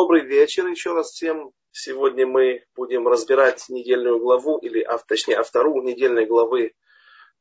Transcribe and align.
Добрый 0.00 0.22
вечер 0.24 0.64
еще 0.68 0.92
раз 0.92 1.10
всем. 1.10 1.50
Сегодня 1.72 2.24
мы 2.24 2.64
будем 2.76 3.08
разбирать 3.08 3.68
недельную 3.68 4.20
главу, 4.20 4.56
или 4.58 4.80
а, 4.80 4.96
точнее 4.98 5.38
автору 5.38 5.82
недельной 5.82 6.24
главы 6.24 6.72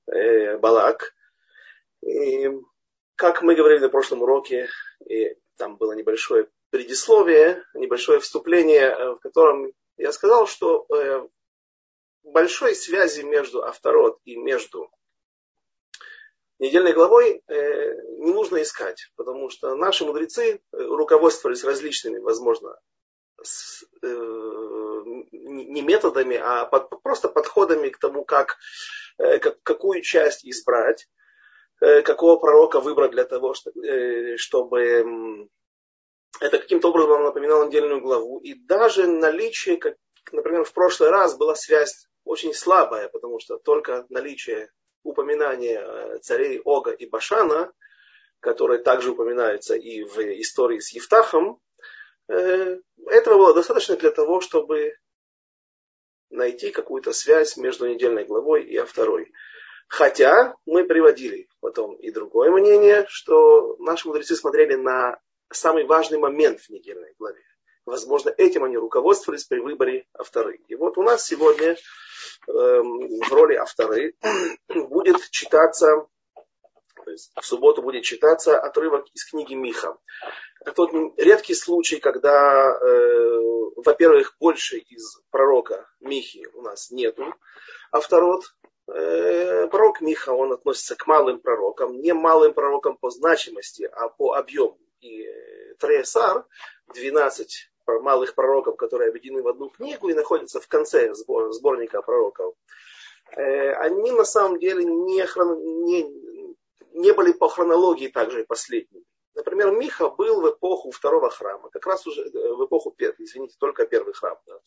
э, 0.08 0.58
Балак. 0.58 1.14
И, 2.02 2.50
как 3.14 3.44
мы 3.44 3.54
говорили 3.54 3.82
на 3.82 3.90
прошлом 3.90 4.24
уроке, 4.24 4.70
и 5.08 5.36
там 5.56 5.78
было 5.78 5.92
небольшое 5.92 6.50
предисловие, 6.72 7.64
небольшое 7.76 8.20
вступление, 8.22 8.86
э, 8.88 9.12
в 9.12 9.20
котором 9.20 9.72
я 9.98 10.12
сказал, 10.12 10.48
что 10.48 10.88
э, 10.90 11.28
большой 12.24 12.74
связи 12.74 13.22
между 13.22 13.64
авторот 13.66 14.18
и 14.26 14.36
между 14.36 14.90
недельной 16.60 16.94
главой 16.94 17.42
э, 17.48 17.94
не 18.20 18.34
нужно 18.34 18.62
искать, 18.62 19.12
потому 19.16 19.50
что 19.50 19.76
наши 19.76 20.06
мудрецы 20.06 20.56
э, 20.56 20.58
руководствовались 20.72 21.64
различными, 21.64 22.20
возможно, 22.20 22.80
с, 23.42 23.84
э, 24.02 24.08
не 25.32 25.82
методами, 25.82 26.38
а 26.38 26.66
под, 26.66 27.02
просто 27.04 27.30
подходами 27.30 27.90
к 27.90 28.00
тому, 28.00 28.26
как, 28.26 28.58
э, 29.18 29.40
как, 29.40 29.62
какую 29.64 30.02
часть 30.02 30.46
избрать, 30.46 31.08
э, 31.82 32.02
какого 32.02 32.38
пророка 32.38 32.80
выбрать 32.80 33.12
для 33.12 33.26
того, 33.26 33.54
э, 33.84 34.38
чтобы 34.38 35.50
это 36.40 36.58
каким-то 36.60 36.90
образом 36.90 37.24
напоминало 37.24 37.66
недельную 37.66 38.02
главу. 38.02 38.40
И 38.40 38.54
даже 38.54 39.08
наличие, 39.08 39.78
как, 39.78 39.96
например, 40.32 40.64
в 40.64 40.74
прошлый 40.74 41.10
раз 41.10 41.38
была 41.38 41.56
связь 41.56 42.08
очень 42.24 42.54
слабая, 42.54 43.10
потому 43.10 43.40
что 43.40 43.58
только 43.58 44.06
наличие 44.10 44.70
упоминание 45.04 45.80
э, 45.80 46.20
царей 46.20 46.62
Ога 46.64 46.92
и 46.92 47.08
Башана, 47.08 47.72
которые 48.40 48.82
также 48.82 49.12
упоминаются 49.12 49.76
и 49.76 50.04
в 50.04 50.18
истории 50.42 50.80
с 50.80 50.90
Евтахом, 50.94 51.60
э, 52.30 52.78
этого 53.08 53.38
было 53.38 53.54
достаточно 53.54 53.96
для 53.96 54.12
того, 54.12 54.42
чтобы 54.42 54.96
найти 56.30 56.72
какую-то 56.72 57.14
связь 57.14 57.58
между 57.58 57.88
недельной 57.88 58.26
главой 58.26 58.64
и 58.64 58.78
второй. 58.84 59.32
Хотя 59.88 60.56
мы 60.66 60.84
приводили 60.84 61.48
потом 61.62 61.96
и 61.96 62.12
другое 62.12 62.52
мнение, 62.52 63.06
что 63.08 63.78
наши 63.80 64.08
мудрецы 64.08 64.36
смотрели 64.36 64.76
на 64.76 65.20
самый 65.50 65.86
важный 65.86 66.20
момент 66.20 66.60
в 66.60 66.70
недельной 66.70 67.14
главе. 67.18 67.42
Возможно, 67.86 68.34
этим 68.38 68.66
они 68.66 68.76
руководствовались 68.78 69.46
при 69.46 69.60
выборе 69.60 70.06
авторы. 70.14 70.60
И 70.68 70.76
вот 70.76 70.98
у 70.98 71.04
нас 71.04 71.26
сегодня 71.26 71.78
в 72.48 73.32
роли 73.32 73.56
авторы 73.56 74.16
будет 74.70 75.30
читаться, 75.30 76.08
то 77.04 77.12
есть 77.12 77.32
в 77.40 77.46
субботу 77.46 77.82
будет 77.82 78.04
читаться 78.04 78.60
отрывок 78.60 79.06
из 79.14 79.26
книги 79.30 79.54
Миха. 79.54 79.98
Это 80.62 80.72
тот 80.74 80.92
редкий 81.18 81.54
случай, 81.54 82.00
когда, 82.00 82.78
э, 82.78 83.40
во-первых, 83.78 84.36
больше 84.40 84.78
из 84.78 85.22
пророка 85.30 85.90
Михи 86.00 86.48
у 86.54 86.62
нас 86.62 86.92
нету 86.92 87.34
авторот. 87.92 88.44
Э, 88.90 89.68
пророк 89.68 90.02
Миха, 90.02 90.32
он 90.32 90.54
относится 90.54 90.96
к 90.96 91.08
малым 91.08 91.40
пророкам, 91.40 92.00
не 92.00 92.14
малым 92.14 92.54
пророкам 92.54 92.98
по 92.98 93.10
значимости, 93.10 93.84
а 93.84 94.10
по 94.10 94.34
объему. 94.34 94.80
И 95.02 95.26
Треесар, 95.80 96.46
12 96.94 97.70
малых 98.02 98.36
пророков, 98.36 98.78
которые 98.78 99.10
объединены 99.10 99.44
в 99.44 99.48
одну 99.48 99.70
книгу 99.70 100.10
и 100.10 100.14
находятся 100.14 100.60
в 100.60 100.68
конце 100.68 101.14
сбор, 101.14 101.52
сборника 101.52 102.02
пророков, 102.02 102.56
э, 103.36 103.72
они 103.74 104.12
на 104.12 104.26
самом 104.26 104.60
деле 104.60 104.84
не, 104.86 105.26
хрон, 105.26 105.84
не, 105.86 106.04
не 106.94 107.14
были 107.14 107.32
по 107.32 107.50
хронологии 107.50 108.08
также 108.08 108.46
последними. 108.46 109.06
Например, 109.38 109.72
Миха 109.72 110.10
был 110.10 110.42
в 110.42 110.50
эпоху 110.50 110.90
второго 110.90 111.30
храма, 111.30 111.70
как 111.70 111.86
раз 111.86 112.08
уже 112.08 112.24
э, 112.24 112.54
в 112.54 112.66
эпоху, 112.66 112.96
извините, 113.20 113.56
только 113.60 113.86
первый 113.86 114.14
храм. 114.14 114.38
Да. 114.48 114.60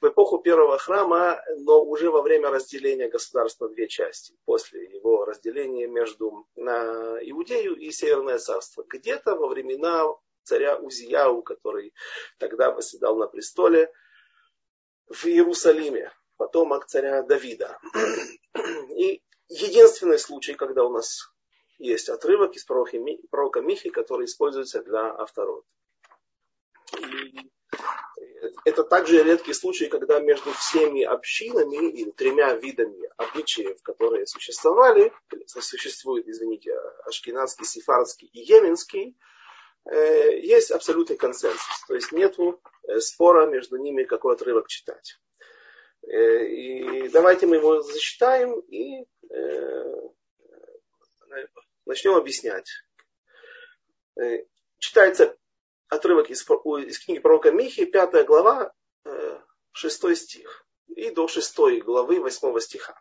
В 0.00 0.08
эпоху 0.08 0.38
первого 0.38 0.78
храма, 0.78 1.42
но 1.58 1.82
уже 1.82 2.10
во 2.10 2.22
время 2.22 2.50
разделения 2.50 3.08
государства 3.08 3.68
на 3.68 3.74
две 3.74 3.88
части, 3.88 4.34
после 4.46 4.84
его 4.84 5.24
разделения 5.24 5.88
между 5.88 6.46
на 6.54 7.18
Иудею 7.20 7.74
и 7.76 7.90
Северное 7.90 8.38
царство. 8.38 8.84
Где-то 8.88 9.34
во 9.34 9.48
времена 9.48 10.06
царя 10.42 10.76
Узияу, 10.76 11.42
который 11.42 11.94
тогда 12.38 12.70
восседал 12.70 13.16
на 13.16 13.26
престоле 13.26 13.92
в 15.08 15.26
Иерусалиме, 15.26 16.12
потомок 16.36 16.86
царя 16.86 17.22
Давида. 17.22 17.78
И 18.96 19.22
единственный 19.48 20.18
случай, 20.18 20.54
когда 20.54 20.84
у 20.84 20.92
нас 20.92 21.32
есть 21.78 22.08
отрывок 22.08 22.54
из 22.54 22.64
пророка 22.64 23.60
Михи, 23.60 23.90
который 23.90 24.26
используется 24.26 24.82
для 24.82 25.12
авторот. 25.14 25.64
И 26.96 27.50
это 28.64 28.84
также 28.84 29.22
редкий 29.22 29.54
случай, 29.54 29.86
когда 29.88 30.20
между 30.20 30.52
всеми 30.52 31.02
общинами 31.02 31.90
или 31.90 32.10
тремя 32.10 32.54
видами 32.54 33.10
обычаев, 33.16 33.82
которые 33.82 34.26
существовали, 34.26 35.12
существуют, 35.46 36.28
извините, 36.28 36.74
ашкенадский, 37.06 37.66
сефардский 37.66 38.28
и 38.32 38.40
йеменский, 38.40 39.16
есть 39.90 40.70
абсолютный 40.70 41.16
консенсус. 41.16 41.84
То 41.86 41.94
есть 41.94 42.12
нет 42.12 42.36
э, 42.38 43.00
спора 43.00 43.46
между 43.46 43.76
ними, 43.76 44.04
какой 44.04 44.34
отрывок 44.34 44.68
читать. 44.68 45.18
Э, 46.02 46.46
и 46.46 47.08
давайте 47.08 47.46
мы 47.46 47.56
его 47.56 47.82
зачитаем 47.82 48.58
и 48.60 49.06
начнем 51.86 52.14
объяснять. 52.14 52.68
Читается 54.78 55.36
отрывок 55.88 56.30
из, 56.30 56.42
из 56.42 56.98
книги 56.98 57.20
пророка 57.20 57.52
Михи, 57.52 57.84
5 57.84 58.26
глава, 58.26 58.72
6 59.72 60.16
стих, 60.16 60.66
и 60.88 61.10
до 61.10 61.28
6 61.28 61.82
главы 61.84 62.20
8 62.20 62.58
стиха. 62.60 63.00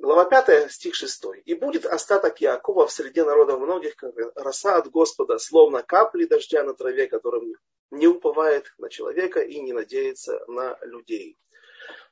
Глава 0.00 0.24
5, 0.24 0.72
стих 0.72 0.94
6. 0.94 1.24
«И 1.44 1.54
будет 1.54 1.86
остаток 1.86 2.40
Якова 2.40 2.86
в 2.86 2.92
среде 2.92 3.24
народов 3.24 3.60
многих, 3.60 3.94
как 3.96 4.14
роса 4.34 4.76
от 4.76 4.90
Господа, 4.90 5.38
словно 5.38 5.82
капли 5.82 6.24
дождя 6.24 6.64
на 6.64 6.74
траве, 6.74 7.06
которым 7.06 7.54
не 7.90 8.06
уповает 8.08 8.72
на 8.78 8.88
человека 8.88 9.40
и 9.40 9.60
не 9.60 9.72
надеется 9.72 10.42
на 10.48 10.78
людей». 10.82 11.38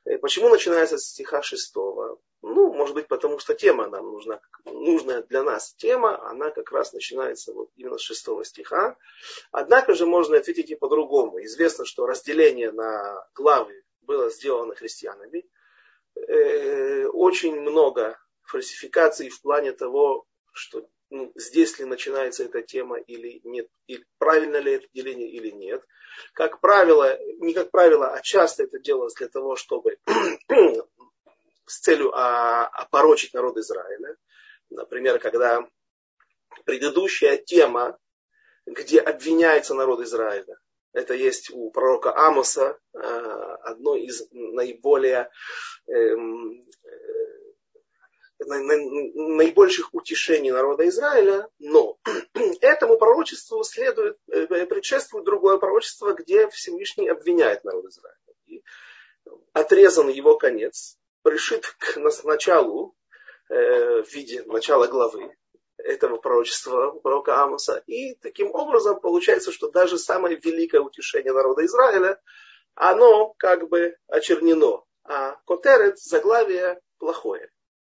Э, 0.05 0.17
почему 0.17 0.49
начинается 0.49 0.97
с 0.97 1.09
стиха 1.09 1.41
6? 1.41 1.75
Ну, 2.41 2.73
может 2.73 2.95
быть, 2.95 3.07
потому 3.07 3.39
что 3.39 3.53
тема 3.53 3.87
нам 3.87 4.11
нужна, 4.11 4.39
нужная 4.65 5.23
для 5.23 5.43
нас 5.43 5.73
тема, 5.73 6.21
она 6.29 6.51
как 6.51 6.71
раз 6.71 6.93
начинается 6.93 7.51
вот 7.53 7.69
именно 7.75 7.97
с 7.97 8.01
6 8.01 8.45
стиха. 8.45 8.95
Однако 9.51 9.93
же 9.93 10.05
можно 10.05 10.37
ответить 10.37 10.69
и 10.69 10.75
по-другому. 10.75 11.43
Известно, 11.43 11.83
что 11.83 12.05
разделение 12.05 12.71
на 12.71 13.27
главы 13.33 13.83
было 14.01 14.29
сделано 14.29 14.75
христианами– 14.75 15.45
э, 16.27 17.05
очень 17.07 17.59
много 17.59 18.19
фальсификаций 18.43 19.29
в 19.29 19.41
плане 19.41 19.71
того, 19.71 20.25
что 20.53 20.87
ну, 21.09 21.31
здесь 21.35 21.79
ли 21.79 21.85
начинается 21.85 22.43
эта 22.43 22.61
тема 22.61 22.97
или 22.97 23.39
нет, 23.43 23.67
и 23.87 24.03
правильно 24.17 24.57
ли 24.57 24.73
это 24.73 24.87
деление 24.93 25.29
или 25.29 25.51
нет. 25.51 25.83
Как 26.33 26.59
правило, 26.59 27.17
не 27.39 27.53
как 27.53 27.71
правило, 27.71 28.07
а 28.07 28.21
часто 28.21 28.63
это 28.63 28.79
делалось 28.79 29.13
для 29.15 29.27
того, 29.27 29.55
чтобы 29.55 29.97
с 31.65 31.79
целью 31.79 32.11
а, 32.13 32.65
опорочить 32.65 33.33
народ 33.33 33.57
Израиля. 33.57 34.17
Например, 34.69 35.19
когда 35.19 35.65
предыдущая 36.65 37.37
тема, 37.37 37.97
где 38.65 38.99
обвиняется 38.99 39.73
народ 39.75 40.01
Израиля, 40.01 40.57
это 40.93 41.13
есть 41.13 41.49
у 41.51 41.69
пророка 41.71 42.15
Амоса, 42.15 42.77
э, 42.93 42.99
одно 42.99 43.95
из 43.95 44.27
наиболее 44.31 45.29
эм, 45.87 46.65
э, 46.83 48.45
наибольших 48.45 49.93
утешений 49.93 50.51
народа 50.51 50.87
Израиля, 50.87 51.47
но 51.59 51.97
этому 52.61 52.97
пророчеству 52.97 53.63
следует, 53.63 54.17
э, 54.31 54.65
предшествует 54.65 55.25
другое 55.25 55.57
пророчество, 55.57 56.13
где 56.13 56.47
Всевышний 56.49 57.09
обвиняет 57.09 57.63
народ 57.63 57.85
Израиля. 57.85 58.17
И 58.45 58.63
отрезан 59.53 60.09
его 60.09 60.37
конец, 60.37 60.97
пришит 61.21 61.65
к 61.65 61.97
началу, 62.23 62.95
в 63.49 64.05
виде 64.11 64.43
начала 64.43 64.87
главы, 64.87 65.33
этого 65.77 66.17
пророчества, 66.17 66.91
пророка 66.91 67.43
Амоса. 67.43 67.83
И 67.87 68.15
таким 68.15 68.53
образом 68.53 68.99
получается, 68.99 69.51
что 69.51 69.69
даже 69.69 69.97
самое 69.97 70.35
великое 70.37 70.81
утешение 70.81 71.33
народа 71.33 71.65
Израиля, 71.65 72.19
оно 72.75 73.33
как 73.37 73.69
бы 73.69 73.95
очернено. 74.07 74.83
А 75.03 75.35
Котерет, 75.45 75.99
заглавие, 75.99 76.81
плохое. 76.97 77.49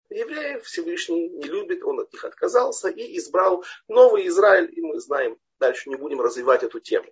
Евреев 0.10 0.64
Всевышний 0.64 1.30
не 1.30 1.44
любит, 1.44 1.84
он 1.84 2.00
от 2.00 2.12
них 2.12 2.24
отказался 2.26 2.90
и 2.90 3.18
избрал 3.18 3.64
новый 3.88 4.28
Израиль, 4.28 4.72
и 4.72 4.81
мы 4.81 5.00
знаем, 5.00 5.38
дальше 5.60 5.90
не 5.90 5.96
будем 5.96 6.20
развивать 6.20 6.64
эту 6.64 6.80
тему. 6.80 7.08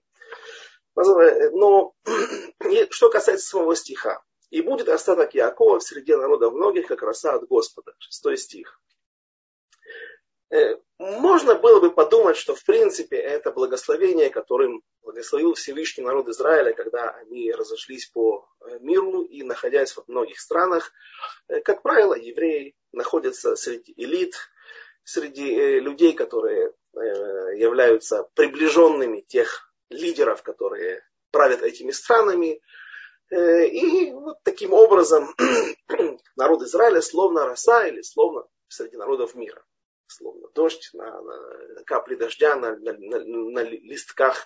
Но 0.95 1.93
что 2.89 3.09
касается 3.09 3.47
самого 3.47 3.75
стиха. 3.75 4.23
«И 4.49 4.61
будет 4.61 4.87
остаток 4.87 5.35
Якова 5.35 5.79
в 5.79 5.83
среде 5.83 6.15
народа 6.15 6.49
многих, 6.49 6.87
как 6.87 7.01
роса 7.01 7.33
от 7.33 7.47
Господа». 7.47 7.93
Шестой 7.99 8.37
стих. 8.37 8.79
Э, 10.49 10.77
можно 10.97 11.55
было 11.55 11.79
бы 11.79 11.91
подумать, 11.91 12.37
что 12.37 12.55
в 12.55 12.63
принципе 12.63 13.17
это 13.17 13.51
благословение, 13.51 14.29
которым 14.29 14.81
благословил 15.01 15.53
Всевышний 15.55 16.03
народ 16.03 16.29
Израиля, 16.29 16.73
когда 16.73 17.09
они 17.09 17.51
разошлись 17.51 18.07
по 18.07 18.47
э, 18.61 18.79
миру 18.79 19.23
и 19.23 19.43
находясь 19.43 19.91
в 19.91 20.03
многих 20.07 20.39
странах, 20.39 20.93
э, 21.49 21.59
как 21.59 21.81
правило, 21.81 22.13
евреи 22.13 22.75
находятся 22.93 23.55
среди 23.55 23.93
элит, 23.97 24.35
среди 25.03 25.79
людей, 25.79 26.13
которые 26.13 26.73
являются 26.93 28.27
приближенными 28.33 29.21
тех 29.21 29.71
лидеров, 29.89 30.41
которые 30.41 31.01
правят 31.31 31.61
этими 31.61 31.91
странами. 31.91 32.59
И 33.29 34.11
вот 34.11 34.37
таким 34.43 34.73
образом 34.73 35.33
народ 36.35 36.63
Израиля 36.63 37.01
словно 37.01 37.45
роса 37.45 37.87
или 37.87 38.01
словно 38.01 38.47
среди 38.67 38.97
народов 38.97 39.35
мира 39.35 39.63
словно 40.07 40.47
дождь, 40.53 40.89
на, 40.93 41.21
на 41.21 41.83
капли 41.85 42.15
дождя 42.15 42.55
на, 42.55 42.75
на, 42.77 42.93
на, 42.93 43.19
на 43.19 43.59
листках. 43.63 44.45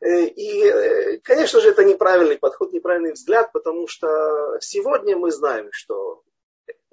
Э, 0.00 0.24
и, 0.24 0.64
э, 0.64 1.18
конечно 1.18 1.60
же, 1.60 1.70
это 1.70 1.84
неправильный 1.84 2.38
подход, 2.38 2.72
неправильный 2.72 3.12
взгляд, 3.12 3.52
потому 3.52 3.86
что 3.88 4.58
сегодня 4.60 5.16
мы 5.16 5.30
знаем, 5.30 5.68
что 5.72 6.22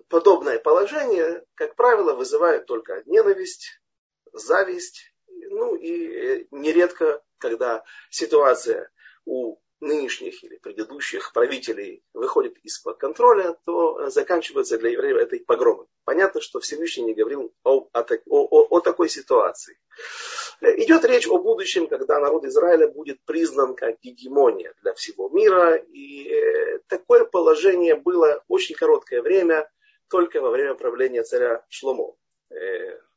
подобное 0.07 0.59
положение, 0.59 1.43
как 1.55 1.75
правило, 1.75 2.13
вызывает 2.13 2.65
только 2.65 3.03
ненависть, 3.05 3.81
зависть, 4.31 5.13
ну 5.27 5.75
и 5.75 6.07
э, 6.07 6.45
нередко, 6.51 7.21
когда 7.37 7.83
ситуация 8.09 8.89
у 9.25 9.57
нынешних 9.83 10.43
или 10.43 10.57
предыдущих 10.57 11.33
правителей 11.33 12.03
выходит 12.13 12.57
из-под 12.63 12.97
контроля, 12.97 13.55
то 13.65 14.09
заканчивается 14.09 14.77
для 14.77 14.91
евреев 14.91 15.17
этой 15.17 15.39
погромой. 15.39 15.85
Понятно, 16.05 16.41
что 16.41 16.59
Всевышний 16.59 17.03
не 17.03 17.13
говорил 17.13 17.53
о, 17.63 17.87
о, 17.91 18.05
о, 18.29 18.77
о 18.77 18.79
такой 18.79 19.09
ситуации. 19.09 19.77
Идет 20.61 21.05
речь 21.05 21.27
о 21.27 21.37
будущем, 21.37 21.87
когда 21.87 22.19
народ 22.19 22.45
Израиля 22.45 22.87
будет 22.87 23.19
признан 23.25 23.75
как 23.75 23.99
гегемония 24.01 24.73
для 24.81 24.93
всего 24.93 25.29
мира. 25.29 25.75
И 25.75 26.29
э, 26.29 26.79
такое 26.87 27.25
положение 27.25 27.95
было 27.95 28.43
очень 28.47 28.75
короткое 28.75 29.21
время, 29.21 29.69
только 30.09 30.41
во 30.41 30.49
время 30.49 30.75
правления 30.75 31.23
царя 31.23 31.63
Шломо. 31.69 32.15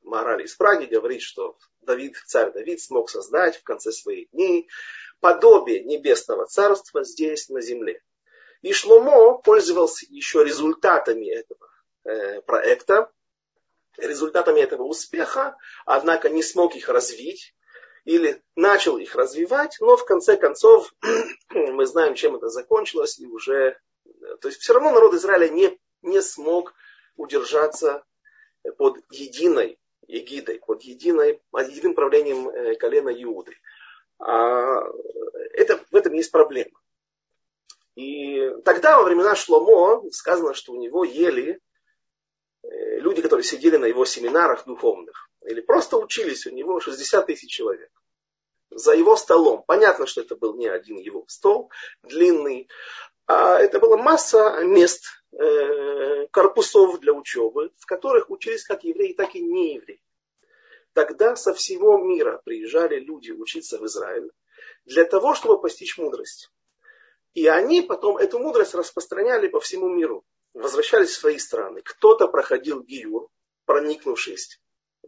Э, 0.07 0.09
Мораль 0.09 0.45
из 0.45 0.55
Праги 0.55 0.87
говорит, 0.87 1.23
что 1.23 1.59
Давид, 1.81 2.17
царь 2.27 2.53
Давид 2.53 2.81
смог 2.81 3.11
создать 3.11 3.57
в 3.57 3.63
конце 3.63 3.93
своих 3.93 4.31
дней 4.31 4.69
подобие 5.21 5.85
небесного 5.85 6.47
царства 6.47 7.05
здесь 7.05 7.49
на 7.49 7.61
земле. 7.61 8.03
И 8.63 8.73
Шломо 8.73 9.39
пользовался 9.39 10.07
еще 10.09 10.45
результатами 10.45 11.27
этого 11.27 11.69
э, 12.05 12.41
проекта, 12.43 13.11
результатами 13.97 14.61
этого 14.61 14.83
успеха, 14.83 15.57
однако 15.85 16.29
не 16.29 16.43
смог 16.43 16.75
их 16.77 16.89
развить 16.89 17.55
или 18.05 18.43
начал 18.55 18.99
их 18.99 19.15
развивать, 19.15 19.77
но 19.81 19.97
в 19.97 20.05
конце 20.05 20.37
концов 20.37 20.93
мы 21.51 21.87
знаем, 21.87 22.15
чем 22.15 22.37
это 22.37 22.49
закончилось, 22.49 23.19
и 23.19 23.27
уже, 23.27 23.79
то 24.41 24.49
есть 24.49 24.61
все 24.61 24.75
равно 24.75 24.93
народ 24.93 25.15
Израиля 25.15 25.49
не, 25.49 25.79
не 26.03 26.23
смог 26.23 26.75
удержаться 27.17 28.05
под 28.77 28.99
единой 29.11 29.79
егидой, 30.09 30.59
под 30.59 30.83
единой, 30.83 31.41
единым 31.53 31.95
правлением 31.95 32.49
э, 32.49 32.75
колена 32.77 33.11
Иуды. 33.11 33.55
А, 34.19 34.83
это, 35.53 35.85
в 35.91 35.95
этом 35.95 36.13
есть 36.15 36.31
проблема. 36.31 36.79
И 37.95 38.51
тогда, 38.65 38.99
во 38.99 39.05
времена 39.05 39.35
Шломо, 39.35 40.03
сказано, 40.11 40.55
что 40.55 40.73
у 40.73 40.81
него 40.81 41.05
ели 41.05 41.61
э, 42.63 42.99
люди, 42.99 43.23
которые 43.23 43.45
сидели 43.45 43.77
на 43.77 43.87
его 43.87 44.05
семинарах 44.05 44.67
духовных, 44.67 45.31
или 45.47 45.61
просто 45.61 45.97
учились 45.97 46.47
у 46.47 46.51
него 46.51 46.81
60 46.81 47.27
тысяч 47.27 47.51
человек. 47.51 47.91
За 48.71 48.93
его 48.93 49.17
столом. 49.17 49.65
Понятно, 49.67 50.07
что 50.07 50.21
это 50.21 50.37
был 50.37 50.57
не 50.57 50.67
один 50.67 50.99
его 50.99 51.25
стол, 51.29 51.71
длинный, 52.03 52.69
а 53.27 53.59
это 53.59 53.81
была 53.81 53.97
масса 53.97 54.61
мест, 54.63 55.05
э, 55.33 56.27
корпусов 56.29 57.01
для 57.01 57.13
учебы, 57.13 57.73
в 57.79 57.87
которых 57.87 58.31
учились 58.31 58.65
как 58.65 58.85
евреи, 58.85 59.15
так 59.15 59.35
и 59.35 59.41
не 59.41 59.75
евреи. 59.75 60.03
Тогда 60.93 61.37
со 61.37 61.53
всего 61.53 61.99
мира 61.99 62.41
приезжали 62.45 62.99
люди 63.01 63.33
учиться 63.33 63.79
в 63.79 63.87
Израиль 63.87 64.31
для 64.85 65.05
того, 65.05 65.35
чтобы 65.35 65.61
постичь 65.61 65.99
мудрость. 65.99 66.51
И 67.35 67.47
они 67.49 67.83
потом 67.83 68.17
эту 68.17 68.39
мудрость 68.39 68.75
распространяли 68.75 69.49
по 69.49 69.61
всему 69.61 69.89
миру. 69.89 70.25
Возвращались 70.55 71.11
в 71.11 71.21
свои 71.21 71.39
страны. 71.39 71.83
Кто-то 71.83 72.29
проходил 72.29 72.83
гиюр, 72.83 73.29
проникнувшись 73.67 74.59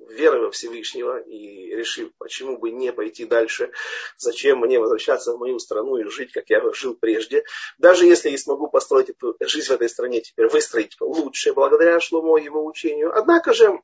верой 0.08 0.40
во 0.40 0.50
Всевышнего 0.50 1.18
и 1.18 1.74
решив, 1.74 2.10
почему 2.18 2.58
бы 2.58 2.70
не 2.70 2.92
пойти 2.92 3.24
дальше, 3.24 3.72
зачем 4.16 4.60
мне 4.60 4.78
возвращаться 4.78 5.32
в 5.32 5.38
мою 5.38 5.58
страну 5.58 5.96
и 5.96 6.04
жить, 6.04 6.32
как 6.32 6.48
я 6.48 6.62
жил 6.72 6.94
прежде. 6.94 7.44
Даже 7.78 8.06
если 8.06 8.30
я 8.30 8.38
смогу 8.38 8.68
построить 8.68 9.10
эту 9.10 9.36
жизнь 9.40 9.68
в 9.68 9.72
этой 9.72 9.88
стране, 9.88 10.20
теперь 10.20 10.48
выстроить 10.48 10.96
лучше 11.00 11.52
благодаря 11.52 12.00
Шломо 12.00 12.38
его 12.38 12.64
учению. 12.64 13.16
Однако 13.16 13.52
же 13.52 13.80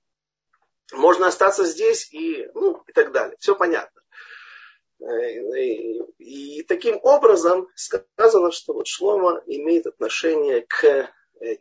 можно 0.93 1.26
остаться 1.26 1.64
здесь 1.64 2.12
и, 2.12 2.49
ну, 2.55 2.82
и 2.87 2.93
так 2.93 3.12
далее. 3.12 3.37
Все 3.38 3.55
понятно. 3.55 4.00
И, 5.00 6.00
и 6.19 6.62
таким 6.62 6.99
образом 7.02 7.69
сказано, 7.75 8.52
что 8.52 8.72
вот 8.72 8.87
Шлома 8.87 9.43
имеет 9.46 9.87
отношение 9.87 10.62
к 10.62 11.10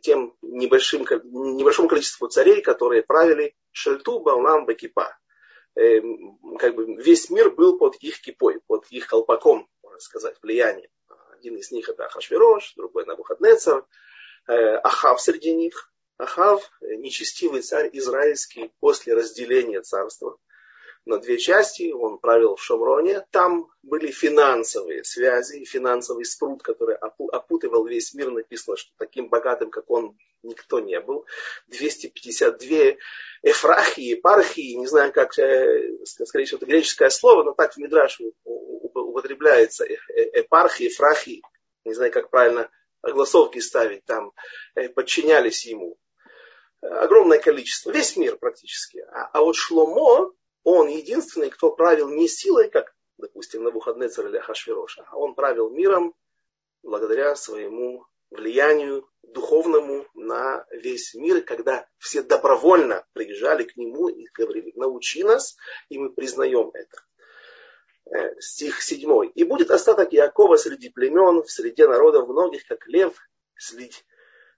тем 0.00 0.36
небольшим, 0.42 1.02
небольшому 1.02 1.88
количеству 1.88 2.28
царей, 2.28 2.62
которые 2.62 3.02
правили 3.02 3.54
Шельту, 3.72 4.20
Балнам, 4.20 4.66
Бекипа. 4.66 5.16
Э, 5.76 6.00
как 6.58 6.74
бы 6.74 6.94
весь 6.96 7.30
мир 7.30 7.50
был 7.50 7.78
под 7.78 7.96
их 7.96 8.20
кипой, 8.20 8.60
под 8.66 8.86
их 8.90 9.06
колпаком, 9.06 9.68
можно 9.82 10.00
сказать, 10.00 10.36
влиянием. 10.42 10.90
Один 11.38 11.56
из 11.56 11.70
них 11.70 11.88
это 11.88 12.06
Ахашвирош, 12.06 12.74
другой 12.76 13.04
Набухаднецар, 13.06 13.84
Ахав 14.46 15.20
среди 15.20 15.52
них. 15.52 15.92
Ахав, 16.16 16.70
нечестивый 16.80 17.62
царь 17.62 17.90
израильский, 17.92 18.72
после 18.78 19.14
разделения 19.14 19.80
царства 19.80 20.38
на 21.06 21.18
две 21.18 21.38
части, 21.38 21.92
он 21.92 22.18
правил 22.18 22.56
в 22.56 22.62
Шамроне, 22.62 23.26
там 23.30 23.68
были 23.82 24.10
финансовые 24.10 25.04
связи, 25.04 25.64
финансовый 25.64 26.24
спрут, 26.24 26.62
который 26.62 26.96
опутывал 26.96 27.84
весь 27.86 28.14
мир, 28.14 28.30
написано, 28.30 28.76
что 28.76 28.90
таким 28.96 29.28
богатым, 29.28 29.70
как 29.70 29.90
он, 29.90 30.16
никто 30.42 30.80
не 30.80 30.98
был. 31.00 31.26
252 31.68 32.96
эфрахии, 33.42 34.16
епархии, 34.16 34.74
не 34.74 34.86
знаю, 34.86 35.12
как, 35.12 35.38
э, 35.38 36.04
скорее 36.04 36.46
всего, 36.46 36.56
это 36.56 36.66
греческое 36.66 37.10
слово, 37.10 37.44
но 37.44 37.52
так 37.52 37.74
в 37.74 37.76
Мидраш 37.78 38.20
употребляется, 38.44 39.84
э, 39.84 39.96
э, 40.08 40.40
эпархии, 40.40 40.88
эфрахии, 40.88 41.42
не 41.84 41.92
знаю, 41.92 42.12
как 42.12 42.30
правильно 42.30 42.70
огласовки 43.02 43.58
ставить, 43.58 44.06
там. 44.06 44.32
Подчинялись 44.94 45.66
ему. 45.66 45.98
Огромное 46.80 47.38
количество, 47.38 47.90
весь 47.90 48.16
мир 48.16 48.36
практически. 48.36 49.04
А, 49.10 49.28
а 49.32 49.40
вот 49.42 49.56
Шломо, 49.56 50.32
он 50.64 50.88
единственный, 50.88 51.50
кто 51.50 51.70
правил 51.70 52.08
не 52.08 52.26
силой, 52.26 52.70
как, 52.70 52.94
допустим, 53.18 53.62
на 53.62 53.70
выходные 53.70 54.08
или 54.08 54.38
Хашвироша, 54.38 55.04
а 55.10 55.16
он 55.16 55.34
правил 55.34 55.70
миром 55.70 56.14
благодаря 56.82 57.36
своему 57.36 58.06
влиянию 58.30 59.08
духовному 59.22 60.06
на 60.14 60.66
весь 60.70 61.14
мир, 61.14 61.42
когда 61.42 61.86
все 61.98 62.22
добровольно 62.22 63.06
приезжали 63.12 63.64
к 63.64 63.76
нему 63.76 64.08
и 64.08 64.26
говорили, 64.34 64.72
научи 64.74 65.22
нас, 65.22 65.56
и 65.88 65.98
мы 65.98 66.12
признаем 66.12 66.70
это. 66.72 67.04
Э, 68.06 68.40
стих 68.40 68.82
7. 68.82 69.30
«И 69.34 69.44
будет 69.44 69.70
остаток 69.70 70.12
Якова 70.12 70.56
среди 70.56 70.88
племен, 70.90 71.42
в 71.42 71.50
среде 71.50 71.86
народов 71.86 72.28
многих, 72.28 72.66
как 72.66 72.86
лев, 72.86 73.16
среди 73.56 73.96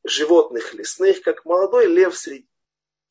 животных 0.04 0.74
лесных, 0.74 1.22
как 1.22 1.44
молодой 1.44 1.86
лев 1.86 2.16
среди 2.16 2.48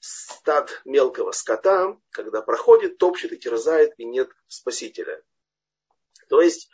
стад 0.05 0.81
мелкого 0.85 1.31
скота, 1.31 1.97
когда 2.11 2.41
проходит, 2.41 2.97
топчет 2.97 3.33
и 3.33 3.37
терзает, 3.37 3.93
и 3.97 4.05
нет 4.05 4.29
спасителя. 4.47 5.23
То 6.29 6.41
есть 6.41 6.69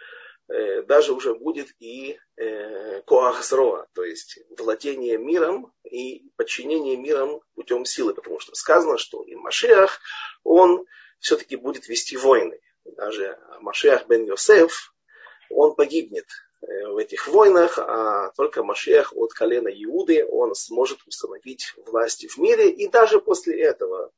э, 0.50 0.82
даже 0.84 1.14
уже 1.14 1.34
будет 1.34 1.70
и 1.80 2.20
э, 2.36 3.02
коахзроа, 3.04 3.88
то 3.94 4.04
есть 4.04 4.40
владение 4.58 5.18
миром 5.18 5.74
и 5.84 6.30
подчинение 6.36 6.98
миром 6.98 7.42
путем 7.56 7.86
силы, 7.86 8.14
потому 8.14 8.40
что 8.40 8.54
сказано, 8.54 8.98
что 8.98 9.24
и 9.24 9.36
Машиах, 9.36 10.00
он 10.44 10.86
все-таки 11.20 11.56
будет 11.56 11.88
вести 11.88 12.18
войны. 12.18 12.60
Даже 12.84 13.40
Машиах 13.62 14.08
бен 14.08 14.26
Йосеф, 14.26 14.94
он 15.50 15.76
погибнет 15.76 16.28
в 16.62 16.98
этих 16.98 17.28
войнах, 17.28 17.80
а 17.80 18.30
только 18.38 18.64
Машех 18.64 19.14
от 19.16 19.34
колена 19.34 19.70
Иуды, 19.70 20.26
он 20.26 20.54
сможет 20.54 21.00
установить 21.08 21.74
власть 21.88 22.26
в 22.30 22.38
мире. 22.38 22.70
И 22.70 22.88
даже 22.88 23.20
после 23.20 23.60
этого 23.60 24.12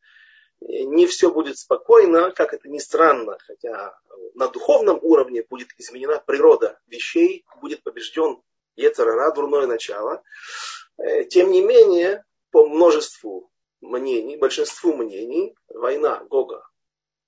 э, 0.62 0.84
не 0.84 1.08
все 1.08 1.32
будет 1.32 1.58
спокойно, 1.58 2.32
как 2.32 2.54
это 2.54 2.68
ни 2.68 2.80
странно, 2.80 3.38
хотя 3.40 3.98
на 4.36 4.50
духовном 4.50 5.00
уровне 5.02 5.46
будет 5.50 5.70
изменена 5.78 6.20
природа 6.20 6.80
вещей, 6.88 7.46
будет 7.62 7.84
побежден 7.84 8.42
Ецарара, 8.76 9.34
дурное 9.34 9.68
начало. 9.68 10.22
Э, 10.98 11.24
тем 11.24 11.50
не 11.50 11.62
менее, 11.62 12.26
по 12.52 12.68
множеству 12.68 13.52
мнений, 13.80 14.38
большинству 14.38 14.94
мнений, 14.94 15.56
война 15.70 16.24
Гога 16.30 16.66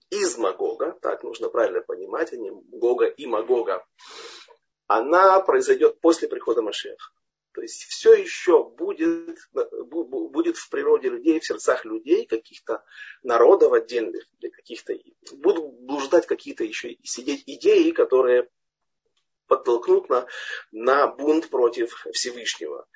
из 0.09 0.37
Магога, 0.37 0.97
так 1.01 1.23
нужно 1.23 1.49
правильно 1.49 1.81
понимать, 1.81 2.31
а 2.33 2.37
не 2.37 2.51
Гога 2.51 3.05
и 3.05 3.25
Магога, 3.25 3.85
она 4.87 5.39
произойдет 5.39 5.99
после 5.99 6.27
прихода 6.27 6.61
Машеха. 6.61 7.11
То 7.53 7.61
есть 7.61 7.85
все 7.85 8.13
еще 8.13 8.65
будет, 8.65 9.39
будет 9.53 10.57
в 10.57 10.69
природе 10.69 11.07
людей, 11.07 11.39
в 11.39 11.45
сердцах 11.45 11.85
людей, 11.85 12.25
каких-то 12.25 12.83
народов 13.23 13.71
отдельных, 13.71 14.25
каких-то, 14.51 14.93
будут 15.31 15.73
блуждать 15.79 16.27
какие-то 16.27 16.65
еще 16.65 16.97
сидеть 17.03 17.43
идеи, 17.47 17.91
которые 17.91 18.49
подтолкнут 19.47 20.09
на, 20.09 20.27
на 20.71 21.07
бунт 21.07 21.49
против 21.49 22.05
Всевышнего. 22.11 22.87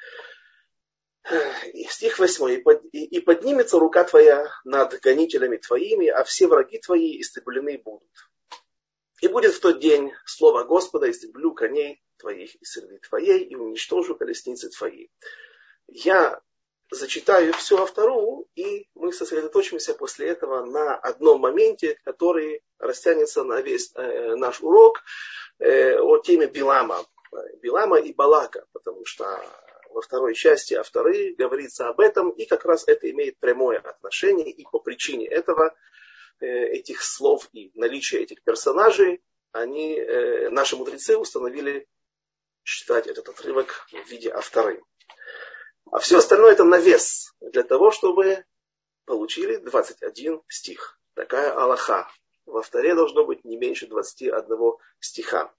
И 1.73 1.85
стих 1.85 2.19
8. 2.19 2.61
«И 2.91 3.19
поднимется 3.21 3.79
рука 3.79 4.03
твоя 4.03 4.47
над 4.65 4.99
гонителями 4.99 5.55
твоими, 5.55 6.07
а 6.07 6.23
все 6.25 6.47
враги 6.47 6.79
твои 6.79 7.21
истреблены 7.21 7.77
будут. 7.77 8.09
И 9.21 9.27
будет 9.27 9.53
в 9.53 9.59
тот 9.59 9.79
день 9.79 10.11
слово 10.25 10.63
Господа, 10.63 11.09
истреблю 11.09 11.53
коней 11.53 12.01
твоих 12.17 12.55
и 12.55 12.65
среды 12.65 12.99
твоей, 12.99 13.43
и 13.43 13.55
уничтожу 13.55 14.15
колесницы 14.15 14.69
твои». 14.69 15.07
Я 15.87 16.41
зачитаю 16.91 17.53
все 17.53 17.85
вторую, 17.85 18.47
и 18.55 18.87
мы 18.95 19.13
сосредоточимся 19.13 19.93
после 19.93 20.27
этого 20.27 20.65
на 20.65 20.95
одном 20.95 21.41
моменте, 21.41 21.97
который 22.03 22.63
растянется 22.77 23.43
на 23.43 23.61
весь 23.61 23.91
э, 23.95 24.35
наш 24.35 24.61
урок 24.61 25.01
э, 25.59 25.99
о 25.99 26.17
теме 26.19 26.47
Билама. 26.47 27.05
Билама 27.61 27.99
и 27.99 28.13
Балака, 28.13 28.65
потому 28.73 29.05
что 29.05 29.39
во 29.91 30.01
второй 30.01 30.33
части 30.33 30.73
авторы 30.73 31.35
говорится 31.35 31.89
об 31.89 31.99
этом, 31.99 32.29
и 32.31 32.45
как 32.45 32.65
раз 32.65 32.87
это 32.87 33.09
имеет 33.09 33.37
прямое 33.39 33.79
отношение, 33.79 34.49
и 34.49 34.63
по 34.63 34.79
причине 34.79 35.27
этого, 35.27 35.75
этих 36.47 37.03
слов 37.03 37.49
и 37.53 37.71
наличия 37.75 38.21
этих 38.21 38.43
персонажей, 38.43 39.21
они, 39.51 39.95
э, 39.95 40.49
наши 40.49 40.75
мудрецы 40.75 41.17
установили 41.17 41.87
читать 42.63 43.07
этот 43.07 43.29
отрывок 43.29 43.87
в 43.91 44.09
виде 44.09 44.29
авторы. 44.31 44.83
А 45.91 45.99
все 45.99 46.19
остальное 46.19 46.51
это 46.51 46.63
навес 46.63 47.33
для 47.39 47.63
того, 47.63 47.91
чтобы 47.91 48.45
получили 49.05 49.57
21 49.57 50.41
стих. 50.47 50.99
Такая 51.15 51.51
Аллаха. 51.51 52.07
Во 52.45 52.61
вторе 52.61 52.95
должно 52.95 53.25
быть 53.25 53.43
не 53.43 53.57
меньше 53.57 53.87
21 53.87 54.73
стиха. 54.99 55.53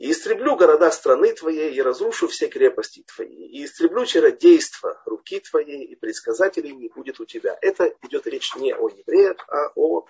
И 0.00 0.12
истреблю 0.12 0.56
города 0.56 0.90
страны 0.90 1.34
твоей, 1.34 1.74
и 1.74 1.82
разрушу 1.82 2.26
все 2.26 2.48
крепости 2.48 3.04
твои, 3.14 3.48
и 3.48 3.66
истреблю 3.66 4.06
чародейство 4.06 4.98
руки 5.04 5.40
твоей, 5.40 5.84
и 5.84 5.94
предсказателей 5.94 6.72
не 6.72 6.88
будет 6.88 7.20
у 7.20 7.26
тебя. 7.26 7.58
Это 7.60 7.92
идет 8.04 8.26
речь 8.26 8.56
не 8.56 8.74
о 8.74 8.88
евреях, 8.88 9.36
а 9.48 9.70
о 9.74 10.06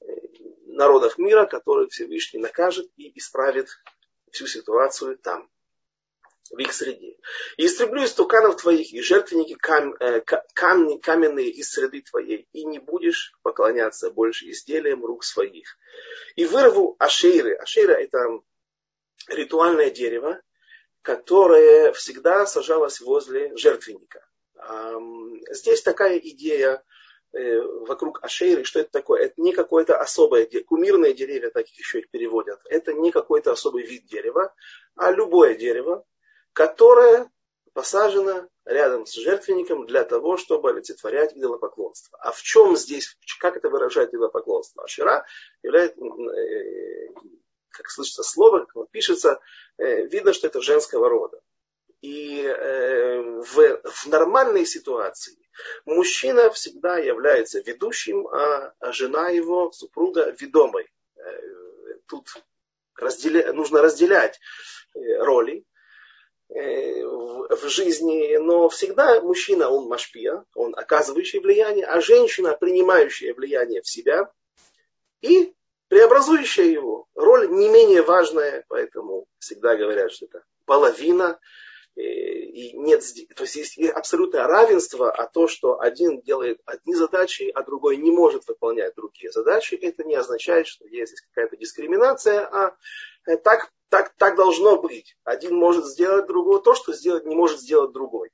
э, 0.00 0.04
народах 0.68 1.18
мира, 1.18 1.44
которых 1.44 1.90
Всевышний 1.90 2.40
накажет 2.40 2.90
и 2.96 3.12
исправит 3.18 3.68
всю 4.32 4.46
ситуацию 4.46 5.18
там, 5.18 5.50
в 6.50 6.58
их 6.58 6.72
среде. 6.72 7.18
И 7.58 7.66
истреблю 7.66 8.06
истуканов 8.06 8.56
твоих, 8.56 8.90
и 8.90 9.02
жертвенники 9.02 9.52
кам, 9.52 9.96
э, 10.00 10.22
камни, 10.54 10.96
каменные 10.96 11.50
из 11.50 11.70
среды 11.70 12.00
твоей, 12.00 12.48
и 12.54 12.64
не 12.64 12.78
будешь 12.78 13.34
поклоняться 13.42 14.10
больше 14.10 14.48
изделиям 14.48 15.04
рук 15.04 15.24
своих. 15.24 15.76
И 16.36 16.46
вырву 16.46 16.96
ашейры. 16.98 17.54
Ашейра 17.56 17.92
это 17.92 18.40
ритуальное 19.28 19.90
дерево, 19.90 20.40
которое 21.02 21.92
всегда 21.92 22.46
сажалось 22.46 23.00
возле 23.00 23.56
жертвенника. 23.56 24.26
Здесь 25.50 25.82
такая 25.82 26.18
идея 26.18 26.82
э, 27.32 27.60
вокруг 27.60 28.22
Ашейры, 28.22 28.64
что 28.64 28.80
это 28.80 28.90
такое? 28.90 29.22
Это 29.22 29.34
не 29.38 29.52
какое-то 29.52 29.98
особое, 29.98 30.46
кумирные 30.66 31.14
деревья, 31.14 31.50
так 31.50 31.66
еще 31.68 32.00
их 32.00 32.10
переводят. 32.10 32.60
Это 32.66 32.92
не 32.92 33.10
какой-то 33.10 33.52
особый 33.52 33.84
вид 33.86 34.06
дерева, 34.06 34.54
а 34.96 35.10
любое 35.12 35.54
дерево, 35.54 36.04
которое 36.52 37.30
посажено 37.72 38.48
рядом 38.64 39.06
с 39.06 39.14
жертвенником 39.14 39.86
для 39.86 40.04
того, 40.04 40.36
чтобы 40.36 40.70
олицетворять 40.70 41.32
идолопоклонство. 41.34 42.18
А 42.20 42.32
в 42.32 42.42
чем 42.42 42.76
здесь, 42.76 43.16
как 43.38 43.56
это 43.56 43.70
выражает 43.70 44.12
идолопоклонство? 44.12 44.84
Ашира 44.84 45.24
является, 45.62 45.98
как 47.70 47.90
слышится 47.90 48.22
слово, 48.22 48.60
как 48.60 48.76
оно 48.76 48.86
пишется, 48.86 49.40
э, 49.78 50.06
видно, 50.06 50.32
что 50.32 50.46
это 50.46 50.60
женского 50.60 51.08
рода. 51.08 51.40
И 52.00 52.42
э, 52.42 53.20
в, 53.20 53.82
в 53.84 54.06
нормальной 54.06 54.64
ситуации 54.64 55.36
мужчина 55.84 56.50
всегда 56.50 56.98
является 56.98 57.60
ведущим, 57.60 58.26
а, 58.28 58.74
а 58.80 58.92
жена 58.92 59.28
его, 59.30 59.70
супруга, 59.72 60.34
ведомой. 60.38 60.90
Э, 61.16 61.40
тут 62.06 62.28
разделя, 62.96 63.52
нужно 63.52 63.82
разделять 63.82 64.40
роли 64.94 65.64
в 66.52 67.68
жизни, 67.68 68.36
но 68.38 68.68
всегда 68.68 69.20
мужчина, 69.20 69.70
он 69.70 69.86
машпия, 69.86 70.44
он 70.54 70.74
оказывающий 70.76 71.38
влияние, 71.38 71.86
а 71.86 72.00
женщина, 72.00 72.56
принимающая 72.56 73.32
влияние 73.34 73.82
в 73.82 73.88
себя 73.88 74.32
и 75.20 75.54
преобразующая 75.90 76.66
его. 76.66 77.08
Роль 77.14 77.50
не 77.50 77.68
менее 77.68 78.02
важная, 78.02 78.64
поэтому 78.68 79.26
всегда 79.40 79.76
говорят, 79.76 80.12
что 80.12 80.26
это 80.26 80.44
половина. 80.64 81.38
Э, 81.96 82.00
и 82.00 82.72
нет, 82.78 83.02
то 83.34 83.42
есть 83.42 83.56
есть 83.56 83.78
абсолютное 83.90 84.44
равенство, 84.44 85.10
а 85.10 85.26
то, 85.26 85.48
что 85.48 85.80
один 85.80 86.20
делает 86.20 86.60
одни 86.64 86.94
задачи, 86.94 87.50
а 87.52 87.64
другой 87.64 87.96
не 87.96 88.12
может 88.12 88.46
выполнять 88.46 88.94
другие 88.94 89.32
задачи, 89.32 89.74
это 89.74 90.04
не 90.04 90.14
означает, 90.14 90.68
что 90.68 90.86
есть 90.86 91.20
какая-то 91.22 91.56
дискриминация, 91.56 92.46
а 92.46 92.76
э, 93.26 93.36
так, 93.36 93.72
так, 93.88 94.14
так 94.16 94.36
должно 94.36 94.80
быть. 94.80 95.16
Один 95.24 95.56
может 95.56 95.86
сделать 95.86 96.28
другого 96.28 96.62
то, 96.62 96.74
что 96.74 96.92
сделать 96.92 97.26
не 97.26 97.34
может 97.34 97.58
сделать 97.58 97.90
другой. 97.90 98.30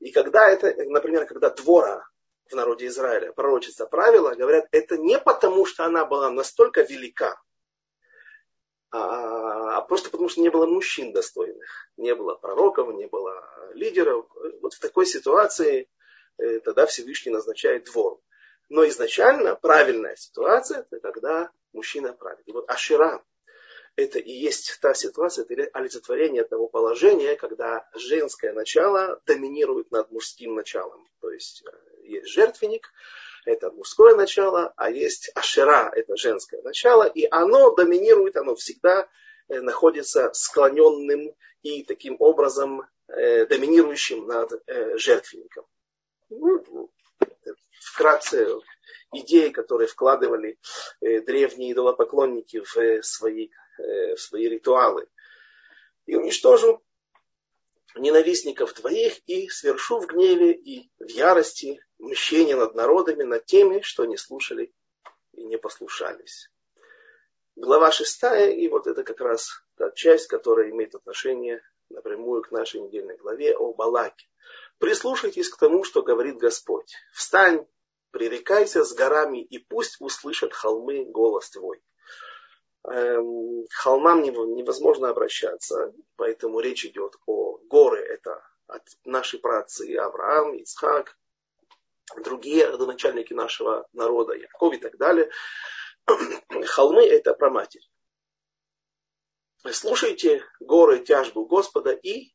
И 0.00 0.10
когда 0.10 0.48
это, 0.48 0.74
например, 0.86 1.24
когда 1.26 1.50
двора 1.50 2.04
в 2.50 2.54
народе 2.54 2.86
Израиля, 2.86 3.32
пророчица 3.32 3.86
правила, 3.86 4.34
говорят, 4.34 4.66
это 4.70 4.96
не 4.98 5.18
потому, 5.18 5.64
что 5.66 5.84
она 5.84 6.04
была 6.04 6.30
настолько 6.30 6.82
велика, 6.82 7.40
а, 8.94 9.78
а 9.78 9.80
просто 9.80 10.08
потому, 10.10 10.28
что 10.28 10.40
не 10.40 10.50
было 10.50 10.66
мужчин 10.66 11.12
достойных. 11.12 11.90
Не 11.96 12.14
было 12.14 12.36
пророков, 12.36 12.94
не 12.94 13.06
было 13.06 13.44
лидеров. 13.74 14.26
Вот 14.62 14.74
в 14.74 14.78
такой 14.78 15.04
ситуации 15.04 15.88
э, 16.38 16.60
тогда 16.60 16.86
Всевышний 16.86 17.32
назначает 17.32 17.86
двор. 17.86 18.20
Но 18.68 18.86
изначально 18.86 19.56
правильная 19.56 20.14
ситуация, 20.14 20.86
это 20.88 21.00
когда 21.00 21.50
мужчина 21.72 22.12
правит. 22.12 22.46
И 22.46 22.52
вот 22.52 22.70
Ашира, 22.70 23.24
это 23.96 24.20
и 24.20 24.30
есть 24.30 24.78
та 24.80 24.94
ситуация, 24.94 25.44
это 25.48 25.68
олицетворение 25.76 26.44
того 26.44 26.68
положения, 26.68 27.34
когда 27.34 27.88
женское 27.94 28.52
начало 28.52 29.20
доминирует 29.26 29.90
над 29.90 30.12
мужским 30.12 30.54
началом. 30.54 31.04
То 31.20 31.32
есть 31.32 31.64
э, 31.66 31.93
есть 32.04 32.28
жертвенник, 32.28 32.92
это 33.44 33.70
мужское 33.70 34.14
начало, 34.14 34.72
а 34.76 34.90
есть 34.90 35.30
ашера, 35.34 35.90
это 35.94 36.16
женское 36.16 36.62
начало, 36.62 37.04
и 37.04 37.26
оно 37.30 37.74
доминирует, 37.74 38.36
оно 38.36 38.54
всегда 38.54 39.08
э, 39.48 39.60
находится 39.60 40.30
склоненным 40.32 41.34
и 41.62 41.82
таким 41.82 42.16
образом 42.18 42.86
э, 43.08 43.46
доминирующим 43.46 44.26
над 44.26 44.52
э, 44.66 44.96
жертвенником. 44.96 45.66
Ну, 46.30 46.90
вкратце 47.80 48.48
идеи, 49.12 49.50
которые 49.50 49.86
вкладывали 49.86 50.58
древние 51.00 51.72
идолопоклонники 51.72 52.60
в 52.60 53.02
свои, 53.02 53.50
в 53.78 54.16
свои 54.16 54.48
ритуалы. 54.48 55.06
И 56.06 56.16
уничтожу 56.16 56.82
ненавистников 57.94 58.72
твоих 58.72 59.20
и 59.26 59.48
свершу 59.48 60.00
в 60.00 60.06
гневе 60.06 60.52
и 60.52 60.90
в 60.98 61.08
ярости 61.08 61.80
мщение 62.04 62.56
над 62.56 62.74
народами, 62.74 63.22
над 63.22 63.44
теми, 63.46 63.80
что 63.80 64.04
не 64.04 64.16
слушали 64.16 64.72
и 65.32 65.44
не 65.44 65.56
послушались. 65.56 66.50
Глава 67.56 67.90
шестая, 67.92 68.50
и 68.50 68.68
вот 68.68 68.86
это 68.86 69.04
как 69.04 69.20
раз 69.20 69.62
та 69.76 69.90
часть, 69.92 70.26
которая 70.26 70.70
имеет 70.70 70.94
отношение 70.94 71.62
напрямую 71.88 72.42
к 72.42 72.50
нашей 72.50 72.80
недельной 72.80 73.16
главе 73.16 73.56
о 73.56 73.72
Балаке. 73.72 74.26
Прислушайтесь 74.78 75.48
к 75.48 75.58
тому, 75.58 75.84
что 75.84 76.02
говорит 76.02 76.36
Господь. 76.36 76.92
Встань, 77.12 77.66
пререкайся 78.10 78.84
с 78.84 78.92
горами, 78.92 79.42
и 79.42 79.58
пусть 79.58 80.00
услышат 80.00 80.52
холмы 80.52 81.04
голос 81.04 81.50
твой. 81.50 81.82
Эм, 82.84 83.66
холмам 83.70 84.22
невозможно 84.22 85.08
обращаться, 85.08 85.94
поэтому 86.16 86.60
речь 86.60 86.84
идет 86.84 87.14
о 87.26 87.58
горы. 87.68 88.00
Это 88.00 88.44
от 88.66 88.82
нашей 89.04 89.38
працы 89.38 89.96
Авраам, 89.96 90.54
Ицхак, 90.54 91.16
другие 92.16 92.68
родоначальники 92.68 93.32
нашего 93.32 93.86
народа, 93.92 94.34
Яков 94.34 94.74
и 94.74 94.78
так 94.78 94.96
далее. 94.96 95.30
Холмы 96.66 97.04
это 97.04 97.34
про 97.34 97.50
матерь. 97.50 97.88
Слушайте 99.72 100.44
горы 100.60 100.98
тяжбу 100.98 101.46
Господа 101.46 101.92
и 101.92 102.34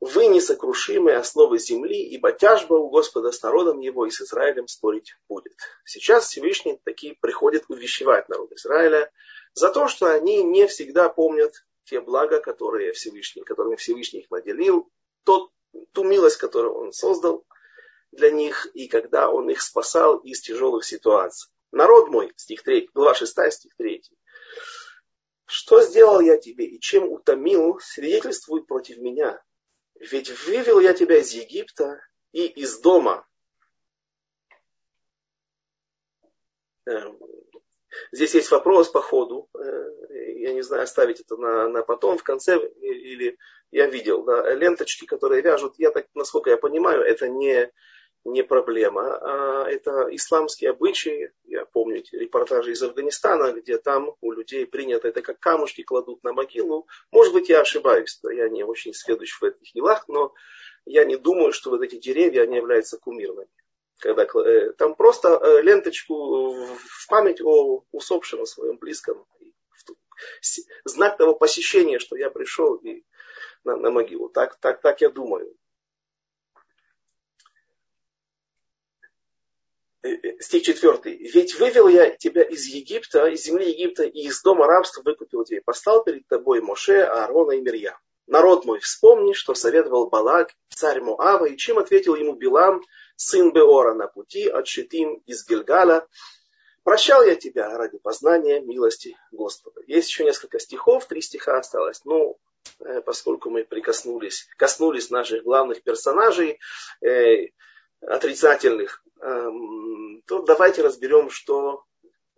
вы 0.00 0.28
несокрушимые 0.28 1.16
основы 1.16 1.58
земли, 1.58 2.00
ибо 2.10 2.30
тяжба 2.30 2.74
у 2.74 2.88
Господа 2.88 3.32
с 3.32 3.42
народом 3.42 3.80
его 3.80 4.06
и 4.06 4.10
с 4.10 4.20
Израилем 4.20 4.68
спорить 4.68 5.16
будет. 5.28 5.56
Сейчас 5.84 6.28
Всевышний 6.28 6.80
таки 6.84 7.18
приходит 7.20 7.64
увещевать 7.68 8.28
народ 8.28 8.52
Израиля 8.52 9.10
за 9.54 9.70
то, 9.70 9.88
что 9.88 10.06
они 10.12 10.44
не 10.44 10.68
всегда 10.68 11.08
помнят 11.08 11.52
те 11.84 12.00
блага, 12.00 12.38
которые 12.38 12.92
Всевышний, 12.92 13.42
которыми 13.42 13.74
Всевышний 13.74 14.20
их 14.20 14.30
наделил, 14.30 14.88
тот, 15.24 15.50
ту 15.92 16.04
милость, 16.04 16.36
которую 16.36 16.74
он 16.74 16.92
создал 16.92 17.44
для 18.12 18.30
них, 18.30 18.66
и 18.74 18.88
когда 18.88 19.30
он 19.30 19.50
их 19.50 19.60
спасал 19.60 20.18
из 20.18 20.40
тяжелых 20.40 20.84
ситуаций. 20.84 21.50
Народ 21.70 22.08
мой, 22.08 22.32
стих 22.36 22.62
3, 22.62 22.90
глава 22.94 23.14
6, 23.14 23.52
стих 23.52 23.74
3. 23.76 24.02
Что 25.46 25.82
сделал 25.82 26.20
я 26.20 26.38
тебе 26.38 26.66
и 26.66 26.80
чем 26.80 27.10
утомил, 27.10 27.78
свидетельствует 27.80 28.66
против 28.66 28.98
меня. 28.98 29.42
Ведь 29.98 30.30
вывел 30.46 30.80
я 30.80 30.94
тебя 30.94 31.18
из 31.18 31.32
Египта 31.32 32.00
и 32.32 32.46
из 32.46 32.78
дома. 32.80 33.26
Эм, 36.86 37.18
здесь 38.12 38.34
есть 38.34 38.50
вопрос 38.50 38.88
по 38.88 39.00
ходу. 39.00 39.48
Э, 39.58 40.32
я 40.36 40.52
не 40.52 40.62
знаю, 40.62 40.84
оставить 40.84 41.20
это 41.20 41.36
на, 41.36 41.68
на 41.68 41.82
потом, 41.82 42.16
в 42.16 42.22
конце. 42.22 42.58
Или 42.80 43.38
я 43.70 43.86
видел 43.86 44.24
да, 44.24 44.54
ленточки, 44.54 45.04
которые 45.04 45.42
вяжут. 45.42 45.74
Я 45.78 45.90
так, 45.90 46.06
насколько 46.14 46.50
я 46.50 46.56
понимаю, 46.56 47.02
это 47.02 47.28
не 47.28 47.70
не 48.24 48.42
проблема, 48.42 49.18
а 49.20 49.68
это 49.68 50.08
исламские 50.10 50.70
обычаи. 50.70 51.32
Я 51.44 51.64
помню 51.64 52.02
репортажи 52.12 52.72
из 52.72 52.82
Афганистана, 52.82 53.52
где 53.52 53.78
там 53.78 54.14
у 54.20 54.32
людей 54.32 54.66
принято 54.66 55.08
это 55.08 55.22
как 55.22 55.40
камушки 55.40 55.82
кладут 55.82 56.22
на 56.24 56.32
могилу. 56.32 56.86
Может 57.10 57.32
быть, 57.32 57.48
я 57.48 57.60
ошибаюсь, 57.60 58.20
я 58.24 58.48
не 58.48 58.64
очень 58.64 58.94
следующий 58.94 59.38
в 59.40 59.44
этих 59.44 59.72
делах, 59.72 60.06
но 60.08 60.34
я 60.84 61.04
не 61.04 61.16
думаю, 61.16 61.52
что 61.52 61.70
вот 61.70 61.82
эти 61.82 61.96
деревья, 61.96 62.42
они 62.42 62.56
являются 62.56 62.98
кумирными. 62.98 63.48
Когда, 63.98 64.24
э, 64.24 64.72
там 64.74 64.94
просто 64.94 65.28
э, 65.28 65.62
ленточку 65.62 66.52
в 66.52 67.06
память 67.08 67.40
о 67.40 67.84
усопшем, 67.90 68.42
о 68.42 68.46
своем 68.46 68.78
близком. 68.78 69.26
Знак 70.84 71.16
того 71.16 71.34
посещения, 71.34 71.98
что 71.98 72.16
я 72.16 72.30
пришел 72.30 72.76
и 72.76 73.04
на, 73.64 73.76
на 73.76 73.90
могилу. 73.90 74.28
Так, 74.28 74.56
так, 74.60 74.80
так 74.80 75.00
я 75.00 75.10
думаю. 75.10 75.46
Э, 75.46 75.50
э, 75.50 75.54
стих 80.40 80.62
4. 80.62 81.16
«Ведь 81.32 81.58
вывел 81.58 81.88
я 81.88 82.10
тебя 82.10 82.42
из 82.42 82.66
Египта, 82.66 83.26
из 83.26 83.44
земли 83.44 83.70
Египта, 83.70 84.04
и 84.04 84.20
из 84.20 84.40
дома 84.42 84.66
рабства 84.66 85.02
выкупил 85.02 85.44
тебя, 85.44 85.58
и 85.58 85.62
послал 85.62 86.04
перед 86.04 86.26
тобой 86.28 86.60
Моше, 86.60 87.02
Аарона 87.02 87.52
и 87.52 87.60
Мирьям. 87.60 87.96
Народ 88.26 88.66
мой, 88.66 88.78
вспомни, 88.80 89.32
что 89.32 89.54
советовал 89.54 90.08
Балак, 90.08 90.52
царь 90.68 91.00
Моава, 91.00 91.46
и 91.46 91.56
чем 91.56 91.78
ответил 91.78 92.14
ему 92.14 92.34
Билам, 92.34 92.82
сын 93.16 93.52
Беора, 93.52 93.94
на 93.94 94.06
пути 94.06 94.46
от 94.48 94.68
Шитим 94.68 95.22
из 95.26 95.46
Гильгала. 95.46 96.06
Прощал 96.84 97.22
я 97.24 97.36
тебя 97.36 97.76
ради 97.76 97.98
познания 97.98 98.60
милости 98.60 99.16
Господа. 99.32 99.80
Есть 99.86 100.10
еще 100.10 100.24
несколько 100.24 100.58
стихов, 100.58 101.06
три 101.06 101.22
стиха 101.22 101.58
осталось. 101.58 102.02
Ну, 102.04 102.38
э, 102.80 103.00
поскольку 103.00 103.48
мы 103.48 103.64
прикоснулись, 103.64 104.46
коснулись 104.58 105.10
наших 105.10 105.42
главных 105.42 105.82
персонажей, 105.82 106.60
э, 107.00 107.48
отрицательных, 108.02 109.02
то 109.20 110.42
давайте 110.42 110.82
разберем, 110.82 111.30
что 111.30 111.84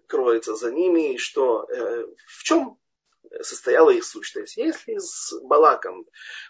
кроется 0.06 0.54
за 0.54 0.72
ними 0.72 1.14
и 1.14 1.18
что, 1.18 1.64
э, 1.70 2.06
в 2.26 2.42
чем 2.42 2.78
состояла 3.42 3.90
их 3.90 4.04
сущность. 4.04 4.56
Если 4.56 4.98
с 4.98 5.32
Балаком 5.42 6.06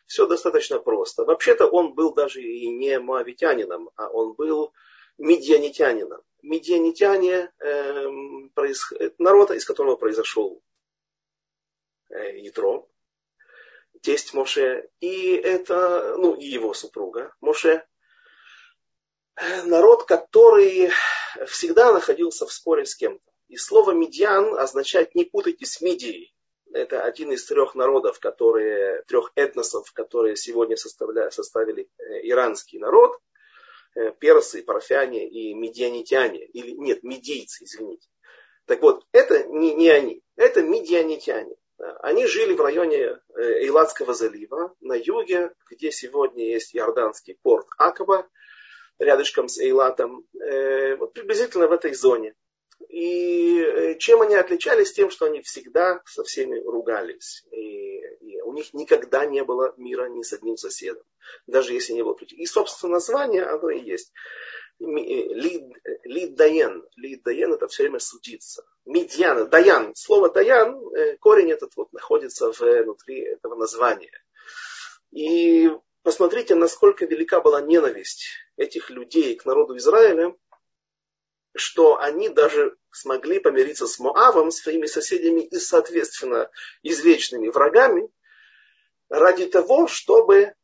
все 0.07 0.27
достаточно 0.27 0.79
просто. 0.79 1.25
Вообще-то 1.25 1.67
он 1.67 1.95
был 1.95 2.15
даже 2.15 2.43
и 2.43 2.69
не 2.69 2.99
моавитянином, 2.99 3.91
а 3.97 4.09
он 4.09 4.33
был 4.33 4.73
медианитянином. 5.19 6.23
Медианитяне 6.43 7.53
э, 7.59 8.07
проис... 8.55 8.93
народ, 9.19 9.51
из 9.51 9.65
которого 9.65 9.97
произошел 9.97 10.63
э, 12.09 12.39
Ятро, 12.39 12.87
тесть 14.01 14.33
Моше, 14.33 14.89
и 15.01 15.33
это, 15.35 16.17
ну, 16.17 16.35
и 16.35 16.47
его 16.47 16.73
супруга 16.73 17.35
Моше, 17.41 17.87
народ, 19.65 20.05
который 20.05 20.91
всегда 21.47 21.93
находился 21.93 22.47
в 22.47 22.53
споре 22.53 22.85
с 22.85 22.95
кем-то. 22.95 23.25
И 23.49 23.57
слово 23.57 23.93
медиан 23.93 24.59
означает 24.59 25.15
не 25.15 25.25
путайте 25.25 25.67
с 25.67 25.81
Мидией. 25.81 26.35
Это 26.73 27.03
один 27.03 27.33
из 27.33 27.45
трех 27.47 27.75
народов, 27.75 28.21
которые, 28.21 29.03
трех 29.09 29.33
этносов, 29.35 29.91
которые 29.93 30.37
сегодня 30.37 30.77
составляют, 30.77 31.35
составили 31.35 31.89
э, 31.99 32.29
иранский 32.29 32.79
народ. 32.79 33.19
Э, 33.97 34.13
персы, 34.13 34.63
парфяне 34.63 35.29
и 35.29 35.53
медианитяне. 35.53 36.45
Или 36.45 36.73
нет, 36.73 37.03
медийцы, 37.03 37.65
извините. 37.65 38.09
Так 38.67 38.83
вот, 38.83 39.05
это 39.11 39.43
не, 39.45 39.75
не 39.75 39.89
они, 39.89 40.23
это 40.37 40.63
медианитяне. 40.63 41.57
Они 42.03 42.27
жили 42.27 42.55
в 42.55 42.61
районе 42.61 43.19
Эйладского 43.35 44.13
залива, 44.13 44.77
на 44.81 44.93
юге, 44.93 45.53
где 45.71 45.91
сегодня 45.91 46.45
есть 46.45 46.77
иорданский 46.77 47.39
порт 47.43 47.67
Акаба, 47.79 48.29
рядышком 49.01 49.49
с 49.49 49.59
Эйлатом, 49.59 50.25
э, 50.39 50.95
вот 50.97 51.15
приблизительно 51.15 51.67
в 51.67 51.73
этой 51.73 51.95
зоне. 51.95 52.35
И 52.89 53.61
э, 53.61 53.99
чем 53.99 54.23
они 54.23 54.35
отличались? 54.37 54.93
Тем, 54.93 55.11
что 55.11 55.27
они 55.27 55.41
всегда 55.43 56.01
со 56.07 56.23
всеми 56.23 56.59
ругались. 56.59 57.45
И, 57.51 57.99
и 57.99 58.41
у 58.43 58.53
них 58.53 58.73
никогда 58.75 59.27
не 59.27 59.43
было 59.43 59.75
мира 59.77 60.09
ни 60.09 60.23
с 60.23 60.33
одним 60.33 60.57
соседом. 60.57 61.03
Даже 61.47 61.73
если 61.73 61.95
не 61.95 62.03
было 62.03 62.17
И, 62.21 62.47
собственно, 62.47 62.95
название 62.95 63.45
оно 63.45 63.71
и 63.71 63.81
есть. 63.81 64.13
Э, 64.81 64.85
Лид 64.85 66.35
Даян. 66.35 66.85
Это 66.97 67.69
все 67.69 67.85
время 67.85 67.99
судиться. 67.99 68.65
Медьян, 68.85 69.49
Даян. 69.49 69.95
Слово 69.95 70.31
Даян, 70.31 70.79
корень 71.21 71.53
этот 71.53 71.75
вот 71.77 71.93
находится 71.93 72.51
внутри 72.51 73.21
этого 73.21 73.57
названия. 73.57 74.13
И 75.13 75.71
посмотрите, 76.11 76.57
насколько 76.57 77.07
велика 77.07 77.41
была 77.41 77.61
ненависть 77.61 78.31
этих 78.57 78.91
людей 78.91 79.37
к 79.37 79.45
народу 79.45 79.77
Израиля, 79.77 80.35
что 81.55 82.01
они 82.01 82.29
даже 82.29 82.77
смогли 82.91 83.39
помириться 83.39 83.87
с 83.87 84.01
Моавом, 84.01 84.51
своими 84.51 84.87
соседями 84.87 85.43
и, 85.43 85.57
соответственно, 85.61 86.51
извечными 86.83 87.47
врагами, 87.47 88.11
ради 89.09 89.47
того, 89.47 89.87
чтобы 89.87 90.55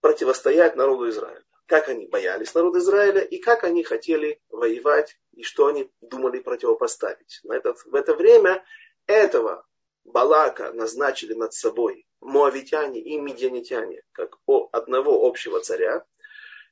противостоять 0.00 0.76
народу 0.76 1.08
Израиля. 1.08 1.42
Как 1.66 1.88
они 1.88 2.06
боялись 2.06 2.54
народа 2.54 2.78
Израиля 2.78 3.22
и 3.22 3.38
как 3.38 3.64
они 3.64 3.82
хотели 3.82 4.40
воевать 4.50 5.18
и 5.32 5.42
что 5.42 5.66
они 5.66 5.90
думали 6.00 6.38
противопоставить. 6.38 7.40
На 7.42 7.54
этот, 7.54 7.84
в 7.86 7.96
это 7.96 8.14
время 8.14 8.64
этого 9.06 9.66
Балака 10.04 10.72
назначили 10.72 11.34
над 11.34 11.54
собой 11.54 12.06
моавитяне 12.22 13.00
и 13.00 13.18
медианитяне, 13.18 14.02
как 14.12 14.38
одного 14.72 15.26
общего 15.26 15.60
царя. 15.60 16.04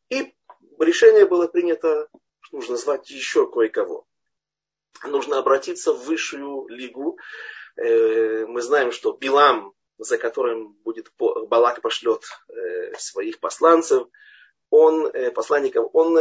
И 0.09 0.35
решение 0.79 1.27
было 1.27 1.49
принято, 1.49 2.09
нужно 2.53 2.77
звать 2.77 3.11
еще 3.11 3.51
кое-кого. 3.51 4.07
Нужно 5.05 5.39
обратиться 5.39 5.93
в 5.93 6.05
высшую 6.05 6.69
лигу. 6.69 7.19
Э, 7.77 8.47
мы 8.47 8.61
знаем, 8.61 8.93
что 8.93 9.13
Билам, 9.13 9.73
за 9.99 10.19
которым 10.19 10.73
будет 10.85 11.13
Балак 11.19 11.81
пошлет 11.81 12.25
э, 12.49 12.95
своих 12.99 13.41
посланцев, 13.41 14.09
он, 14.69 15.07
э, 15.07 15.31
посланников, 15.31 15.91
он 15.93 16.15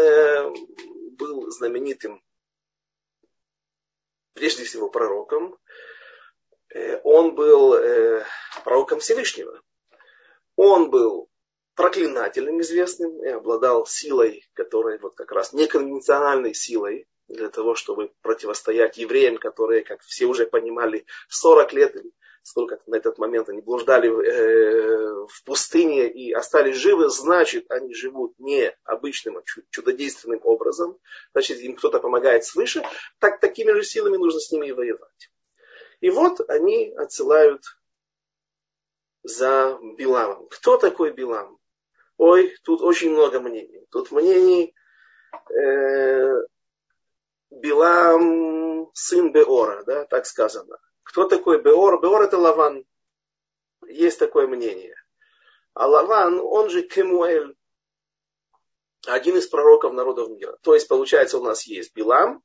был 1.18 1.52
знаменитым 1.52 2.24
прежде 4.34 4.63
всего 4.63 4.89
пророком, 4.89 5.58
он 7.03 7.36
был 7.36 7.73
э, 7.73 8.23
пророком 8.63 8.99
Всевышнего. 8.99 9.62
Он 10.55 10.89
был 10.89 11.29
проклинателем 11.75 12.60
известным 12.62 13.23
и 13.23 13.29
обладал 13.29 13.86
силой, 13.86 14.45
которая 14.53 14.99
вот 14.99 15.15
как 15.15 15.32
раз 15.32 15.53
неконвенциональной 15.53 16.53
силой 16.53 17.08
для 17.29 17.49
того, 17.49 17.75
чтобы 17.75 18.12
противостоять 18.21 18.97
евреям, 18.97 19.38
которые, 19.38 19.84
как 19.84 20.01
все 20.01 20.25
уже 20.25 20.45
понимали, 20.45 21.05
40 21.29 21.73
лет, 21.73 21.95
сколько 22.43 22.79
на 22.88 22.95
этот 22.95 23.17
момент 23.17 23.49
они 23.49 23.62
блуждали 23.62 24.10
э, 24.10 25.25
в 25.27 25.43
пустыне 25.45 26.10
и 26.10 26.34
остались 26.34 26.75
живы, 26.75 27.10
значит, 27.10 27.71
они 27.71 27.93
живут 27.93 28.34
не 28.39 28.75
обычным, 28.84 29.38
а 29.38 29.43
чудодейственным 29.69 30.41
образом. 30.43 30.97
Значит, 31.32 31.60
им 31.60 31.75
кто-то 31.75 31.99
помогает 31.99 32.43
свыше. 32.43 32.84
Так, 33.19 33.39
такими 33.39 33.71
же 33.71 33.84
силами 33.84 34.17
нужно 34.17 34.39
с 34.39 34.51
ними 34.51 34.67
и 34.67 34.71
воевать. 34.71 35.29
И 36.02 36.10
вот 36.10 36.50
они 36.50 36.94
отсылают 36.96 37.64
за 39.24 39.78
Биламом. 39.98 40.48
Кто 40.48 40.78
такой 40.78 41.12
Билам? 41.12 41.60
Ой, 42.18 42.56
тут 42.64 42.82
очень 42.82 43.12
много 43.12 43.40
мнений. 43.40 43.86
Тут 43.92 44.12
мнений 44.12 44.76
э, 45.50 46.34
Билам 47.50 48.90
сын 48.94 49.32
Беора, 49.32 49.84
да, 49.84 50.06
так 50.06 50.26
сказано. 50.26 50.78
Кто 51.04 51.28
такой 51.28 51.62
Беор? 51.62 52.02
Беор 52.02 52.22
это 52.22 52.38
Лаван. 52.38 52.86
Есть 53.88 54.20
такое 54.20 54.48
мнение. 54.48 54.96
А 55.74 55.88
Лаван, 55.88 56.40
он 56.40 56.70
же 56.70 56.84
Кемуэль, 56.84 57.56
один 59.08 59.38
из 59.38 59.48
пророков 59.48 59.94
народов 59.94 60.30
мира. 60.30 60.58
То 60.62 60.74
есть, 60.74 60.88
получается, 60.88 61.38
у 61.38 61.44
нас 61.44 61.66
есть 61.66 61.96
Билам, 61.96 62.44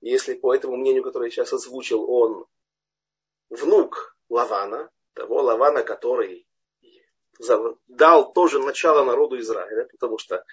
если 0.00 0.34
по 0.34 0.54
этому 0.54 0.76
мнению, 0.76 1.02
которое 1.02 1.26
я 1.26 1.30
сейчас 1.30 1.52
озвучил, 1.52 2.08
он 2.08 2.46
внук 3.54 4.16
Лавана, 4.28 4.90
того 5.14 5.42
Лавана, 5.42 5.82
который 5.82 6.46
дал 7.88 8.32
тоже 8.32 8.60
начало 8.60 9.04
народу 9.04 9.38
Израиля, 9.40 9.88
потому 9.90 10.18
что 10.18 10.44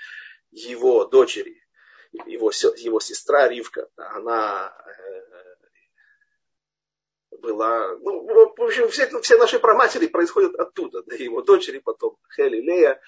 его 0.52 1.06
дочери, 1.06 1.62
его, 2.26 2.52
его 2.78 3.00
сестра 3.00 3.48
Ривка, 3.48 3.88
она 3.96 4.76
э, 4.86 4.92
была, 7.38 7.96
ну, 7.98 8.54
в 8.56 8.62
общем, 8.62 8.90
все, 8.90 9.08
все 9.22 9.38
наши 9.38 9.60
проматери 9.60 10.08
происходят 10.08 10.56
оттуда, 10.56 11.04
да, 11.04 11.16
его 11.16 11.42
дочери, 11.42 11.80
потом 11.80 12.18
Хели, 12.36 12.62
Лея. 12.62 13.02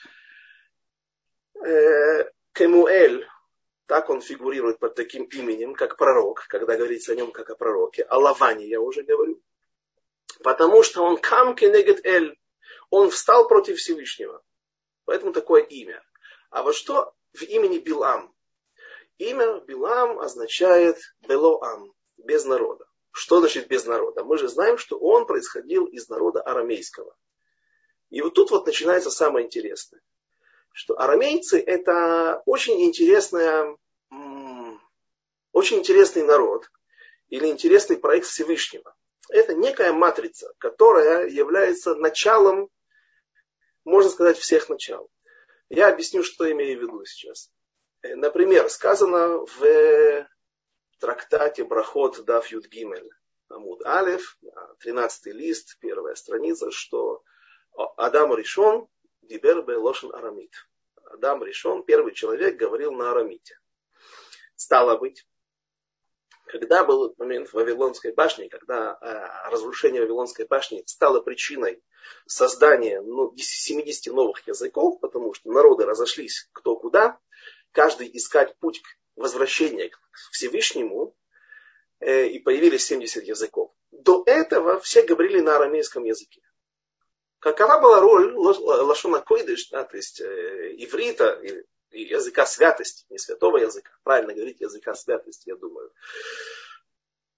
Э, 1.66 2.32
Кемуэль, 2.54 3.28
так 3.88 4.10
он 4.10 4.22
фигурирует 4.22 4.80
под 4.80 4.96
таким 4.96 5.26
именем, 5.26 5.74
как 5.74 5.98
пророк, 5.98 6.46
когда 6.48 6.78
говорится 6.78 7.14
о 7.14 7.16
нем 7.16 7.32
как 7.32 7.50
о 7.50 7.56
пророке. 7.56 8.04
О 8.04 8.20
Лаване 8.20 8.68
я 8.68 8.80
уже 8.80 9.04
говорю. 9.04 9.42
Потому 10.44 10.84
что 10.84 11.04
он 11.04 11.18
кам 11.18 11.56
кенегет 11.56 12.06
эль. 12.06 12.38
Он 12.90 13.10
встал 13.10 13.48
против 13.48 13.78
Всевышнего. 13.78 14.44
Поэтому 15.06 15.34
такое 15.34 15.62
имя. 15.64 16.04
А 16.50 16.64
вот 16.64 16.76
что 16.76 17.14
в 17.34 17.42
имени 17.44 17.80
Билам? 17.80 18.34
Имя 19.18 19.60
Билам 19.62 20.20
означает 20.20 20.98
Белоам, 21.22 21.94
без 22.18 22.46
народа. 22.46 22.86
Что 23.12 23.40
значит 23.40 23.68
без 23.68 23.86
народа? 23.86 24.24
Мы 24.24 24.38
же 24.38 24.48
знаем, 24.48 24.78
что 24.78 24.98
он 24.98 25.28
происходил 25.28 25.86
из 25.86 26.10
народа 26.10 26.42
арамейского. 26.42 27.16
И 28.10 28.22
вот 28.22 28.34
тут 28.34 28.52
вот 28.52 28.66
начинается 28.66 29.12
самое 29.12 29.46
интересное 29.46 30.02
что 30.74 31.00
арамейцы 31.00 31.60
это 31.60 32.42
очень 32.46 32.84
интересная, 32.84 33.78
очень 35.52 35.78
интересный 35.78 36.24
народ 36.24 36.70
или 37.30 37.48
интересный 37.48 37.96
проект 37.96 38.28
Всевышнего. 38.28 38.94
Это 39.30 39.54
некая 39.56 39.94
матрица, 39.94 40.54
которая 40.58 41.28
является 41.28 41.96
началом, 41.96 42.70
можно 43.84 44.10
сказать, 44.10 44.38
всех 44.38 44.70
начал. 44.70 45.10
Я 45.70 45.88
объясню, 45.90 46.24
что 46.24 46.50
имею 46.52 46.78
в 46.78 46.82
виду 46.82 47.06
сейчас. 47.06 47.50
Например, 48.04 48.70
сказано 48.70 49.46
в 49.46 50.28
трактате 51.00 51.64
Брахот 51.64 52.24
Даф 52.26 52.52
Гимель, 52.52 53.10
Амуд 53.50 53.86
Алев, 53.86 54.38
13 54.80 55.34
лист, 55.34 55.78
первая 55.80 56.16
страница, 56.16 56.70
что 56.72 57.24
Адам 57.98 58.36
решен, 58.36 58.88
Дибер 59.22 59.62
бе 59.64 59.78
лошен 59.78 60.14
арамит. 60.14 60.54
Адам 61.06 61.44
решен, 61.44 61.84
первый 61.84 62.14
человек 62.14 62.58
говорил 62.58 62.92
на 62.92 63.12
арамите. 63.12 63.58
Стало 64.56 64.98
быть, 64.98 65.26
когда 66.54 66.84
был 66.84 67.16
момент 67.18 67.52
Вавилонской 67.52 68.14
башне, 68.14 68.48
когда 68.48 68.96
э, 69.02 69.50
разрушение 69.50 70.04
Вавилонской 70.04 70.46
башни 70.46 70.84
стало 70.86 71.20
причиной 71.20 71.82
создания 72.28 73.02
ну, 73.02 73.34
70 73.36 74.14
новых 74.14 74.48
языков, 74.48 75.00
потому 75.00 75.34
что 75.34 75.50
народы 75.52 75.84
разошлись 75.84 76.48
кто 76.54 76.76
куда, 76.76 77.18
каждый 77.72 78.08
искать 78.16 78.56
путь 78.60 78.84
к 78.84 78.86
возвращению 79.16 79.90
к 79.90 79.98
Всевышнему, 80.32 81.16
э, 82.00 82.28
и 82.28 82.38
появились 82.38 82.86
70 82.86 83.24
языков. 83.24 83.72
До 83.90 84.22
этого 84.28 84.80
все 84.80 85.02
говорили 85.02 85.40
на 85.40 85.56
арамейском 85.56 86.04
языке. 86.04 86.42
Какова 87.40 87.82
была 87.82 88.00
роль 88.00 88.32
Лашона 88.36 89.22
Койдыш, 89.22 89.70
да, 89.72 89.86
то 89.86 89.98
есть 89.98 90.22
э, 90.22 90.76
иврита, 90.78 91.42
языка 91.94 92.46
святости, 92.46 93.06
не 93.10 93.18
святого 93.18 93.58
языка, 93.58 93.92
правильно 94.04 94.34
говорить 94.34 94.62
языка 94.62 94.96
святости, 94.96 95.50
я 95.50 95.56
думаю. 95.56 95.92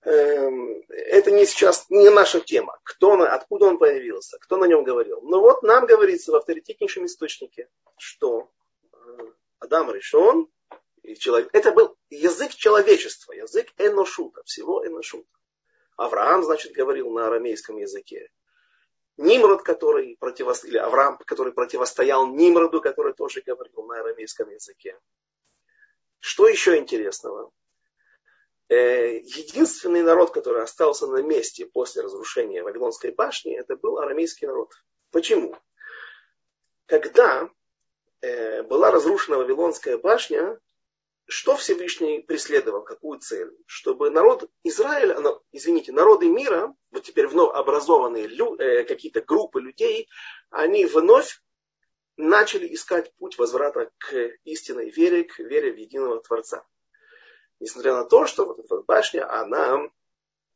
Эм, 0.06 0.84
это 0.90 1.32
не 1.32 1.46
сейчас, 1.46 1.90
не 1.90 2.10
наша 2.10 2.40
тема. 2.40 2.80
Кто, 2.84 3.14
откуда 3.24 3.66
он 3.66 3.80
появился, 3.80 4.38
кто 4.40 4.58
на 4.58 4.66
нем 4.66 4.84
говорил. 4.84 5.22
Но 5.22 5.42
вот 5.42 5.64
нам 5.64 5.88
говорится 5.88 6.32
в 6.32 6.36
авторитетнейшем 6.36 7.08
источнике, 7.08 7.70
что 7.98 8.52
э, 8.94 8.98
Адам 9.60 9.92
решен, 9.92 10.48
и 11.02 11.16
человек, 11.16 11.50
это 11.54 11.72
был 11.72 11.98
язык 12.10 12.52
человечества, 12.52 13.34
язык 13.34 13.68
эношута, 13.78 14.44
всего 14.44 14.86
эношута. 14.86 15.30
Авраам, 15.98 16.44
значит, 16.44 16.74
говорил 16.74 17.10
на 17.12 17.28
арамейском 17.28 17.78
языке. 17.78 18.30
Нимрод, 19.18 19.64
который 19.64 20.18
противостоял, 20.20 20.72
или 20.72 20.78
Авраам, 20.78 21.18
который 21.26 21.54
противостоял 21.54 22.28
Нимроду, 22.28 22.82
который 22.82 23.14
тоже 23.14 23.42
говорил 23.42 23.84
на 23.84 24.00
арамейском 24.00 24.50
языке. 24.50 25.00
Что 26.20 26.48
еще 26.48 26.78
интересного? 26.78 27.52
Э, 28.68 29.18
единственный 29.18 30.02
народ, 30.02 30.32
который 30.32 30.64
остался 30.64 31.08
на 31.08 31.22
месте 31.22 31.66
после 31.68 32.02
разрушения 32.02 32.64
Вавилонской 32.64 33.12
башни, 33.12 33.54
это 33.56 33.76
был 33.76 34.00
арамейский 34.00 34.48
народ. 34.48 34.74
Почему? 35.12 35.56
Когда 36.88 37.50
э, 38.22 38.64
была 38.64 38.92
разрушена 38.92 39.38
Вавилонская 39.38 39.98
башня, 39.98 40.60
что 41.28 41.56
Всевышний 41.56 42.20
преследовал, 42.20 42.84
какую 42.84 43.20
цель? 43.20 43.52
Чтобы 43.66 44.12
народ 44.12 44.50
Израиля, 44.64 45.18
извините, 45.52 45.92
народы 45.92 46.30
мира, 46.30 46.76
вот 46.92 47.04
теперь 47.04 47.28
вновь 47.28 47.56
образованные 47.56 48.28
э, 48.28 48.84
какие-то 48.84 49.22
группы 49.22 49.60
людей, 49.60 50.08
они 50.52 50.86
вновь 50.86 51.42
начали 52.16 52.72
искать 52.74 53.12
путь 53.16 53.38
возврата 53.40 53.92
к 53.98 54.16
истинной 54.44 54.92
вере, 54.92 55.24
к 55.24 55.40
вере 55.40 55.74
в 55.74 55.78
единого 55.78 56.22
Творца. 56.22 56.66
Несмотря 57.60 57.96
на 57.96 58.06
то, 58.06 58.28
что 58.28 58.46
вот 58.46 58.60
эта 58.60 58.82
башня, 58.82 59.28
она 59.30 59.80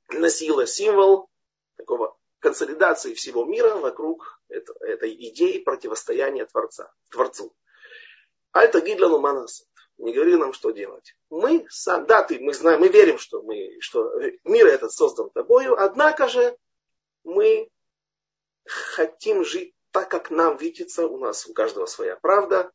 носила 0.09 0.67
символ 0.67 1.29
такого 1.77 2.15
консолидации 2.39 3.15
всего 3.15 3.43
мира 3.43 3.75
вокруг 3.75 4.39
этой 4.47 5.13
идеи 5.29 5.59
противостояния 5.59 6.45
Творца, 6.45 6.93
Творцу. 7.09 7.55
Альта 8.51 8.81
Гидлану 8.81 9.19
Манаса 9.19 9.65
не 9.99 10.13
говори 10.13 10.35
нам, 10.35 10.53
что 10.53 10.71
делать. 10.71 11.15
Мы 11.29 11.65
сам, 11.69 12.05
да, 12.05 12.23
ты, 12.23 12.39
мы 12.39 12.53
знаем, 12.53 12.79
мы 12.79 12.87
верим, 12.87 13.17
что, 13.17 13.41
мы, 13.41 13.77
что 13.79 14.11
мир 14.43 14.67
этот 14.67 14.91
создан 14.91 15.29
тобою, 15.29 15.79
однако 15.79 16.27
же 16.27 16.57
мы 17.23 17.69
хотим 18.65 19.43
жить 19.43 19.73
так, 19.91 20.09
как 20.09 20.31
нам 20.31 20.57
видится, 20.57 21.07
у 21.07 21.17
нас 21.17 21.47
у 21.47 21.53
каждого 21.53 21.85
своя 21.85 22.15
правда, 22.15 22.71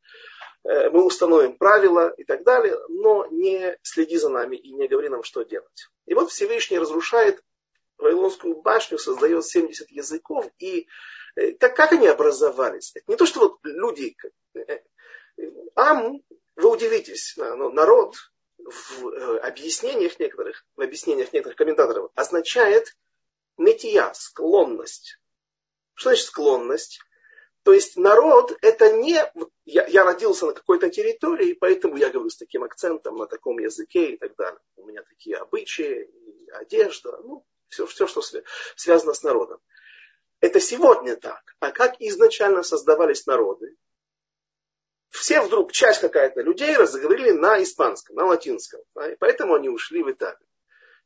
э, 0.65 0.91
мы 0.91 1.05
установим 1.05 1.57
правила 1.57 2.11
и 2.11 2.25
так 2.25 2.45
далее, 2.45 2.79
но 2.89 3.27
не 3.31 3.79
следи 3.83 4.19
за 4.19 4.29
нами 4.29 4.57
и 4.57 4.73
не 4.73 4.89
говори 4.89 5.09
нам, 5.09 5.23
что 5.23 5.43
делать. 5.43 5.89
И 6.07 6.15
вот 6.15 6.31
Всевышний 6.31 6.79
разрушает 6.79 7.43
Вавилонскую 7.99 8.61
башню, 8.61 8.99
создает 8.99 9.47
70 9.47 9.91
языков, 9.91 10.47
и 10.59 10.89
так 11.59 11.73
э, 11.73 11.75
как 11.75 11.93
они 11.93 12.07
образовались? 12.07 12.93
Это 12.95 13.05
не 13.09 13.17
то, 13.17 13.25
что 13.25 13.41
вот 13.41 13.59
люди, 13.63 14.17
э, 14.55 14.81
Ам 15.75 16.21
вы 16.57 16.71
удивитесь, 16.71 17.35
но 17.37 17.71
народ 17.71 18.17
в 18.59 19.09
э, 19.09 19.39
объяснениях 19.39 20.19
некоторых, 20.19 20.65
в 20.77 20.81
объяснениях 20.81 21.33
некоторых 21.33 21.57
комментаторов 21.57 22.11
означает 22.15 22.97
метия, 23.59 24.13
склонность. 24.15 25.19
Что 25.95 26.11
значит 26.11 26.27
склонность? 26.27 27.01
То 27.63 27.73
есть 27.73 27.97
народ 27.97 28.57
это 28.61 28.93
не... 28.93 29.19
Я, 29.65 29.87
я 29.87 30.05
родился 30.05 30.47
на 30.47 30.53
какой-то 30.53 30.91
территории, 30.91 31.55
поэтому 31.55 31.97
я 31.97 32.11
говорю 32.11 32.31
с 32.31 32.37
таким 32.37 32.63
акцентом, 32.63 33.17
на 33.17 33.27
таком 33.27 33.59
языке 33.59 34.13
и 34.13 34.17
так 34.19 34.37
далее. 34.37 34.61
У 34.77 34.87
меня 34.87 35.03
такие 35.03 35.37
обычаи, 35.37 36.11
одежда, 36.53 37.19
ну, 37.23 37.45
все, 37.69 37.87
все, 37.87 38.07
что 38.07 38.23
связано 38.77 39.15
с 39.15 39.23
народом. 39.23 39.61
Это 40.41 40.61
сегодня 40.61 41.17
так. 41.17 41.57
А 41.59 41.71
как 41.71 41.95
изначально 42.01 42.63
создавались 42.63 43.27
народы? 43.27 43.77
Все 45.15 45.41
вдруг, 45.41 45.71
часть 45.71 46.01
какая-то 46.01 46.41
людей 46.41 46.77
разговорили 46.77 47.31
на 47.31 47.63
испанском, 47.63 48.17
на 48.17 48.25
латинском. 48.25 48.81
Да, 48.97 49.13
и 49.13 49.15
поэтому 49.15 49.55
они 49.55 49.69
ушли 49.69 50.03
в 50.03 50.11
Италию. 50.11 50.47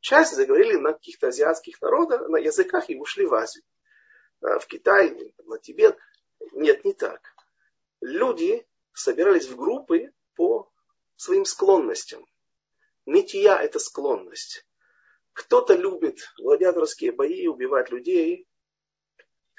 Часть 0.01 0.35
заговорили 0.35 0.77
на 0.77 0.95
каких-то 0.95 1.29
азиатских 1.29 1.81
народах, 1.83 2.27
на 2.29 2.39
языках 2.39 2.89
и 2.89 2.97
ушли 2.97 3.27
в 3.27 3.35
Азию. 3.35 3.65
Да, 4.41 4.59
в 4.59 4.67
Китай, 4.67 5.35
на 5.45 5.59
Тибет. 5.59 5.99
Нет, 6.53 6.87
не 6.87 6.95
так. 6.95 7.21
Люди 8.01 8.67
собирались 8.95 9.47
в 9.47 9.57
группы 9.57 10.11
по 10.37 10.73
своим 11.17 11.45
склонностям. 11.45 12.25
Нытья– 13.05 13.61
это 13.63 13.79
склонность. 13.79 14.67
Кто-то 15.35 15.75
любит 15.75 16.33
гладиаторские 16.39 17.13
бои, 17.13 17.47
убивать 17.47 17.91
людей, 17.91 18.49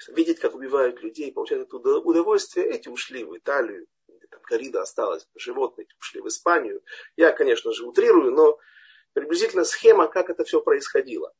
видеть, 0.08 0.40
как 0.40 0.56
убивают 0.56 1.00
людей, 1.02 1.32
получать 1.32 1.60
это 1.60 1.76
удовольствие. 1.76 2.66
Эти 2.66 2.88
ушли 2.88 3.22
в 3.22 3.36
Италию, 3.36 3.86
там 4.30 4.40
корида 4.42 4.82
осталась, 4.82 5.26
животные 5.34 5.86
ушли 5.98 6.20
в 6.20 6.28
Испанию. 6.28 6.82
Я, 7.16 7.32
конечно 7.32 7.72
же, 7.72 7.84
утрирую, 7.84 8.32
но 8.32 8.58
приблизительно 9.12 9.64
схема, 9.64 10.08
как 10.08 10.30
это 10.30 10.44
все 10.44 10.60
происходило. 10.60 11.32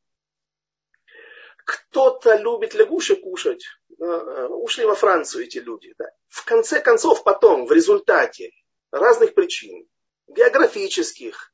кто-то 1.65 2.37
любит 2.37 2.75
лягушек 2.75 3.21
кушать. 3.23 3.65
Э, 3.99 4.47
ушли 4.49 4.85
во 4.85 4.95
Францию 4.95 5.45
эти 5.45 5.59
люди. 5.59 5.95
Да. 5.99 6.07
В 6.29 6.45
конце 6.45 6.81
концов, 6.81 7.23
потом, 7.23 7.67
в 7.67 7.73
результате 7.73 8.51
разных 8.91 9.35
причин, 9.35 9.89
географических, 10.27 11.53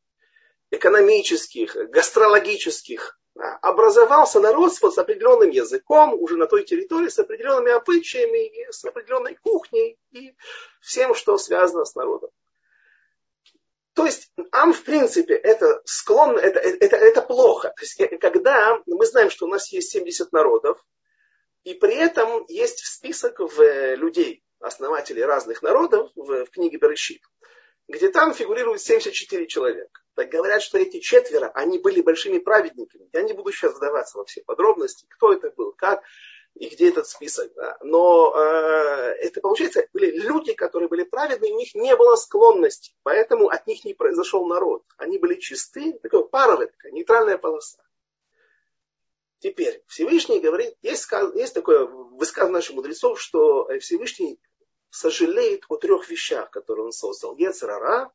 экономических, 0.70 1.74
гастрологических, 1.90 3.18
образовался 3.60 4.40
народ 4.40 4.74
с 4.74 4.98
определенным 4.98 5.50
языком, 5.50 6.14
уже 6.14 6.36
на 6.36 6.46
той 6.46 6.64
территории, 6.64 7.08
с 7.08 7.18
определенными 7.18 7.72
обычаями, 7.72 8.70
с 8.70 8.84
определенной 8.84 9.34
кухней 9.34 9.98
и 10.10 10.34
всем, 10.80 11.14
что 11.14 11.36
связано 11.36 11.84
с 11.84 11.94
народом. 11.94 12.30
То 13.94 14.04
есть 14.04 14.30
ам, 14.52 14.72
в 14.72 14.82
принципе, 14.84 15.34
это 15.34 15.80
склонно, 15.86 16.38
это, 16.38 16.60
это, 16.60 16.96
это 16.96 17.22
плохо. 17.22 17.72
То 17.76 17.82
есть, 17.82 17.98
э, 17.98 18.18
когда 18.18 18.78
мы 18.86 19.06
знаем, 19.06 19.30
что 19.30 19.46
у 19.46 19.48
нас 19.48 19.72
есть 19.72 19.90
70 19.90 20.32
народов, 20.32 20.84
и 21.64 21.72
при 21.72 21.94
этом 21.94 22.44
есть 22.48 22.84
список 22.84 23.40
в 23.40 23.60
э, 23.60 23.96
людей, 23.96 24.44
основателей 24.60 25.24
разных 25.24 25.62
народов 25.62 26.10
в, 26.14 26.44
в 26.44 26.50
книге 26.50 26.76
Берешит, 26.76 27.22
где 27.88 28.10
там 28.10 28.34
фигурирует 28.34 28.80
74 28.80 29.46
человека. 29.46 30.00
Так 30.14 30.28
говорят, 30.28 30.62
что 30.62 30.78
эти 30.78 30.98
четверо, 31.00 31.50
они 31.54 31.78
были 31.78 32.00
большими 32.00 32.38
праведниками. 32.38 33.08
Я 33.12 33.22
не 33.22 33.32
буду 33.32 33.52
сейчас 33.52 33.74
вдаваться 33.74 34.18
во 34.18 34.24
все 34.24 34.42
подробности, 34.42 35.06
кто 35.08 35.32
это 35.32 35.50
был, 35.50 35.72
как 35.72 36.02
и 36.54 36.68
где 36.68 36.88
этот 36.88 37.06
список. 37.06 37.52
Да. 37.54 37.76
Но 37.82 38.34
э, 38.34 39.14
это, 39.20 39.40
получается, 39.40 39.86
были 39.92 40.18
люди, 40.18 40.54
которые 40.54 40.88
были 40.88 41.04
праведны, 41.04 41.52
у 41.52 41.58
них 41.58 41.74
не 41.74 41.94
было 41.96 42.16
склонности, 42.16 42.94
поэтому 43.02 43.48
от 43.48 43.66
них 43.66 43.84
не 43.84 43.94
произошел 43.94 44.46
народ. 44.46 44.82
Они 44.96 45.18
были 45.18 45.34
чисты, 45.34 45.98
такой 46.02 46.26
паровая, 46.28 46.68
такая 46.68 46.92
нейтральная 46.92 47.38
полоса. 47.38 47.78
Теперь, 49.38 49.82
Всевышний 49.86 50.40
говорит, 50.40 50.74
есть, 50.80 51.06
есть 51.34 51.54
такое 51.54 51.84
высказывание 51.84 52.54
наших 52.54 52.74
мудрецов, 52.74 53.20
что 53.20 53.68
Всевышний 53.80 54.40
сожалеет 54.96 55.64
о 55.68 55.76
трех 55.76 56.08
вещах, 56.08 56.50
которые 56.50 56.86
он 56.86 56.92
создал. 56.92 57.36
Ецрара, 57.36 58.10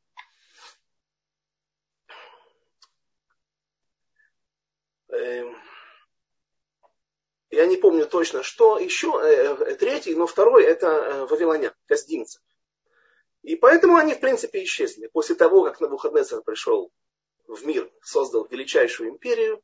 эм, 5.10 5.56
я 7.52 7.66
не 7.68 7.78
помню 7.78 8.08
точно, 8.08 8.42
что 8.42 8.80
еще, 8.80 9.20
э, 9.24 9.72
э, 9.72 9.76
третий, 9.76 10.16
но 10.16 10.26
второй 10.26 10.64
это 10.64 10.88
э, 10.88 11.26
вавилонян, 11.26 11.74
каздинцев. 11.86 12.42
И 13.44 13.56
поэтому 13.56 13.98
они, 13.98 14.14
в 14.16 14.20
принципе, 14.20 14.64
исчезли. 14.64 15.08
После 15.08 15.36
того, 15.36 15.64
как 15.64 15.82
Навуходнецер 15.82 16.42
пришел 16.42 16.92
в 17.48 17.66
мир, 17.66 17.92
создал 18.02 18.48
величайшую 18.48 19.10
империю, 19.10 19.64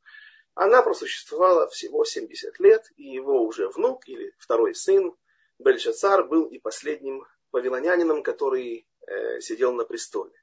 она 0.54 0.82
просуществовала 0.82 1.68
всего 1.68 2.04
70 2.04 2.58
лет, 2.60 2.84
и 2.96 3.04
его 3.04 3.42
уже 3.42 3.68
внук 3.68 4.06
или 4.08 4.34
второй 4.38 4.74
сын 4.74 5.16
Бельшацар 5.58 6.26
был 6.26 6.46
и 6.46 6.58
последним 6.58 7.26
вавилонянином, 7.52 8.22
который 8.22 8.88
э, 9.06 9.40
сидел 9.40 9.72
на 9.72 9.84
престоле. 9.84 10.34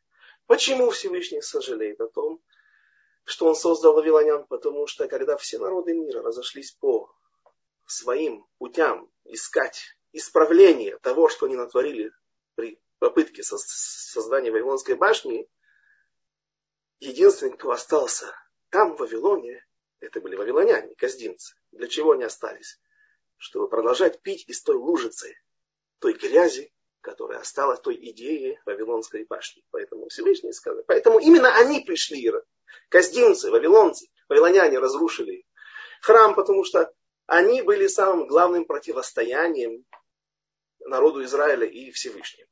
Почему 0.45 0.89
Всевышний 0.91 1.41
сожалеет 1.41 1.99
о 2.01 2.08
том, 2.08 2.41
что 3.23 3.47
он 3.47 3.56
создал 3.56 3.93
вавилонян? 3.93 4.45
Потому 4.45 4.88
что 4.88 5.08
когда 5.08 5.38
все 5.38 5.58
народы 5.58 5.93
мира 5.93 6.21
разошлись 6.21 6.71
по 6.71 7.12
своим 7.86 8.45
путям 8.58 9.10
искать 9.25 9.97
исправление 10.12 10.97
того, 10.99 11.30
что 11.30 11.45
они 11.45 11.56
натворили 11.56 12.12
при 12.56 12.80
попытке 12.99 13.43
создания 13.43 14.51
Вавилонской 14.51 14.95
башни, 14.95 15.49
единственный, 16.99 17.58
кто 17.58 17.71
остался 17.71 18.34
там, 18.69 18.95
в 18.95 18.99
Вавилоне, 18.99 19.65
это 19.99 20.21
были 20.21 20.36
вавилоняне, 20.36 20.93
каздинцы. 20.95 21.56
Для 21.71 21.88
чего 21.88 22.12
они 22.12 22.23
остались? 22.23 22.80
Чтобы 23.45 23.69
продолжать 23.69 24.23
пить 24.23 24.43
из 24.47 24.63
той 24.63 24.75
лужицы, 24.75 25.38
той 25.99 26.13
грязи, 26.13 26.73
которая 27.01 27.41
осталась 27.41 27.79
той 27.79 27.95
идеи 28.10 28.60
Вавилонской 28.65 29.23
башни. 29.25 29.63
Поэтому 29.69 30.08
Всевышний 30.10 30.51
сказал. 30.51 30.84
Поэтому 30.88 31.19
именно 31.19 31.55
они 31.55 31.81
пришли, 31.81 32.34
каздинцы, 32.89 33.51
вавилонцы, 33.51 34.08
вавилоняне 34.29 34.79
разрушили 34.79 35.45
храм, 36.01 36.34
потому 36.34 36.63
что 36.63 36.91
они 37.27 37.62
были 37.62 37.86
самым 37.86 38.25
главным 38.25 38.65
противостоянием 38.65 39.86
народу 40.79 41.23
Израиля 41.23 41.67
и 41.67 41.91
Всевышнему. 41.91 42.49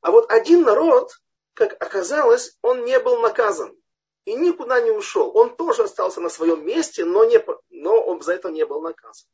А 0.00 0.12
вот 0.12 0.30
один 0.30 0.62
народ, 0.62 1.10
как 1.52 1.74
оказалось, 1.74 2.56
он 2.62 2.86
не 2.86 2.98
был 3.00 3.20
наказан 3.20 3.76
и 4.24 4.34
никуда 4.34 4.80
не 4.80 4.92
ушел. 4.92 5.30
Он 5.36 5.54
тоже 5.54 5.82
остался 5.82 6.22
на 6.22 6.30
своем 6.30 6.64
месте, 6.64 7.04
но, 7.04 7.24
не, 7.24 7.38
но 7.68 8.02
он 8.02 8.22
за 8.22 8.32
это 8.32 8.48
не 8.48 8.64
был 8.64 8.80
наказан. 8.80 9.28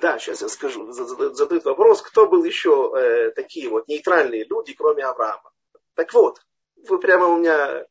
Да, 0.00 0.18
сейчас 0.18 0.42
я 0.42 0.48
скажу, 0.48 0.92
задают 0.92 1.64
вопрос, 1.64 2.02
кто 2.02 2.28
был 2.28 2.44
еще 2.44 2.92
э, 2.94 3.30
такие 3.30 3.68
вот 3.68 3.88
нейтральные 3.88 4.44
люди, 4.44 4.74
кроме 4.74 5.04
Авраама. 5.04 5.50
Так 5.94 6.12
вот, 6.14 6.40
вы 6.88 7.00
прямо 7.00 7.26
у 7.26 7.38
меня 7.38 7.84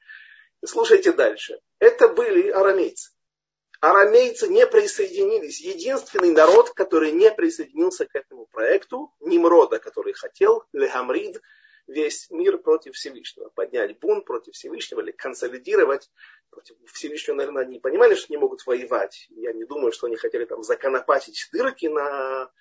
слушайте 0.65 1.11
дальше. 1.11 1.59
Это 1.79 2.07
были 2.07 2.49
арамейцы. 2.49 3.11
Арамейцы 3.79 4.47
не 4.47 4.65
присоединились. 4.65 5.59
Единственный 5.59 6.31
народ, 6.31 6.71
который 6.71 7.11
не 7.11 7.29
присоединился 7.31 8.05
к 8.05 8.15
этому 8.15 8.47
проекту, 8.47 9.13
Nimрода, 9.19 9.79
который 9.79 10.13
хотел, 10.13 10.63
Лехамрид, 10.73 11.41
весь 11.87 12.29
мир 12.29 12.57
против 12.57 12.95
Всевышнего. 12.95 13.49
Поднять 13.49 13.99
бунт 13.99 14.25
против 14.25 14.53
Всевышнего 14.53 15.01
или 15.01 15.11
консолидировать 15.11 16.09
против 16.49 16.75
Всевышнего, 16.93 17.35
наверное, 17.35 17.63
они 17.63 17.79
понимали, 17.79 18.15
что 18.15 18.31
не 18.31 18.37
могут 18.37 18.65
воевать. 18.65 19.27
Я 19.29 19.53
не 19.53 19.65
думаю, 19.65 19.91
что 19.91 20.07
они 20.07 20.15
хотели 20.15 20.45
там 20.45 20.63
законопатить 20.63 21.49
дырки 21.51 21.87
на, 21.87 22.51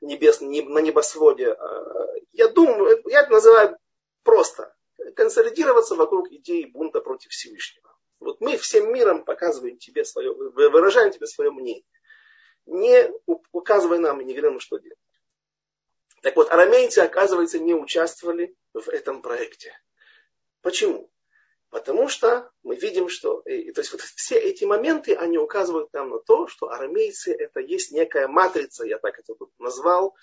небес, 0.00 0.40
на 0.40 0.78
небосводе. 0.80 1.52
А, 1.52 2.14
я 2.32 2.48
думаю, 2.48 3.02
я 3.06 3.22
это 3.22 3.32
называю 3.32 3.78
просто 4.22 4.74
консолидироваться 5.14 5.94
вокруг 5.94 6.30
идеи 6.32 6.64
бунта 6.64 7.00
против 7.00 7.30
Всевышнего. 7.30 7.94
Вот 8.18 8.40
мы 8.40 8.56
всем 8.56 8.92
миром 8.92 9.24
показываем 9.24 9.78
тебе 9.78 10.04
свое, 10.04 10.32
выражаем 10.32 11.10
тебе 11.10 11.26
свое 11.26 11.50
мнение. 11.50 11.84
Не 12.66 13.12
указывай 13.52 13.98
нам 13.98 14.20
и 14.20 14.24
не 14.24 14.34
говорим, 14.34 14.58
что 14.58 14.78
делать. 14.78 14.98
Так 16.26 16.34
вот, 16.34 16.50
арамейцы, 16.50 16.98
оказывается, 16.98 17.60
не 17.60 17.72
участвовали 17.72 18.56
в 18.74 18.88
этом 18.88 19.22
проекте. 19.22 19.72
Почему? 20.60 21.08
Потому 21.70 22.08
что 22.08 22.50
мы 22.64 22.74
видим, 22.74 23.08
что 23.08 23.42
и, 23.42 23.70
то 23.70 23.80
есть 23.80 23.92
вот 23.92 24.00
все 24.00 24.36
эти 24.36 24.64
моменты, 24.64 25.14
они 25.14 25.38
указывают 25.38 25.92
нам 25.92 26.10
на 26.10 26.18
то, 26.18 26.48
что 26.48 26.72
арамейцы 26.72 27.32
это 27.32 27.60
есть 27.60 27.92
некая 27.92 28.26
матрица, 28.26 28.84
я 28.84 28.98
так 28.98 29.20
это 29.20 29.36
тут 29.36 29.52
назвал, 29.60 30.16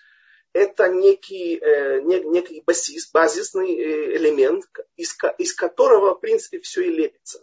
это 0.52 0.89
некий, 0.89 1.58
э, 1.58 2.02
некий 2.02 2.60
базис, 2.68 3.10
базисный 3.10 3.74
э, 3.74 4.18
элемент, 4.18 4.66
из, 4.98 5.16
из 5.38 5.54
которого, 5.54 6.16
в 6.16 6.20
принципе, 6.20 6.60
все 6.60 6.82
и 6.82 6.89
лепится. 6.89 7.42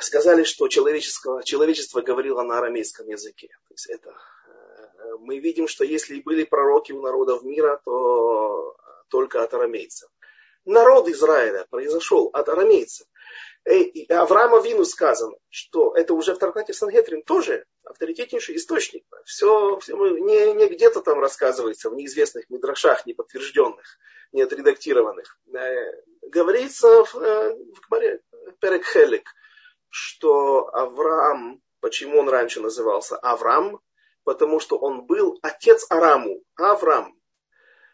Сказали, 0.00 0.42
что 0.42 0.66
человеческого, 0.66 1.44
человечество 1.44 2.00
говорило 2.00 2.42
на 2.42 2.58
арамейском 2.58 3.06
языке. 3.06 3.46
То 3.68 3.74
есть 3.74 3.86
это, 3.86 4.12
мы 5.20 5.38
видим, 5.38 5.68
что 5.68 5.84
если 5.84 6.20
были 6.20 6.44
пророки 6.44 6.92
у 6.92 7.00
народов 7.02 7.42
мира, 7.42 7.80
то 7.84 8.76
только 9.08 9.42
от 9.42 9.54
арамейцев. 9.54 10.08
Народ 10.64 11.08
Израиля 11.08 11.66
произошел 11.70 12.28
от 12.32 12.48
арамейцев. 12.48 13.06
Авраама 14.10 14.60
Вину 14.60 14.84
сказано, 14.84 15.36
что 15.50 15.94
это 15.94 16.14
уже 16.14 16.34
в 16.34 16.38
Таркате 16.38 16.72
Сангетрин 16.72 17.22
тоже 17.22 17.64
авторитетнейший 17.84 18.56
источник. 18.56 19.04
Все, 19.24 19.78
все 19.78 19.94
не, 19.96 20.54
не 20.54 20.68
где-то 20.68 21.00
там 21.00 21.20
рассказывается 21.20 21.90
в 21.90 21.94
неизвестных 21.94 22.48
мидрашах, 22.50 23.04
неподтвержденных, 23.06 23.98
не 24.32 24.42
отредактированных. 24.42 25.38
Э, 25.54 26.02
говорится 26.22 27.04
в, 27.04 27.16
э, 27.16 27.54
в 27.54 27.88
Гмаре 27.88 28.20
Перек 28.60 28.86
Хелик, 28.86 29.28
что 29.88 30.68
Авраам, 30.68 31.60
почему 31.80 32.18
он 32.18 32.28
раньше 32.28 32.60
назывался 32.60 33.16
Авраам, 33.16 33.80
потому 34.28 34.60
что 34.60 34.76
он 34.76 35.06
был 35.06 35.38
отец 35.40 35.86
Араму, 35.88 36.42
Авраам. 36.54 37.18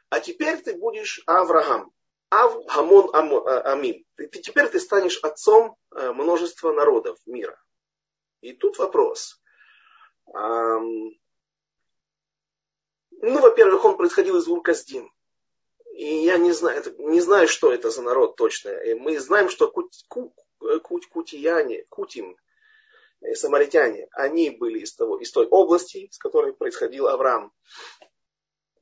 А 0.08 0.18
теперь 0.18 0.60
ты 0.60 0.76
будешь 0.76 1.22
Авраам. 1.26 1.92
Ав 2.28 2.66
Хамон 2.66 3.10
а, 3.14 3.60
Амин. 3.72 4.04
Ты, 4.16 4.26
теперь 4.26 4.66
ты 4.66 4.80
станешь 4.80 5.20
отцом 5.20 5.76
э, 5.94 6.10
множества 6.10 6.72
народов 6.72 7.20
мира. 7.24 7.56
И 8.40 8.52
тут 8.52 8.78
вопрос. 8.78 9.40
Ну, 10.26 11.12
во-первых, 13.20 13.84
он 13.84 13.96
происходил 13.96 14.36
из 14.36 14.48
Урказдин. 14.48 15.08
И 15.94 16.16
я 16.24 16.36
не 16.38 16.50
знаю, 16.50 16.82
не 16.98 17.20
знаю, 17.20 17.46
что 17.46 17.72
это 17.72 17.90
за 17.90 18.02
народ 18.02 18.34
точно. 18.34 18.72
Мы 18.98 19.20
знаем, 19.20 19.48
что 19.48 19.70
куть, 19.70 20.04
ку, 20.08 20.34
куть, 20.82 21.08
кутияне, 21.08 21.84
кутим, 21.90 22.32
э, 22.32 22.36
самаритяне, 23.34 24.08
они 24.12 24.50
были 24.50 24.80
из, 24.80 24.94
того, 24.94 25.18
из 25.18 25.30
той 25.30 25.46
области, 25.46 26.08
с 26.10 26.18
которой 26.18 26.52
происходил 26.52 27.08
Авраам. 27.08 27.52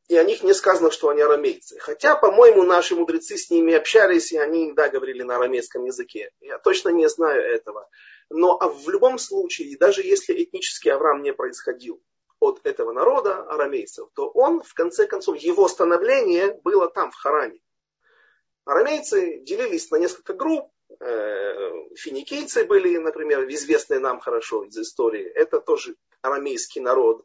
и 0.08 0.16
о 0.16 0.24
них 0.24 0.42
не 0.42 0.52
сказано, 0.52 0.90
что 0.90 1.08
они 1.08 1.22
арамейцы. 1.22 1.78
Хотя, 1.78 2.16
по-моему, 2.16 2.64
наши 2.64 2.94
мудрецы 2.96 3.36
с 3.36 3.50
ними 3.50 3.74
общались, 3.74 4.32
и 4.32 4.38
они, 4.38 4.72
да, 4.72 4.88
говорили 4.88 5.22
на 5.22 5.36
арамейском 5.36 5.84
языке. 5.84 6.30
Я 6.40 6.58
точно 6.58 6.90
не 6.90 7.08
знаю 7.08 7.42
этого. 7.42 7.88
Но 8.28 8.58
а 8.60 8.68
в 8.68 8.88
любом 8.88 9.18
случае, 9.18 9.76
даже 9.78 10.02
если 10.02 10.42
этнический 10.42 10.90
Авраам 10.90 11.22
не 11.22 11.32
происходил 11.32 12.02
от 12.40 12.60
этого 12.64 12.92
народа, 12.92 13.42
арамейцев, 13.44 14.08
то 14.14 14.28
он, 14.28 14.62
в 14.62 14.74
конце 14.74 15.06
концов, 15.06 15.36
его 15.36 15.68
становление 15.68 16.60
было 16.64 16.88
там, 16.88 17.10
в 17.12 17.14
Харане. 17.14 17.60
Арамейцы 18.64 19.40
делились 19.40 19.90
на 19.90 19.96
несколько 19.96 20.34
групп. 20.34 20.71
Э, 21.00 21.94
финикийцы 21.96 22.64
были, 22.64 22.96
например, 22.96 23.48
известные 23.48 24.00
нам 24.00 24.20
хорошо 24.20 24.64
из 24.64 24.76
истории. 24.76 25.24
Это 25.24 25.60
тоже 25.60 25.96
арамейский 26.22 26.80
народ. 26.80 27.24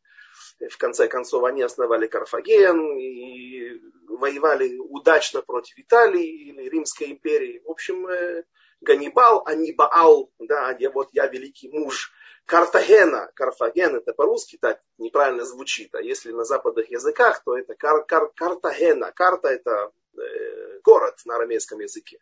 В 0.60 0.78
конце 0.78 1.08
концов, 1.08 1.44
они 1.44 1.62
основали 1.62 2.08
Карфаген 2.08 2.98
и 2.98 3.82
воевали 4.08 4.78
удачно 4.78 5.42
против 5.42 5.78
Италии 5.78 6.50
или 6.50 6.70
Римской 6.70 7.12
империи. 7.12 7.62
В 7.66 7.72
общем, 7.72 8.08
э, 8.08 8.44
Ганнибал, 8.82 9.44
Анибаал, 9.46 10.32
да, 10.40 10.76
я, 10.80 10.92
вот 10.92 11.10
я 11.12 11.28
великий 11.28 11.70
муж. 11.70 12.12
Картагена, 12.46 13.30
Карфаген, 13.36 13.98
это 13.98 14.14
по-русски 14.14 14.58
так 14.60 14.82
неправильно 14.98 15.44
звучит, 15.44 15.94
а 15.96 16.02
если 16.02 16.32
на 16.32 16.46
западных 16.46 16.90
языках, 16.90 17.44
то 17.44 17.58
это 17.58 17.76
кар, 17.76 18.06
кар, 18.06 18.32
Картагена. 18.34 19.12
Карта 19.12 19.50
это 19.50 19.92
э, 20.18 20.80
город 20.82 21.16
на 21.26 21.36
арамейском 21.36 21.80
языке. 21.80 22.20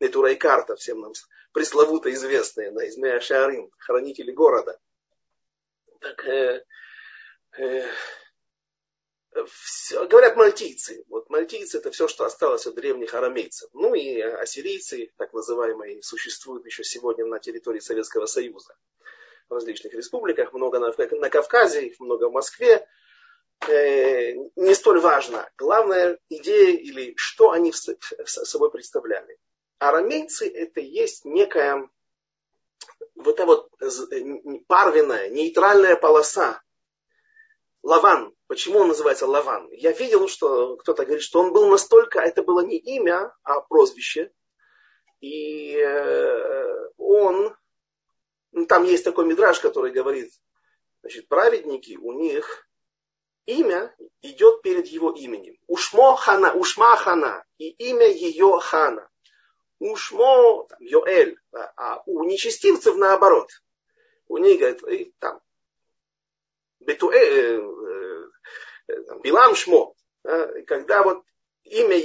Нетура 0.00 0.30
и 0.30 0.36
карта 0.36 0.76
всем 0.76 1.00
нам 1.00 1.12
пресловуто 1.52 2.12
известные, 2.12 2.70
на 2.70 2.88
Измея 2.88 3.20
Шарим, 3.20 3.70
хранители 3.78 4.32
города. 4.32 4.78
Так, 6.00 6.26
э, 6.26 6.64
э, 7.58 7.86
все, 9.46 10.06
говорят 10.06 10.36
мальтийцы. 10.36 11.04
Вот 11.08 11.30
мальтийцы 11.30 11.78
это 11.78 11.90
все, 11.90 12.08
что 12.08 12.24
осталось 12.24 12.66
от 12.66 12.74
древних 12.74 13.14
арамейцев. 13.14 13.70
Ну 13.72 13.94
и 13.94 14.20
ассирийцы, 14.20 15.10
так 15.16 15.32
называемые, 15.32 16.02
существуют 16.02 16.66
еще 16.66 16.84
сегодня 16.84 17.24
на 17.26 17.38
территории 17.38 17.80
Советского 17.80 18.26
Союза. 18.26 18.74
В 19.48 19.54
различных 19.54 19.92
республиках, 19.94 20.52
много 20.52 20.78
на, 20.78 20.92
на 20.96 21.30
Кавказе, 21.30 21.86
их 21.86 22.00
много 22.00 22.28
в 22.28 22.32
Москве. 22.32 22.86
Э, 23.68 24.32
не 24.56 24.74
столь 24.74 25.00
важно. 25.00 25.48
Главная 25.56 26.18
идея 26.28 26.76
или 26.76 27.14
что 27.16 27.52
они 27.52 27.72
собой 27.72 28.70
представляли. 28.70 29.38
Арамейцы 29.82 30.48
это 30.48 30.80
есть 30.80 31.24
некая 31.24 31.88
вот 33.16 33.34
эта 33.34 33.46
вот 33.46 33.70
парвенная, 34.68 35.28
нейтральная 35.28 35.96
полоса 35.96 36.62
Лаван. 37.82 38.32
Почему 38.46 38.80
он 38.80 38.88
называется 38.88 39.26
Лаван? 39.26 39.68
Я 39.72 39.90
видел, 39.92 40.28
что 40.28 40.76
кто-то 40.76 41.04
говорит, 41.04 41.24
что 41.24 41.40
он 41.40 41.52
был 41.52 41.68
настолько, 41.68 42.20
это 42.20 42.44
было 42.44 42.64
не 42.64 42.76
имя, 42.76 43.34
а 43.42 43.60
прозвище. 43.60 44.32
И 45.20 45.76
э, 45.76 46.88
он, 46.98 47.56
ну, 48.52 48.66
там 48.66 48.84
есть 48.84 49.04
такой 49.04 49.26
мидраж, 49.26 49.58
который 49.60 49.90
говорит, 49.90 50.32
значит, 51.00 51.26
праведники, 51.28 51.96
у 51.96 52.12
них 52.12 52.68
имя 53.46 53.94
идет 54.20 54.62
перед 54.62 54.86
его 54.86 55.10
именем. 55.10 55.56
Ушмо 55.66 56.14
хана, 56.14 56.54
ушма 56.54 56.96
хана, 56.96 57.44
и 57.58 57.70
имя 57.70 58.06
ее 58.06 58.58
хана. 58.60 59.08
Ушмо 59.90 60.64
там, 60.68 60.78
Йоэль, 60.80 61.36
а 61.52 62.02
у 62.06 62.22
нечестивцев 62.24 62.96
наоборот. 62.96 63.50
У 64.28 64.38
них, 64.38 64.60
говорит, 64.60 65.12
там, 65.18 65.40
Бетуэ, 66.80 67.18
э, 67.18 67.58
э, 67.58 68.24
э, 68.88 69.18
Билам 69.22 69.54
Шмо, 69.56 69.94
когда 70.66 71.02
вот 71.02 71.24
имя, 71.64 71.96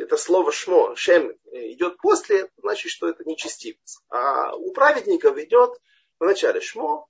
это 0.00 0.16
слово 0.16 0.52
Шмо, 0.52 0.94
Шем 0.94 1.32
идет 1.50 1.98
после, 1.98 2.48
значит, 2.56 2.92
что 2.92 3.08
это 3.08 3.24
нечестивец. 3.24 4.00
А 4.08 4.54
у 4.54 4.72
праведников 4.72 5.36
идет 5.38 5.72
в 6.20 6.24
начале 6.24 6.60
Шмо, 6.60 7.08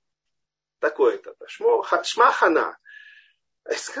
такое-то, 0.79 1.35
Шмо, 1.47 1.83
Шма 2.03 2.31
Хана, 2.31 2.77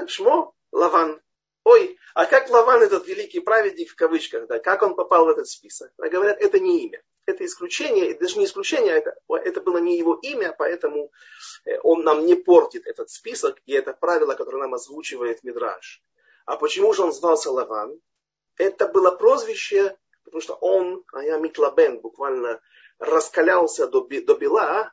Шмо 0.07 0.53
Лаван. 0.71 1.21
Ой, 1.69 1.97
а 2.15 2.25
как 2.25 2.49
Лаван, 2.49 2.81
этот 2.81 3.07
великий 3.07 3.39
праведник 3.39 3.91
в 3.91 3.95
кавычках, 3.95 4.47
да, 4.47 4.57
как 4.57 4.81
он 4.81 4.95
попал 4.95 5.25
в 5.25 5.29
этот 5.29 5.47
список? 5.47 5.91
А 5.99 6.09
говорят, 6.09 6.41
это 6.41 6.59
не 6.59 6.85
имя 6.85 7.03
это 7.29 7.45
исключение, 7.45 8.13
даже 8.15 8.39
не 8.39 8.45
исключение, 8.45 8.93
это, 8.93 9.15
это 9.29 9.61
было 9.61 9.77
не 9.77 9.97
его 9.97 10.15
имя, 10.15 10.53
поэтому 10.57 11.11
э, 11.65 11.79
он 11.83 12.03
нам 12.03 12.25
не 12.25 12.35
портит 12.35 12.87
этот 12.87 13.09
список 13.09 13.61
и 13.65 13.73
это 13.73 13.93
правило, 13.93 14.33
которое 14.33 14.57
нам 14.57 14.73
озвучивает 14.73 15.43
Мидраж. 15.43 16.01
А 16.45 16.57
почему 16.57 16.91
же 16.93 17.03
он 17.03 17.13
звался 17.13 17.51
Лаван? 17.51 18.01
Это 18.57 18.87
было 18.87 19.11
прозвище, 19.11 19.95
потому 20.23 20.41
что 20.41 20.55
он, 20.55 21.03
а 21.13 21.23
я 21.23 21.37
Митлабен, 21.37 21.99
буквально 21.99 22.61
раскалялся 22.97 23.87
до, 23.87 24.01
до 24.01 24.33
бела, 24.35 24.91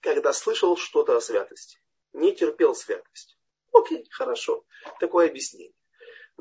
когда 0.00 0.32
слышал 0.32 0.76
что-то 0.76 1.16
о 1.16 1.20
святости. 1.20 1.78
Не 2.12 2.34
терпел 2.34 2.74
святость. 2.74 3.38
Окей, 3.72 4.06
хорошо, 4.10 4.64
такое 4.98 5.28
объяснение. 5.28 5.74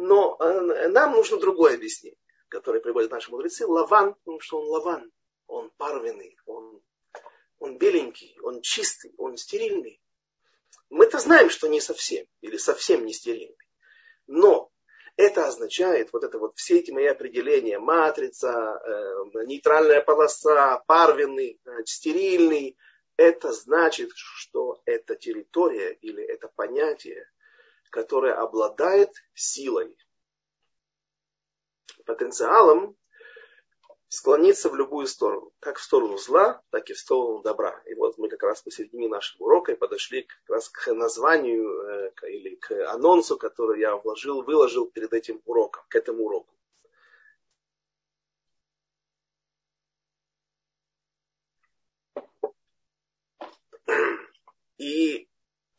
Но 0.02 0.38
э, 0.40 0.88
нам 0.88 1.12
нужно 1.12 1.38
другое 1.38 1.76
объяснение, 1.76 2.18
которое 2.48 2.80
приводят 2.80 3.12
наши 3.12 3.30
мудрецы. 3.30 3.68
Лаван, 3.68 4.14
потому 4.14 4.40
что 4.40 4.62
он 4.62 4.68
лаван 4.68 5.12
он 5.50 5.72
парвенный, 5.78 6.38
он, 6.46 6.82
он 7.60 7.78
беленький, 7.78 8.38
он 8.44 8.62
чистый, 8.62 9.14
он 9.18 9.36
стерильный. 9.36 10.02
Мы-то 10.90 11.20
знаем, 11.20 11.50
что 11.50 11.68
не 11.68 11.82
совсем, 11.82 12.26
или 12.40 12.56
совсем 12.56 13.06
не 13.06 13.14
стерильный. 13.14 13.58
Но 14.28 14.72
это 15.18 15.48
означает, 15.48 16.14
вот 16.14 16.24
это 16.24 16.38
вот 16.40 16.56
все 16.56 16.80
эти 16.80 16.92
мои 16.92 17.08
определения, 17.08 17.78
матрица, 17.78 18.50
э, 18.50 19.44
нейтральная 19.46 20.02
полоса, 20.02 20.82
парвенный, 20.88 21.60
э, 21.66 21.70
стерильный, 21.86 22.78
это 23.18 23.52
значит, 23.52 24.12
что 24.16 24.82
это 24.86 25.16
территория 25.16 25.92
или 25.92 26.24
это 26.24 26.48
понятие, 26.48 27.30
которое 27.90 28.34
обладает 28.34 29.12
силой, 29.34 29.98
потенциалом 32.06 32.96
склониться 34.08 34.70
в 34.70 34.76
любую 34.76 35.06
сторону, 35.06 35.54
как 35.60 35.78
в 35.78 35.84
сторону 35.84 36.18
зла, 36.18 36.62
так 36.72 36.90
и 36.90 36.94
в 36.94 37.00
сторону 37.00 37.42
добра. 37.44 37.82
И 37.86 37.94
вот 37.94 38.18
мы 38.18 38.28
как 38.28 38.42
раз 38.44 38.62
посередине 38.62 39.08
нашего 39.08 39.44
урока 39.44 39.72
и 39.72 39.76
подошли 39.76 40.24
как 40.24 40.50
раз 40.50 40.70
к 40.70 40.94
названию 40.94 41.70
э, 41.70 42.12
или 42.30 42.56
к 42.56 42.72
анонсу, 42.92 43.38
который 43.38 43.80
я 43.80 43.96
вложил, 43.96 44.42
выложил 44.42 44.88
перед 44.88 45.14
этим 45.14 45.42
уроком, 45.46 45.84
к 45.88 45.96
этому 45.96 46.24
уроку. 46.24 46.56
И 54.78 55.29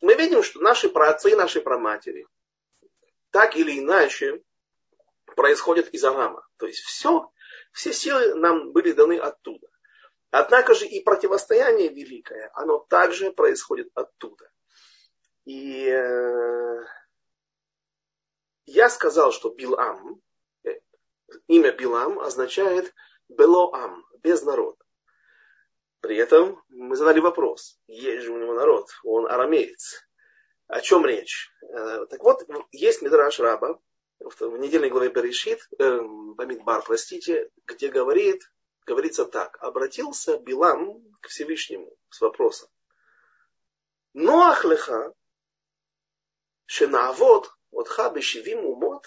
мы 0.01 0.15
видим, 0.15 0.43
что 0.43 0.59
наши 0.59 0.89
праотцы 0.89 1.31
и 1.31 1.35
наши 1.35 1.61
праматери 1.61 2.27
так 3.29 3.55
или 3.55 3.79
иначе 3.79 4.43
происходят 5.35 5.87
из 5.89 6.03
Арама. 6.03 6.45
То 6.57 6.67
есть 6.67 6.81
все 6.81 7.31
все 7.71 7.93
силы 7.93 8.35
нам 8.35 8.71
были 8.71 8.91
даны 8.91 9.17
оттуда. 9.17 9.67
Однако 10.29 10.73
же 10.73 10.85
и 10.87 11.03
противостояние 11.03 11.89
великое, 11.89 12.51
оно 12.53 12.79
также 12.79 13.31
происходит 13.31 13.89
оттуда. 13.95 14.49
И 15.45 15.87
э, 15.87 16.85
я 18.65 18.89
сказал, 18.89 19.31
что 19.31 19.49
Билам, 19.49 20.21
э, 20.63 20.79
имя 21.47 21.71
Билам 21.71 22.19
означает 22.19 22.93
Белоам, 23.27 24.05
без 24.19 24.43
народа. 24.43 24.80
При 26.01 26.17
этом 26.17 26.61
мы 26.69 26.95
задали 26.95 27.19
вопрос, 27.19 27.79
есть 27.87 28.23
же 28.23 28.31
у 28.31 28.37
него 28.37 28.55
народ, 28.55 28.89
он 29.03 29.27
арамеец. 29.27 30.03
О 30.67 30.81
чем 30.81 31.05
речь? 31.05 31.51
Э, 31.61 32.05
так 32.09 32.23
вот, 32.23 32.41
есть 32.71 33.03
Мидраш 33.03 33.39
Раба, 33.39 33.79
в 34.19 34.57
недельной 34.57 34.89
главе 34.89 35.09
Берешит, 35.09 35.59
э, 35.77 35.99
Бамидбар, 36.01 36.83
простите, 36.83 37.51
где 37.67 37.89
говорит, 37.89 38.41
говорится 38.87 39.25
так. 39.25 39.57
Обратился 39.61 40.39
Билам 40.39 41.03
к 41.21 41.27
Всевышнему 41.27 41.95
с 42.09 42.19
вопросом. 42.19 42.69
Ноах 44.13 44.65
леха, 44.65 45.13
шенаавод, 46.65 47.51
отха 47.69 48.09
бешевим 48.09 48.65
умот, 48.65 49.05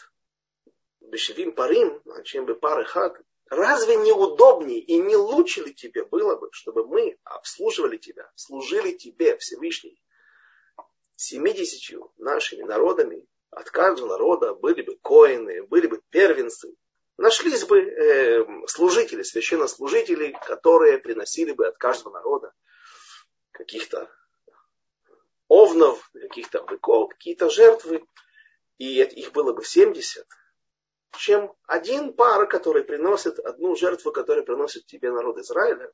бешевим 1.01 1.53
парим, 1.53 2.01
а 2.07 2.23
чем 2.23 2.47
бы 2.47 2.55
пары 2.55 2.85
хат, 2.85 3.21
разве 3.49 3.97
не 3.97 4.13
удобнее 4.13 4.81
и 4.81 4.99
не 4.99 5.17
лучше 5.17 5.63
ли 5.63 5.75
тебе 5.75 6.05
было 6.05 6.37
бы, 6.37 6.49
чтобы 6.53 6.87
мы 6.87 7.19
обслуживали 7.25 7.97
тебя, 7.97 8.31
служили 8.35 8.93
тебе, 8.93 9.37
Всевышний, 9.39 10.01
семидесятью 11.17 12.13
нашими 12.17 12.63
народами, 12.63 13.27
от 13.51 13.71
каждого 13.71 14.09
народа 14.09 14.55
были 14.55 14.83
бы 14.83 14.97
коины, 14.97 15.63
были 15.65 15.87
бы 15.87 16.01
первенцы, 16.11 16.75
нашлись 17.17 17.65
бы 17.65 17.81
э, 17.81 18.67
служители, 18.67 19.23
священнослужители, 19.23 20.37
которые 20.47 20.99
приносили 20.99 21.53
бы 21.53 21.69
от 21.69 21.77
каждого 21.79 22.15
народа 22.15 22.53
каких-то 23.53 24.11
овнов, 25.49 26.11
каких-то 26.13 26.63
быков, 26.65 27.11
какие-то 27.11 27.49
жертвы. 27.49 28.05
и 28.79 29.03
их 29.03 29.33
было 29.33 29.53
бы 29.53 29.65
70, 29.65 30.27
чем 31.19 31.55
один 31.67 32.13
пар, 32.13 32.49
который 32.49 32.85
приносит 32.85 33.39
одну 33.39 33.77
жертву, 33.77 34.13
которую 34.13 34.45
приносит 34.45 34.87
тебе 34.87 35.11
народ 35.11 35.39
Израиля. 35.39 35.91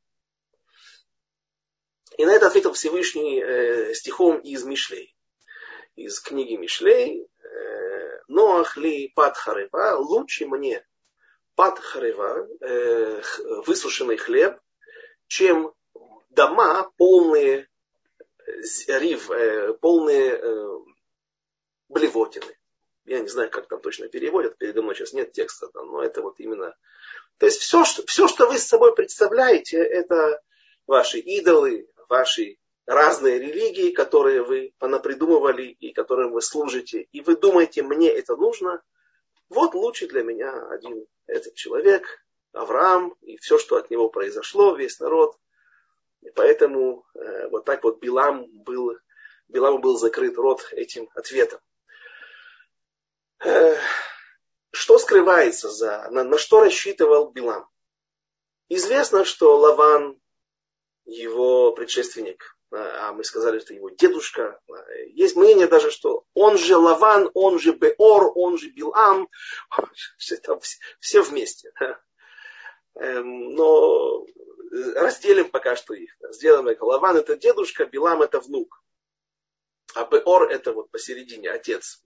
И 2.18 2.24
на 2.26 2.32
это 2.32 2.48
ответил 2.48 2.72
Всевышний 2.72 3.40
э, 3.40 3.94
стихом 3.94 4.38
из 4.40 4.64
Мишлей. 4.64 5.16
Из 5.96 6.20
книги 6.20 6.54
Мишлей. 6.54 7.28
Э, 7.42 8.20
Ноах 8.28 8.76
ли 8.76 9.08
пад 9.14 9.36
лучше 9.98 10.46
мне 10.46 10.86
пад 11.54 11.78
харева, 11.78 12.48
э, 12.60 13.22
высушенный 13.66 14.16
хлеб, 14.16 14.58
чем 15.26 15.74
дома 16.30 16.90
полные 16.96 17.68
риф, 18.88 19.30
э, 19.30 19.74
полные 19.74 20.30
э, 20.30 20.78
блевотины. 21.88 22.59
Я 23.04 23.20
не 23.20 23.28
знаю, 23.28 23.50
как 23.50 23.66
там 23.68 23.80
точно 23.80 24.08
переводят, 24.08 24.58
передо 24.58 24.82
мной 24.82 24.94
сейчас 24.94 25.12
нет 25.12 25.32
текста, 25.32 25.68
там, 25.68 25.88
но 25.88 26.02
это 26.02 26.22
вот 26.22 26.38
именно... 26.38 26.76
То 27.38 27.46
есть 27.46 27.60
все 27.60 27.84
что, 27.84 28.04
все, 28.06 28.28
что 28.28 28.46
вы 28.46 28.58
с 28.58 28.66
собой 28.66 28.94
представляете, 28.94 29.78
это 29.78 30.42
ваши 30.86 31.18
идолы, 31.18 31.88
ваши 32.08 32.58
разные 32.86 33.38
религии, 33.38 33.92
которые 33.92 34.42
вы 34.42 34.74
понапридумывали 34.78 35.64
и 35.64 35.92
которым 35.92 36.32
вы 36.32 36.42
служите, 36.42 37.06
и 37.12 37.20
вы 37.20 37.36
думаете, 37.36 37.82
мне 37.82 38.08
это 38.10 38.36
нужно, 38.36 38.82
вот 39.48 39.74
лучше 39.74 40.06
для 40.06 40.22
меня 40.22 40.68
один 40.68 41.06
этот 41.26 41.54
человек, 41.54 42.04
Авраам, 42.52 43.14
и 43.20 43.36
все, 43.36 43.58
что 43.58 43.76
от 43.76 43.90
него 43.90 44.08
произошло, 44.08 44.74
весь 44.74 44.98
народ. 45.00 45.36
И 46.22 46.30
поэтому 46.30 47.04
э, 47.14 47.48
вот 47.48 47.64
так 47.64 47.84
вот 47.84 48.00
Билам 48.00 48.46
был, 48.48 48.96
Биламу 49.48 49.78
был 49.78 49.96
закрыт 49.96 50.36
рот 50.36 50.68
этим 50.72 51.08
ответом. 51.14 51.60
Э, 53.44 53.76
что 54.72 54.98
скрывается 54.98 55.70
за, 55.70 56.08
на, 56.10 56.24
на 56.24 56.38
что 56.38 56.60
рассчитывал 56.60 57.30
Билам? 57.30 57.66
Известно, 58.68 59.24
что 59.24 59.56
Лаван, 59.56 60.20
его 61.04 61.72
предшественник, 61.72 62.56
а 62.70 63.12
мы 63.12 63.24
сказали, 63.24 63.58
что 63.58 63.74
его 63.74 63.90
дедушка, 63.90 64.60
есть 65.08 65.34
мнение 65.34 65.66
даже, 65.66 65.90
что 65.90 66.24
он 66.34 66.56
же 66.56 66.76
Лаван, 66.76 67.30
он 67.34 67.58
же 67.58 67.72
Беор, 67.72 68.32
он 68.36 68.58
же 68.58 68.70
Билам, 68.70 69.28
это 70.30 70.60
все 71.00 71.22
вместе. 71.22 71.72
Эм, 72.94 73.54
но 73.54 74.26
разделим 74.94 75.50
пока 75.50 75.74
что 75.74 75.94
их. 75.94 76.14
Сделаем 76.30 76.68
это. 76.68 76.84
Лаван 76.84 77.16
это 77.16 77.36
дедушка, 77.36 77.86
Билам 77.86 78.22
это 78.22 78.40
внук. 78.40 78.84
А 79.94 80.04
Беор 80.04 80.48
это 80.50 80.72
вот 80.72 80.90
посередине, 80.90 81.50
отец. 81.50 82.02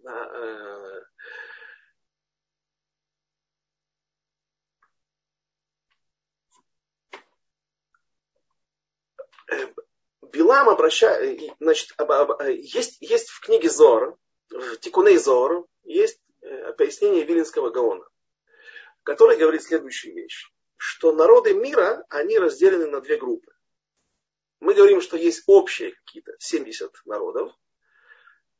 Билам 10.34 10.68
обращает, 10.68 11.40
значит, 11.60 11.92
есть, 12.48 12.96
есть 13.00 13.28
в 13.28 13.40
книге 13.40 13.70
Зор, 13.70 14.18
в 14.50 14.76
Тикуней 14.78 15.16
Зор, 15.16 15.66
есть 15.84 16.18
э, 16.42 16.72
пояснение 16.72 17.24
Вилинского 17.24 17.70
Гаона, 17.70 18.04
который 19.04 19.36
говорит 19.36 19.62
следующую 19.62 20.14
вещь, 20.14 20.50
что 20.76 21.12
народы 21.12 21.54
мира, 21.54 22.04
они 22.08 22.36
разделены 22.36 22.88
на 22.88 23.00
две 23.00 23.16
группы. 23.16 23.52
Мы 24.58 24.74
говорим, 24.74 25.00
что 25.00 25.16
есть 25.16 25.44
общие 25.46 25.92
какие-то 25.92 26.32
70 26.40 26.90
народов, 27.04 27.52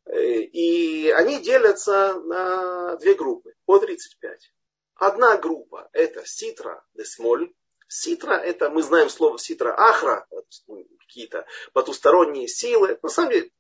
э, 0.05 0.43
и 0.43 1.11
они 1.11 1.41
делятся 1.41 2.21
на 2.21 2.97
две 2.99 3.15
группы, 3.15 3.53
по 3.65 3.81
35. 3.81 4.53
Одна 4.95 5.37
группа 5.39 5.89
это 5.93 6.25
Ситра, 6.25 6.85
Десмоль, 6.95 7.53
Ситра 7.97 8.35
это, 8.35 8.71
мы 8.71 8.83
знаем 8.83 9.09
слово 9.09 9.39
ситра 9.39 9.73
ахра, 9.73 10.27
ну, 10.67 10.85
какие-то 10.99 11.47
потусторонние 11.73 12.49
силы. 12.49 12.99
На 13.03 13.09
самом 13.09 13.31
деле, 13.31 13.51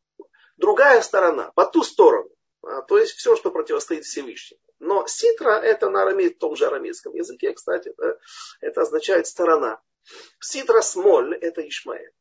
другая 0.56 1.02
сторона, 1.02 1.52
по 1.54 1.64
ту 1.66 1.84
сторону. 1.84 2.28
А, 2.62 2.82
то 2.82 2.98
есть 2.98 3.12
все, 3.12 3.36
что 3.36 3.52
противостоит 3.52 4.04
Всевышнему. 4.04 4.60
Но 4.80 5.06
ситра 5.06 5.60
это 5.60 5.88
на 5.88 6.02
арамей, 6.02 6.30
том 6.30 6.56
же 6.56 6.66
арамейском 6.66 7.14
языке, 7.14 7.52
кстати, 7.52 7.94
да, 7.96 8.18
это 8.60 8.80
означает 8.80 9.28
сторона. 9.28 9.80
Ситра 10.40 10.80
смоль 10.80 11.36
это 11.36 11.66
Ишмаэль. 11.68 12.12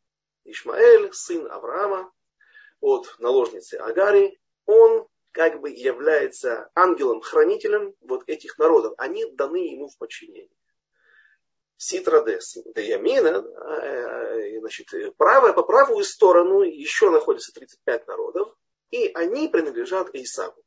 Ишмаэль, 0.43 1.11
сын 1.13 1.49
Авраама, 1.49 2.13
от 2.79 3.15
наложницы 3.17 3.75
Агари, 3.77 4.39
он 4.67 5.07
как 5.31 5.61
бы 5.61 5.71
является 5.71 6.69
ангелом-хранителем 6.75 7.95
вот 8.01 8.23
этих 8.27 8.59
народов. 8.59 8.93
Они 8.99 9.25
даны 9.31 9.71
ему 9.73 9.87
в 9.87 9.97
подчинение. 9.97 10.51
Ситрадес. 11.83 12.57
До 12.73 12.81
Ямина, 12.81 13.43
э, 13.45 14.59
значит, 14.59 14.87
правая, 15.17 15.53
по 15.53 15.63
правую 15.63 16.03
сторону 16.05 16.61
еще 16.61 17.09
находится 17.09 17.53
35 17.53 18.07
народов, 18.07 18.55
и 18.91 19.11
они 19.13 19.49
принадлежат 19.49 20.09
Исаву. 20.13 20.63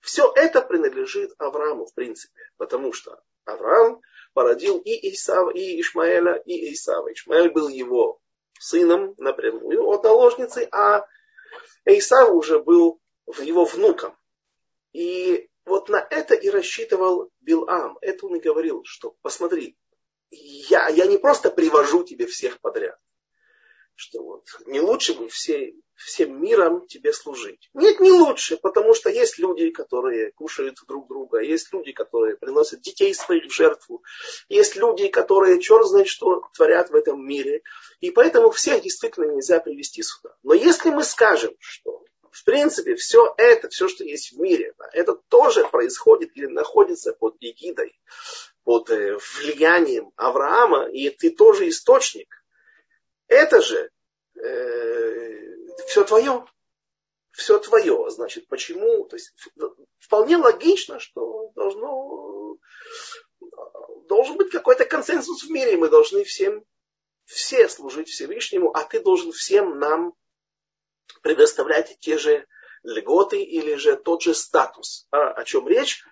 Все 0.00 0.32
это 0.34 0.60
принадлежит 0.62 1.32
Аврааму, 1.38 1.86
в 1.86 1.94
принципе, 1.94 2.34
потому 2.56 2.92
что 2.92 3.22
Авраам 3.44 4.00
породил 4.32 4.78
и 4.78 5.12
Исава, 5.12 5.50
и 5.50 5.80
Ишмаэля, 5.80 6.34
и 6.46 6.72
Исава. 6.72 7.12
Ишмаэль 7.12 7.50
был 7.50 7.68
его 7.68 8.20
сыном 8.58 9.14
напрямую 9.18 9.86
от 9.86 10.02
наложницы, 10.02 10.68
а 10.72 11.06
Исав 11.84 12.30
уже 12.30 12.58
был 12.58 13.00
его 13.38 13.64
внуком. 13.64 14.16
И 14.92 15.48
вот 15.64 15.88
на 15.88 16.04
это 16.10 16.34
и 16.34 16.50
рассчитывал 16.50 17.30
Билам. 17.40 17.98
Это 18.00 18.26
он 18.26 18.36
и 18.36 18.40
говорил, 18.40 18.82
что 18.84 19.14
посмотри, 19.22 19.76
я, 20.30 20.88
я 20.88 21.06
не 21.06 21.18
просто 21.18 21.50
привожу 21.50 22.04
тебе 22.04 22.26
всех 22.26 22.60
подряд, 22.60 22.98
что 23.94 24.22
вот 24.22 24.44
не 24.66 24.80
лучше 24.80 25.14
бы 25.14 25.28
все, 25.28 25.74
всем 25.94 26.40
миром 26.40 26.86
тебе 26.86 27.12
служить. 27.12 27.68
Нет, 27.74 28.00
не 28.00 28.10
лучше, 28.10 28.56
потому 28.56 28.94
что 28.94 29.10
есть 29.10 29.38
люди, 29.38 29.70
которые 29.70 30.32
кушают 30.32 30.78
друг 30.86 31.08
друга, 31.08 31.40
есть 31.40 31.72
люди, 31.72 31.92
которые 31.92 32.36
приносят 32.36 32.80
детей 32.80 33.14
своих 33.14 33.44
в 33.46 33.54
жертву, 33.54 34.02
есть 34.48 34.76
люди, 34.76 35.08
которые 35.08 35.60
черт 35.60 35.86
знает 35.86 36.08
что 36.08 36.42
творят 36.54 36.90
в 36.90 36.94
этом 36.94 37.26
мире, 37.26 37.62
и 38.00 38.10
поэтому 38.10 38.50
всех 38.50 38.82
действительно 38.82 39.32
нельзя 39.32 39.60
привести 39.60 40.02
сюда. 40.02 40.34
Но 40.42 40.54
если 40.54 40.90
мы 40.90 41.04
скажем, 41.04 41.54
что 41.58 42.04
в 42.30 42.44
принципе, 42.44 42.94
все 42.94 43.34
это, 43.36 43.68
все, 43.68 43.88
что 43.88 44.04
есть 44.04 44.32
в 44.32 44.40
мире, 44.40 44.72
это 44.92 45.14
тоже 45.28 45.66
происходит 45.66 46.30
или 46.36 46.46
находится 46.46 47.12
под 47.12 47.36
эгидой 47.40 47.98
под 48.64 48.90
э, 48.90 49.18
влиянием 49.38 50.12
Авраама, 50.16 50.88
и 50.90 51.10
ты 51.10 51.30
тоже 51.30 51.68
источник. 51.68 52.44
Это 53.26 53.60
же 53.60 53.90
э, 54.36 55.30
все 55.86 56.04
твое. 56.04 56.44
Все 57.32 57.58
твое. 57.58 58.10
Значит, 58.10 58.48
почему? 58.48 59.04
То 59.04 59.16
есть, 59.16 59.32
вполне 59.98 60.36
логично, 60.36 60.98
что 60.98 61.52
должно, 61.54 62.56
должен 64.08 64.36
быть 64.36 64.50
какой-то 64.50 64.84
консенсус 64.84 65.44
в 65.44 65.50
мире. 65.50 65.76
Мы 65.76 65.88
должны 65.88 66.24
всем, 66.24 66.64
все 67.24 67.68
служить 67.68 68.08
Всевышнему, 68.08 68.70
а 68.72 68.84
ты 68.84 69.00
должен 69.00 69.32
всем 69.32 69.78
нам 69.78 70.14
предоставлять 71.22 71.98
те 72.00 72.18
же 72.18 72.46
льготы 72.82 73.42
или 73.42 73.74
же 73.74 73.96
тот 73.96 74.22
же 74.22 74.34
статус. 74.34 75.06
А, 75.10 75.32
о 75.32 75.44
чем 75.44 75.68
речь? 75.68 76.02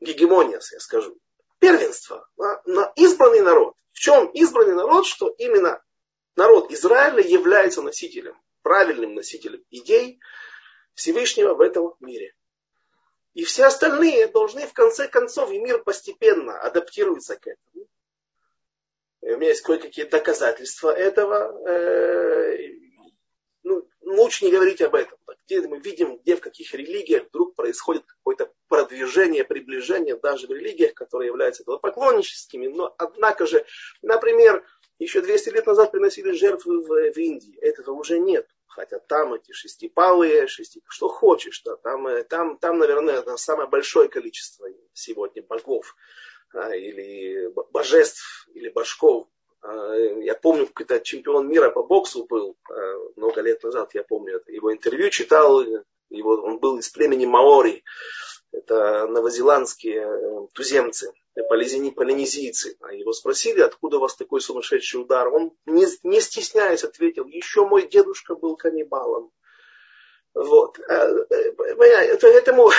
Гегемония, 0.00 0.60
я 0.72 0.80
скажу, 0.80 1.18
первенство 1.58 2.28
на, 2.36 2.60
на 2.66 2.92
избранный 2.96 3.40
народ. 3.40 3.74
В 3.92 3.98
чем 3.98 4.26
избранный 4.28 4.74
народ, 4.74 5.06
что 5.06 5.28
именно 5.38 5.82
народ 6.36 6.70
Израиля 6.70 7.22
является 7.22 7.82
носителем, 7.82 8.38
правильным 8.62 9.14
носителем 9.14 9.64
идей 9.70 10.20
Всевышнего 10.94 11.54
в 11.54 11.60
этом 11.60 11.94
мире. 12.00 12.34
И 13.34 13.44
все 13.44 13.66
остальные 13.66 14.28
должны 14.28 14.66
в 14.66 14.72
конце 14.72 15.08
концов, 15.08 15.50
и 15.50 15.58
мир 15.58 15.82
постепенно 15.82 16.58
адаптируется 16.58 17.36
к 17.36 17.46
этому. 17.46 17.86
У 19.20 19.36
меня 19.36 19.48
есть 19.48 19.62
кое-какие 19.62 20.04
доказательства 20.04 20.90
этого. 20.90 21.52
Лучше 24.06 24.44
не 24.44 24.52
говорить 24.52 24.80
об 24.82 24.94
этом. 24.94 25.18
Где 25.46 25.60
мы 25.66 25.80
видим, 25.80 26.18
где 26.18 26.36
в 26.36 26.40
каких 26.40 26.72
религиях 26.74 27.26
вдруг 27.28 27.56
происходит 27.56 28.04
какое-то 28.06 28.52
продвижение, 28.68 29.44
приближение 29.44 30.16
даже 30.16 30.46
в 30.46 30.50
религиях, 30.50 30.94
которые 30.94 31.26
являются 31.26 31.64
поклонническими. 31.64 32.68
Но, 32.68 32.94
однако 32.98 33.46
же, 33.46 33.66
например, 34.02 34.64
еще 35.00 35.22
200 35.22 35.48
лет 35.48 35.66
назад 35.66 35.90
приносили 35.90 36.30
жертвы 36.30 36.82
в, 36.82 36.86
в 36.86 37.18
Индии. 37.18 37.58
Этого 37.58 37.94
уже 37.94 38.20
нет. 38.20 38.48
Хотя 38.68 39.00
там 39.00 39.34
эти 39.34 39.50
шестипалые, 39.50 40.46
шести, 40.46 40.82
что 40.88 41.08
хочешь, 41.08 41.62
да, 41.64 41.74
там, 41.76 42.06
э, 42.06 42.22
там, 42.22 42.58
там, 42.58 42.78
наверное, 42.78 43.20
это 43.20 43.36
самое 43.36 43.68
большое 43.68 44.08
количество 44.08 44.68
сегодня 44.92 45.42
богов 45.42 45.96
а, 46.54 46.76
или 46.76 47.50
божеств, 47.72 48.46
или 48.54 48.68
башков. 48.68 49.26
А, 49.66 49.94
я 49.96 50.34
помню, 50.34 50.66
какой-то 50.66 51.00
чемпион 51.00 51.48
мира 51.48 51.70
по 51.70 51.82
боксу 51.82 52.24
был 52.26 52.56
а, 52.70 52.72
много 53.16 53.40
лет 53.40 53.62
назад, 53.64 53.94
я 53.94 54.04
помню. 54.04 54.40
Его 54.46 54.72
интервью 54.72 55.10
читал, 55.10 55.64
его 56.08 56.34
он 56.34 56.58
был 56.58 56.78
из 56.78 56.88
племени 56.88 57.26
Маори, 57.26 57.82
это 58.52 59.06
новозеландские 59.08 60.02
э, 60.02 60.46
туземцы, 60.54 61.12
полинезийцы. 61.48 62.76
А 62.80 62.92
его 62.94 63.12
спросили, 63.12 63.60
откуда 63.60 63.96
у 63.96 64.00
вас 64.00 64.14
такой 64.14 64.40
сумасшедший 64.40 65.00
удар. 65.00 65.28
Он, 65.28 65.50
не, 65.66 65.86
не 66.04 66.20
стесняясь, 66.20 66.84
ответил, 66.84 67.26
еще 67.26 67.66
мой 67.66 67.88
дедушка 67.88 68.36
был 68.36 68.56
каннибалом. 68.56 69.32
Вот. 70.32 70.78
Поэтому 71.76 72.70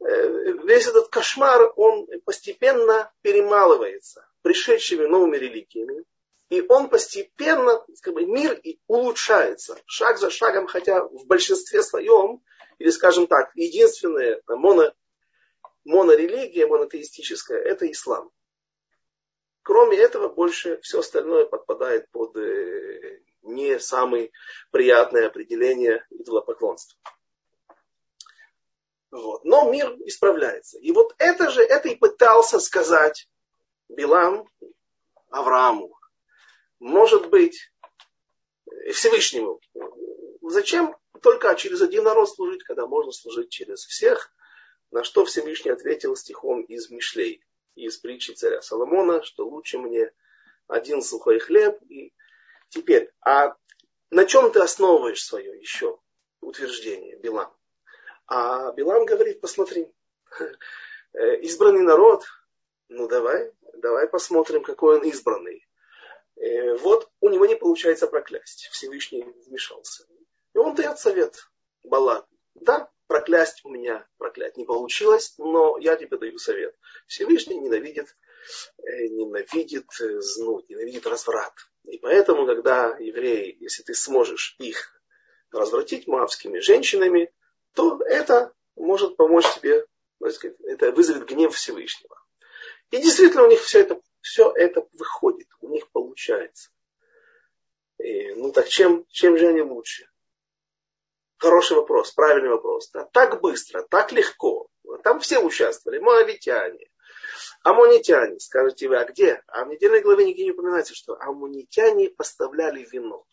весь 0.00 0.86
этот 0.88 1.08
кошмар, 1.08 1.72
он 1.76 2.08
постепенно 2.24 3.12
перемалывается 3.22 4.26
пришедшими 4.44 5.06
новыми 5.06 5.38
религиями. 5.38 6.04
И 6.50 6.60
он 6.68 6.90
постепенно, 6.90 7.82
как 8.02 8.12
бы, 8.12 8.26
мир 8.26 8.60
улучшается, 8.86 9.80
шаг 9.86 10.18
за 10.18 10.30
шагом, 10.30 10.66
хотя 10.66 11.02
в 11.02 11.24
большинстве 11.26 11.82
своем, 11.82 12.42
или 12.78 12.90
скажем 12.90 13.26
так, 13.26 13.50
единственная 13.54 14.42
моно, 14.46 14.92
монорелигия, 15.84 16.66
монотеистическая, 16.66 17.58
это 17.58 17.90
ислам. 17.90 18.30
Кроме 19.62 19.96
этого, 19.96 20.28
больше 20.28 20.78
все 20.82 21.00
остальное 21.00 21.46
подпадает 21.46 22.10
под 22.10 22.36
э, 22.36 23.20
не 23.40 23.80
самое 23.80 24.30
приятное 24.70 25.28
определение 25.28 26.04
идолопоклонства. 26.10 26.98
Вот. 29.10 29.42
Но 29.44 29.70
мир 29.70 29.96
исправляется. 30.04 30.78
И 30.80 30.92
вот 30.92 31.14
это 31.16 31.48
же, 31.48 31.62
это 31.62 31.88
и 31.88 31.94
пытался 31.94 32.60
сказать 32.60 33.26
Билам 33.88 34.48
Аврааму. 35.30 35.96
Может 36.78 37.30
быть, 37.30 37.72
Всевышнему. 38.92 39.60
Зачем 40.42 40.96
только 41.22 41.54
через 41.54 41.80
один 41.80 42.04
народ 42.04 42.28
служить, 42.28 42.64
когда 42.64 42.86
можно 42.86 43.12
служить 43.12 43.50
через 43.50 43.84
всех? 43.84 44.30
На 44.90 45.02
что 45.02 45.24
Всевышний 45.24 45.70
ответил 45.70 46.14
стихом 46.14 46.62
из 46.62 46.90
Мишлей, 46.90 47.42
из 47.74 47.96
притчи 47.98 48.32
царя 48.32 48.62
Соломона, 48.62 49.22
что 49.22 49.48
лучше 49.48 49.78
мне 49.78 50.12
один 50.68 51.02
сухой 51.02 51.38
хлеб. 51.38 51.78
И 51.88 52.12
теперь, 52.68 53.10
а 53.20 53.56
на 54.10 54.24
чем 54.26 54.52
ты 54.52 54.60
основываешь 54.60 55.24
свое 55.24 55.58
еще 55.58 55.98
утверждение, 56.40 57.16
Билам? 57.16 57.52
А 58.26 58.72
Билам 58.72 59.04
говорит, 59.04 59.40
посмотри, 59.40 59.90
избранный 61.12 61.82
народ, 61.82 62.24
ну 62.88 63.08
давай, 63.08 63.52
давай 63.76 64.08
посмотрим, 64.08 64.62
какой 64.62 64.98
он 64.98 65.04
избранный. 65.04 65.66
Э, 66.36 66.76
вот 66.76 67.10
у 67.20 67.28
него 67.28 67.46
не 67.46 67.56
получается 67.56 68.06
проклясть. 68.06 68.68
Всевышний 68.72 69.24
вмешался. 69.46 70.06
И 70.54 70.58
он 70.58 70.74
дает 70.74 70.98
совет 70.98 71.36
Балак. 71.82 72.26
Да, 72.54 72.90
проклясть 73.06 73.64
у 73.64 73.70
меня 73.70 74.06
проклять 74.18 74.56
не 74.56 74.64
получилось, 74.64 75.34
но 75.38 75.78
я 75.78 75.96
тебе 75.96 76.16
даю 76.16 76.38
совет. 76.38 76.76
Всевышний 77.06 77.58
ненавидит, 77.58 78.16
э, 78.78 79.08
ненавидит 79.08 79.86
э, 80.00 80.20
знуть, 80.20 80.68
ненавидит 80.68 81.06
разврат. 81.06 81.52
И 81.84 81.98
поэтому, 81.98 82.46
когда 82.46 82.96
евреи, 82.98 83.56
если 83.60 83.82
ты 83.82 83.94
сможешь 83.94 84.56
их 84.58 85.00
развратить 85.50 86.06
мавскими 86.06 86.58
женщинами, 86.58 87.32
то 87.74 88.00
это 88.02 88.52
может 88.76 89.16
помочь 89.16 89.46
тебе, 89.54 89.86
это 90.20 90.92
вызовет 90.92 91.26
гнев 91.26 91.54
Всевышнего. 91.54 92.23
И 92.90 92.98
действительно 92.98 93.44
у 93.44 93.48
них 93.48 93.60
все 93.60 93.80
это, 93.80 94.00
все 94.20 94.52
это 94.52 94.86
выходит, 94.92 95.48
у 95.60 95.68
них 95.68 95.90
получается. 95.90 96.70
И, 97.98 98.32
ну 98.34 98.52
так 98.52 98.68
чем, 98.68 99.06
чем 99.08 99.36
же 99.38 99.48
они 99.48 99.62
лучше? 99.62 100.08
Хороший 101.38 101.76
вопрос, 101.76 102.12
правильный 102.12 102.50
вопрос. 102.50 102.90
Да? 102.90 103.04
Так 103.04 103.40
быстро, 103.40 103.82
так 103.82 104.12
легко. 104.12 104.68
Там 105.02 105.20
все 105.20 105.38
участвовали, 105.40 105.98
моавитяне, 105.98 106.88
аммонитяне. 107.62 108.38
Скажете 108.38 108.88
вы, 108.88 108.98
а 108.98 109.04
где? 109.04 109.42
А 109.48 109.64
в 109.64 109.68
недельной 109.68 110.00
главе 110.00 110.24
нигде 110.24 110.44
не 110.44 110.52
упоминается, 110.52 110.94
что 110.94 111.16
аммонитяне 111.20 112.10
поставляли 112.10 112.86
вино. 112.90 113.26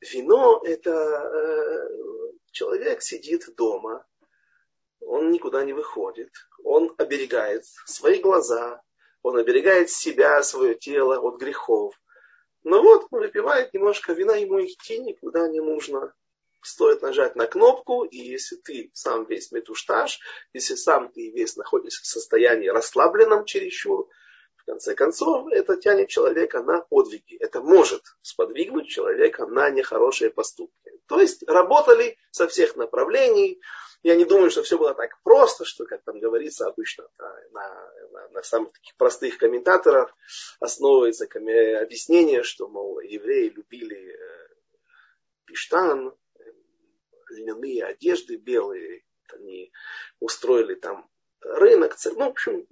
Вино 0.00 0.60
это 0.64 0.90
э, 0.90 1.88
человек 2.50 3.02
сидит 3.02 3.54
дома, 3.56 4.04
он 5.06 5.30
никуда 5.30 5.64
не 5.64 5.72
выходит, 5.72 6.30
он 6.62 6.94
оберегает 6.98 7.64
свои 7.86 8.20
глаза, 8.20 8.82
он 9.22 9.36
оберегает 9.36 9.90
себя, 9.90 10.42
свое 10.42 10.74
тело 10.74 11.18
от 11.18 11.40
грехов. 11.40 11.94
Но 12.62 12.82
вот 12.82 13.06
он 13.10 13.20
выпивает 13.20 13.72
немножко 13.74 14.12
вина, 14.12 14.36
ему 14.36 14.64
идти 14.64 14.98
никуда 14.98 15.48
не 15.48 15.60
нужно. 15.60 16.14
Стоит 16.62 17.02
нажать 17.02 17.36
на 17.36 17.46
кнопку, 17.46 18.04
и 18.04 18.16
если 18.16 18.56
ты 18.56 18.90
сам 18.94 19.26
весь 19.26 19.52
метуштаж, 19.52 20.18
если 20.54 20.74
сам 20.76 21.12
ты 21.12 21.30
весь 21.30 21.56
находишься 21.56 22.02
в 22.02 22.06
состоянии 22.06 22.68
расслабленном 22.68 23.44
чересчур, 23.44 24.08
в 24.64 24.66
конце 24.66 24.94
концов, 24.94 25.46
это 25.50 25.76
тянет 25.76 26.08
человека 26.08 26.62
на 26.62 26.80
подвиги. 26.80 27.36
Это 27.36 27.60
может 27.60 28.02
сподвигнуть 28.22 28.88
человека 28.88 29.46
на 29.46 29.68
нехорошие 29.68 30.30
поступки. 30.30 30.90
То 31.06 31.20
есть 31.20 31.46
работали 31.46 32.16
со 32.30 32.48
всех 32.48 32.74
направлений. 32.76 33.60
Я 34.04 34.16
не 34.16 34.26
думаю, 34.26 34.50
что 34.50 34.62
все 34.62 34.76
было 34.76 34.92
так 34.92 35.18
просто, 35.22 35.64
что, 35.64 35.86
как 35.86 36.02
там 36.02 36.20
говорится 36.20 36.66
обычно 36.66 37.08
на, 37.18 37.40
на, 38.12 38.28
на 38.28 38.42
самых 38.42 38.72
таких 38.72 38.94
простых 38.96 39.38
комментаторах, 39.38 40.14
основывается 40.60 41.24
объяснение, 41.24 42.42
что, 42.42 42.68
мол, 42.68 43.00
евреи 43.00 43.48
любили 43.48 44.12
э, 44.12 44.48
пиштан, 45.46 46.14
льняные 47.30 47.82
одежды 47.82 48.36
белые, 48.36 49.04
они 49.32 49.72
устроили 50.20 50.74
там 50.74 51.08
рынок, 51.40 51.96
ну, 52.04 52.26
в 52.26 52.30
общем, 52.32 52.66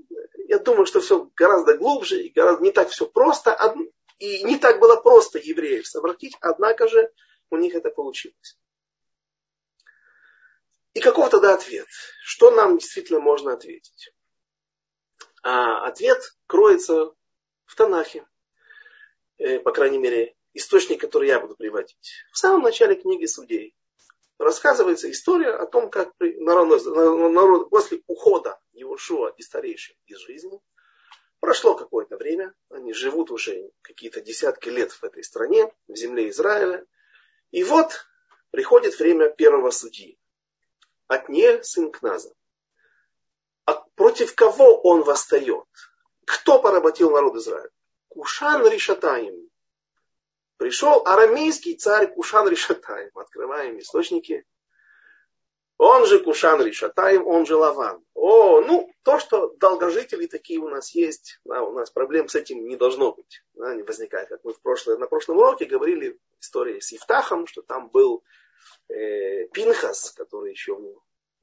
я 0.48 0.58
думаю, 0.58 0.84
что 0.84 1.00
все 1.00 1.30
гораздо 1.34 1.78
глубже 1.78 2.22
и 2.22 2.30
гораздо 2.30 2.62
не 2.62 2.72
так 2.72 2.90
все 2.90 3.06
просто, 3.06 3.56
и 4.18 4.44
не 4.44 4.58
так 4.58 4.80
было 4.80 4.96
просто 4.96 5.38
евреев 5.38 5.86
совратить, 5.86 6.36
однако 6.42 6.88
же 6.88 7.10
у 7.48 7.56
них 7.56 7.74
это 7.74 7.88
получилось. 7.88 8.58
И 10.94 11.00
каков 11.00 11.30
тогда 11.30 11.54
ответ? 11.54 11.86
Что 12.22 12.50
нам 12.50 12.78
действительно 12.78 13.20
можно 13.20 13.52
ответить? 13.54 14.12
А 15.42 15.86
ответ 15.86 16.20
кроется 16.46 17.12
в 17.64 17.74
Танахе. 17.74 18.26
Э, 19.38 19.58
по 19.58 19.72
крайней 19.72 19.98
мере, 19.98 20.36
источник, 20.52 21.00
который 21.00 21.28
я 21.28 21.40
буду 21.40 21.56
приводить. 21.56 22.12
В 22.32 22.38
самом 22.38 22.62
начале 22.62 22.94
книги 22.94 23.24
Судей 23.24 23.74
рассказывается 24.38 25.10
история 25.10 25.50
о 25.50 25.66
том, 25.66 25.90
как 25.90 26.12
народ, 26.20 27.70
после 27.70 28.02
ухода 28.06 28.60
Иошуа 28.72 29.32
и 29.36 29.42
старейших 29.42 29.96
из 30.06 30.18
жизни, 30.18 30.60
прошло 31.40 31.74
какое-то 31.74 32.16
время, 32.16 32.54
они 32.68 32.92
живут 32.92 33.30
уже 33.30 33.70
какие-то 33.82 34.20
десятки 34.20 34.68
лет 34.68 34.92
в 34.92 35.02
этой 35.04 35.24
стране, 35.24 35.72
в 35.88 35.96
земле 35.96 36.28
Израиля, 36.28 36.84
и 37.50 37.64
вот 37.64 38.06
приходит 38.50 38.98
время 38.98 39.30
первого 39.30 39.70
судьи. 39.70 40.18
Отнель 41.12 41.62
сын 41.62 41.92
Кназа. 41.92 42.32
А 43.66 43.74
против 43.94 44.34
кого 44.34 44.80
он 44.80 45.02
восстает? 45.02 45.66
Кто 46.24 46.58
поработил 46.58 47.10
народ 47.10 47.36
Израиля? 47.36 47.70
Кушан 48.08 48.66
Ришатаим. 48.66 49.50
Пришел 50.56 51.02
арамейский 51.04 51.76
царь 51.76 52.12
Кушан 52.12 52.48
Ришатаим. 52.48 53.10
Открываем 53.14 53.78
источники. 53.78 54.46
Он 55.76 56.06
же 56.06 56.20
Кушан 56.20 56.62
Ришатаим, 56.62 57.26
он 57.26 57.44
же 57.44 57.56
Лаван. 57.56 58.02
О, 58.14 58.60
ну, 58.60 58.90
то, 59.02 59.18
что 59.18 59.54
долгожители 59.56 60.26
такие 60.26 60.60
у 60.60 60.68
нас 60.68 60.94
есть, 60.94 61.40
да, 61.44 61.62
у 61.62 61.72
нас 61.72 61.90
проблем 61.90 62.28
с 62.28 62.36
этим 62.36 62.64
не 62.66 62.76
должно 62.76 63.12
быть. 63.12 63.42
Да, 63.54 63.74
не 63.74 63.82
возникает. 63.82 64.28
Как 64.28 64.44
мы 64.44 64.54
в 64.54 64.62
прошлое, 64.62 64.96
на 64.96 65.06
прошлом 65.06 65.38
уроке 65.38 65.66
говорили 65.66 66.18
истории 66.40 66.80
с 66.80 66.92
Ифтахом, 66.92 67.46
что 67.46 67.62
там 67.62 67.88
был 67.88 68.22
э, 68.88 69.46
Пинхас, 69.48 70.12
который 70.12 70.50
еще 70.50 70.78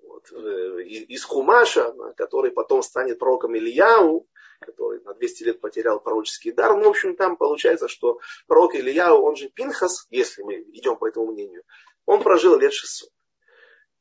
вот, 0.02 0.32
э, 0.32 0.84
из 0.84 1.24
Хумаша, 1.24 1.94
который 2.18 2.52
потом 2.52 2.84
станет 2.84 3.20
пророком 3.20 3.56
Ильяу, 3.56 4.28
который 4.60 5.02
на 5.02 5.14
200 5.14 5.44
лет 5.44 5.62
потерял 5.62 6.00
пророческий 6.00 6.52
дар. 6.52 6.76
Ну, 6.76 6.84
в 6.84 6.90
общем, 6.90 7.16
там 7.16 7.38
получается, 7.38 7.88
что 7.88 8.20
пророк 8.48 8.76
Ильяу, 8.76 9.22
он 9.22 9.36
же 9.36 9.50
Пинхас, 9.50 10.06
если 10.10 10.44
мы 10.44 10.56
идем 10.74 10.98
по 10.98 11.08
этому 11.08 11.32
мнению, 11.32 11.64
он 12.06 12.24
прожил 12.24 12.58
лет 12.58 12.74
600. 12.74 13.10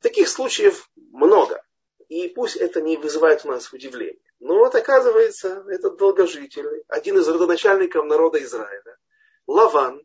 Таких 0.01 0.27
случаев 0.27 0.89
много. 0.95 1.61
И 2.07 2.27
пусть 2.29 2.55
это 2.55 2.81
не 2.81 2.97
вызывает 2.97 3.45
у 3.45 3.49
нас 3.49 3.71
удивления. 3.71 4.19
Но 4.39 4.55
вот 4.55 4.73
оказывается, 4.73 5.63
этот 5.69 5.97
долгожитель, 5.97 6.83
один 6.87 7.17
из 7.19 7.27
родоначальников 7.27 8.05
народа 8.05 8.41
Израиля, 8.41 8.97
Лаван, 9.47 10.01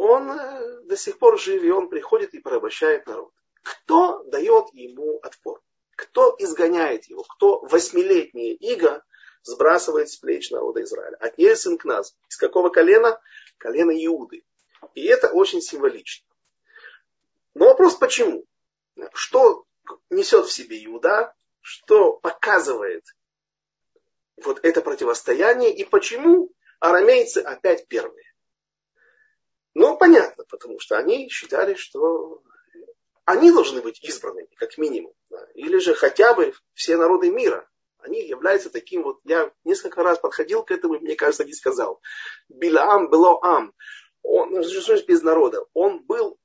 он 0.00 0.30
э, 0.30 0.80
до 0.84 0.96
сих 0.96 1.18
пор 1.18 1.38
жив, 1.38 1.62
и 1.62 1.70
он 1.70 1.90
приходит 1.90 2.32
и 2.32 2.40
порабощает 2.40 3.06
народ. 3.06 3.32
Кто 3.62 4.22
дает 4.24 4.72
ему 4.72 5.18
отпор? 5.22 5.60
Кто 5.94 6.34
изгоняет 6.38 7.04
его? 7.04 7.22
Кто 7.22 7.60
восьмилетнее 7.60 8.54
иго 8.54 9.04
сбрасывает 9.42 10.08
с 10.08 10.16
плеч 10.16 10.50
народа 10.50 10.82
Израиля? 10.84 11.16
От 11.16 11.34
сын 11.58 11.76
к 11.76 11.84
нас. 11.84 12.16
Из 12.30 12.38
какого 12.38 12.70
колена? 12.70 13.20
Колена 13.58 13.90
Иуды. 14.06 14.42
И 14.94 15.04
это 15.04 15.28
очень 15.28 15.60
символично. 15.60 16.26
Но 17.52 17.66
вопрос 17.66 17.94
почему? 17.96 18.46
Что 19.12 19.66
несет 20.08 20.46
в 20.46 20.52
себе 20.52 20.82
Иуда, 20.86 21.34
что 21.60 22.14
показывает 22.14 23.04
вот 24.42 24.60
это 24.62 24.80
противостояние 24.80 25.74
и 25.74 25.84
почему 25.84 26.50
арамейцы 26.78 27.38
опять 27.38 27.86
первые. 27.86 28.29
Ну, 29.74 29.96
понятно, 29.96 30.44
потому 30.48 30.78
что 30.80 30.98
они 30.98 31.28
считали, 31.28 31.74
что 31.74 32.42
они 33.24 33.52
должны 33.52 33.80
быть 33.80 34.02
избранными, 34.02 34.48
как 34.56 34.76
минимум. 34.78 35.12
Да. 35.28 35.46
Или 35.54 35.78
же 35.78 35.94
хотя 35.94 36.34
бы 36.34 36.52
все 36.74 36.96
народы 36.96 37.30
мира. 37.30 37.68
Они 37.98 38.22
являются 38.26 38.70
таким 38.70 39.02
вот, 39.02 39.20
я 39.24 39.52
несколько 39.64 40.02
раз 40.02 40.18
подходил 40.18 40.64
к 40.64 40.70
этому, 40.70 40.94
и 40.94 41.00
мне 41.00 41.14
кажется, 41.14 41.44
не 41.44 41.52
сказал. 41.52 42.00
Билаам 42.48 43.10
было 43.10 43.38
ам. 43.42 43.72
Он, 44.22 44.50
ну, 44.50 44.62
что 44.62 44.96
без 45.06 45.22
народа? 45.22 45.64
Он 45.74 46.02
был 46.04 46.38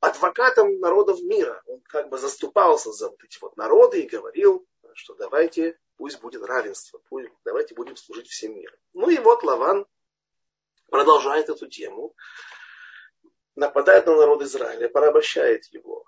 адвокатом 0.00 0.78
народов 0.80 1.20
мира. 1.22 1.62
Он 1.66 1.80
как 1.82 2.08
бы 2.08 2.18
заступался 2.18 2.92
за 2.92 3.08
вот 3.08 3.22
эти 3.24 3.38
вот 3.40 3.56
народы 3.56 4.02
и 4.02 4.08
говорил, 4.08 4.66
что 4.94 5.14
давайте, 5.14 5.78
пусть 5.96 6.20
будет 6.20 6.44
равенство, 6.44 7.00
пусть, 7.08 7.30
давайте 7.44 7.74
будем 7.74 7.96
служить 7.96 8.28
всем 8.28 8.54
миром. 8.54 8.76
Ну 8.92 9.08
и 9.08 9.18
вот 9.18 9.42
Лаван 9.42 9.86
продолжает 10.94 11.48
эту 11.48 11.66
тему, 11.66 12.14
нападает 13.56 14.06
на 14.06 14.14
народ 14.14 14.42
Израиля, 14.42 14.88
порабощает 14.88 15.64
его. 15.72 16.04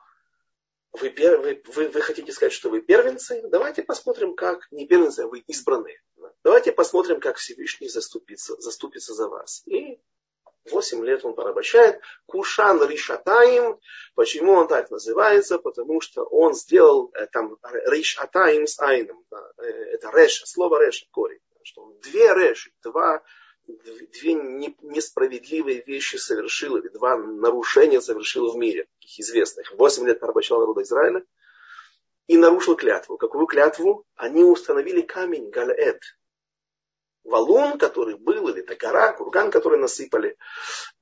Вы, 0.93 1.13
вы, 1.19 1.61
вы, 1.67 1.89
вы 1.89 2.01
хотите 2.01 2.31
сказать, 2.33 2.53
что 2.53 2.71
вы 2.71 2.81
первенцы? 2.81 3.43
Давайте 3.49 3.83
посмотрим, 3.83 4.37
как 4.37 4.71
не 4.71 4.87
первенцы, 4.87 5.21
а 5.21 5.27
вы 5.27 5.41
избранные. 5.41 6.01
Давайте 6.45 6.71
посмотрим, 6.71 7.19
как 7.19 7.37
Всевышний 7.37 7.89
заступится, 7.89 8.55
заступится 8.61 9.13
за 9.13 9.29
вас. 9.29 9.65
И 9.67 9.99
Восемь 10.71 11.05
лет 11.05 11.25
он 11.25 11.35
порабощает. 11.35 12.01
Кушан 12.27 12.83
Ришатаим. 12.89 13.79
Почему 14.15 14.53
он 14.53 14.69
так 14.69 14.91
называется? 14.91 15.59
Потому 15.59 16.01
что 16.01 16.25
он 16.25 16.55
сделал 16.55 17.13
э, 17.15 17.27
там 17.27 17.57
Ришатаим 17.63 18.67
с 18.67 18.81
Айном. 18.81 19.25
Э, 19.59 19.63
это 19.65 20.11
Реш, 20.11 20.43
слово 20.45 20.85
Реш, 20.85 21.07
корень. 21.13 21.39
Что 21.63 21.93
две 22.03 22.35
Реши, 22.35 22.73
два, 22.83 23.23
две 23.67 24.35
несправедливые 24.83 25.83
вещи 25.83 26.17
совершил, 26.17 26.77
или 26.77 26.89
два 26.89 27.17
нарушения 27.17 28.01
совершил 28.01 28.53
в 28.53 28.57
мире, 28.57 28.87
таких 29.01 29.21
известных. 29.21 29.73
Восемь 29.73 30.07
лет 30.07 30.21
порабощал 30.21 30.61
народ 30.61 30.79
Израиля 30.79 31.25
и 32.27 32.37
нарушил 32.37 32.77
клятву. 32.77 33.17
Какую 33.17 33.47
клятву? 33.47 34.05
Они 34.15 34.45
установили 34.45 35.03
камень 35.03 35.51
Галеэт, 35.51 36.01
валун, 37.25 37.79
который 37.79 38.17
был, 38.17 38.49
или 38.49 38.63
это 38.63 38.77
гора, 38.77 39.13
курган, 39.13 39.51
который 39.51 39.79
насыпали, 39.79 40.37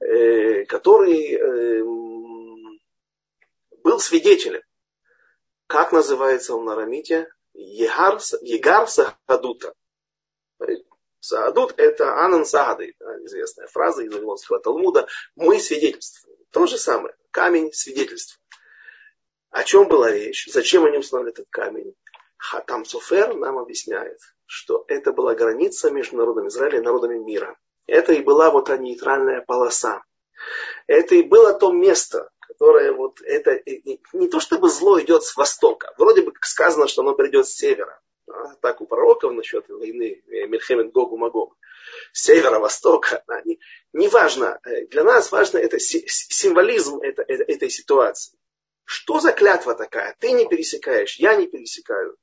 э, 0.01 0.65
который 0.65 1.35
э, 1.35 1.83
был 3.83 3.99
свидетелем. 4.01 4.63
Как 5.67 5.93
называется 5.93 6.55
он 6.55 6.65
на 6.65 6.73
арамите? 6.75 7.29
Егар 7.53 8.21
Сахадута. 8.89 9.75
Саадут 11.25 11.73
это 11.79 12.23
Анан 12.23 12.45
Сагады, 12.45 12.95
известная 13.25 13.67
фраза 13.69 14.03
из 14.03 14.13
Вавилонского 14.13 14.61
Талмуда. 14.61 15.09
Мы 15.37 15.59
свидетельствуем. 15.59 16.37
То 16.51 16.67
же 16.67 16.77
самое. 16.77 17.15
Камень 17.31 17.73
свидетельства. 17.73 18.39
О 19.49 19.65
чем 19.65 19.89
была 19.89 20.11
речь? 20.11 20.47
Зачем 20.53 20.85
они 20.85 20.99
установили 20.99 21.33
этот 21.33 21.47
камень? 21.49 21.95
Хатам 22.37 22.85
Суфер 22.85 23.35
нам 23.37 23.57
объясняет, 23.57 24.19
что 24.45 24.85
это 24.87 25.15
была 25.15 25.35
граница 25.35 25.91
между 25.91 26.19
народом 26.19 26.49
Израиля 26.49 26.81
и 26.81 26.83
народами 26.83 27.19
мира. 27.19 27.57
Это 27.87 28.13
и 28.13 28.21
была 28.21 28.51
вот 28.51 28.67
та 28.67 28.77
нейтральная 28.77 29.41
полоса. 29.41 30.03
Это 30.87 31.15
и 31.15 31.23
было 31.23 31.55
то 31.55 31.73
место, 31.73 32.29
которое 32.41 32.93
вот 32.93 33.23
это 33.23 33.63
не 34.13 34.29
то 34.29 34.41
чтобы 34.41 34.69
зло 34.69 35.01
идет 35.01 35.23
с 35.23 35.35
востока. 35.37 35.95
Вроде 35.97 36.21
бы 36.21 36.35
сказано, 36.43 36.87
что 36.87 37.01
оно 37.01 37.15
придет 37.15 37.47
с 37.47 37.55
севера. 37.55 37.99
Так 38.61 38.81
у 38.81 38.87
пророков 38.87 39.33
насчет 39.33 39.69
войны 39.69 40.23
Мельхемет 40.27 40.93
Гогу 40.93 41.17
Магог. 41.17 41.57
Севера, 42.13 42.59
востока. 42.59 43.23
Да, 43.27 43.43
не, 43.45 43.61
не 43.93 44.09
важно. 44.09 44.59
Э, 44.65 44.87
для 44.87 45.05
нас 45.05 45.31
важно 45.31 45.59
это 45.59 45.79
символизм 45.79 47.01
это, 47.01 47.23
это, 47.23 47.45
этой 47.45 47.71
ситуации. 47.71 48.39
Что 48.85 49.21
за 49.21 49.33
клятва 49.33 49.75
такая? 49.75 50.17
Ты 50.19 50.33
не 50.33 50.47
пересекаешь, 50.49 51.17
я 51.17 51.37
не 51.37 51.47
пересекаю. 51.47 52.17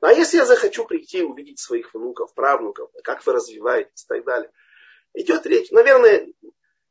А 0.00 0.12
если 0.12 0.38
я 0.38 0.44
захочу 0.44 0.84
прийти 0.84 1.18
и 1.18 1.22
увидеть 1.22 1.58
своих 1.58 1.94
внуков, 1.94 2.34
правнуков, 2.34 2.90
как 3.02 3.24
вы 3.26 3.32
развиваетесь 3.32 4.04
и 4.04 4.06
так 4.06 4.24
далее. 4.24 4.50
Идет 5.14 5.46
речь, 5.46 5.70
наверное, 5.70 6.28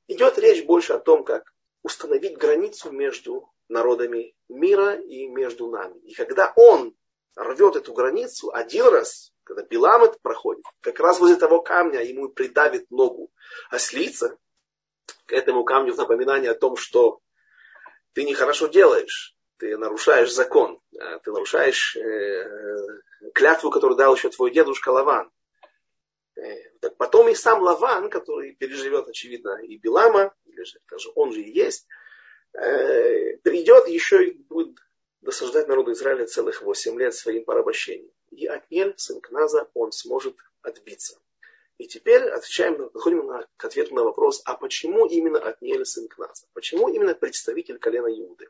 идет 0.08 0.40
речь 0.40 0.66
больше 0.66 0.94
о 0.94 1.00
том, 1.00 1.24
как 1.24 1.54
установить 1.84 2.38
границу 2.38 2.92
между 2.92 3.54
народами 3.70 4.36
мира 4.50 4.96
и 4.96 5.28
между 5.28 5.70
нами. 5.70 6.00
И 6.00 6.14
когда 6.14 6.52
он 6.56 6.96
рвет 7.36 7.76
эту 7.76 7.94
границу 7.94 8.52
один 8.54 8.88
раз, 8.88 9.34
когда 9.44 9.64
Билам 9.64 10.04
это 10.04 10.18
проходит, 10.22 10.64
как 10.82 11.00
раз 11.00 11.20
возле 11.20 11.36
того 11.36 11.62
камня 11.62 12.02
ему 12.02 12.30
придавит 12.30 12.90
ногу 12.92 13.32
ослица, 13.70 14.38
к 15.26 15.34
этому 15.34 15.64
камню 15.64 15.94
в 15.94 15.98
напоминание 15.98 16.52
о 16.52 16.56
том, 16.56 16.76
что 16.78 17.20
ты 18.14 18.24
нехорошо 18.24 18.68
делаешь, 18.68 19.36
ты 19.58 19.78
нарушаешь 19.78 20.34
закон, 20.34 20.80
ты 20.92 21.32
нарушаешь 21.32 21.96
э, 21.96 22.50
клятву, 23.34 23.70
которую 23.70 23.98
дал 23.98 24.16
еще 24.16 24.30
твой 24.30 24.52
дедушка 24.52 24.90
Лаван. 24.90 25.32
Э, 26.36 26.70
так 26.80 26.98
потом 26.98 27.30
и 27.30 27.36
сам 27.36 27.62
Лаван, 27.62 28.10
который 28.10 28.56
переживет, 28.56 29.08
очевидно, 29.08 29.60
и 29.64 29.78
Билама, 29.78 30.34
или 30.46 30.64
же 30.64 30.80
даже 30.90 31.10
он 31.16 31.34
же 31.34 31.42
и 31.42 31.52
есть, 31.52 31.88
э, 32.54 33.38
придет 33.38 33.88
еще 33.88 34.28
и 34.28 34.34
будет 34.34 34.78
досаждать 35.26 35.68
народу 35.68 35.92
Израиля 35.92 36.26
целых 36.26 36.62
8 36.62 36.98
лет 37.00 37.14
своим 37.14 37.44
порабощением. 37.44 38.12
И 38.32 38.46
от 38.46 38.70
Нель, 38.72 38.94
сын 38.98 39.20
Кназа, 39.20 39.68
он 39.74 39.92
сможет 39.92 40.38
отбиться. 40.62 41.20
И 41.78 41.88
теперь 41.88 42.24
отвечаем, 42.30 42.90
подходим 42.90 43.26
на, 43.26 43.46
к 43.58 43.66
ответу 43.66 43.94
на 43.96 44.04
вопрос, 44.04 44.42
а 44.46 44.56
почему 44.56 45.06
именно 45.06 45.40
от 45.40 45.62
Нель, 45.62 45.86
сын 45.86 46.08
Кназа? 46.08 46.46
Почему 46.54 46.88
именно 46.88 47.14
представитель 47.14 47.80
колена 47.80 48.08
Иуды? 48.08 48.48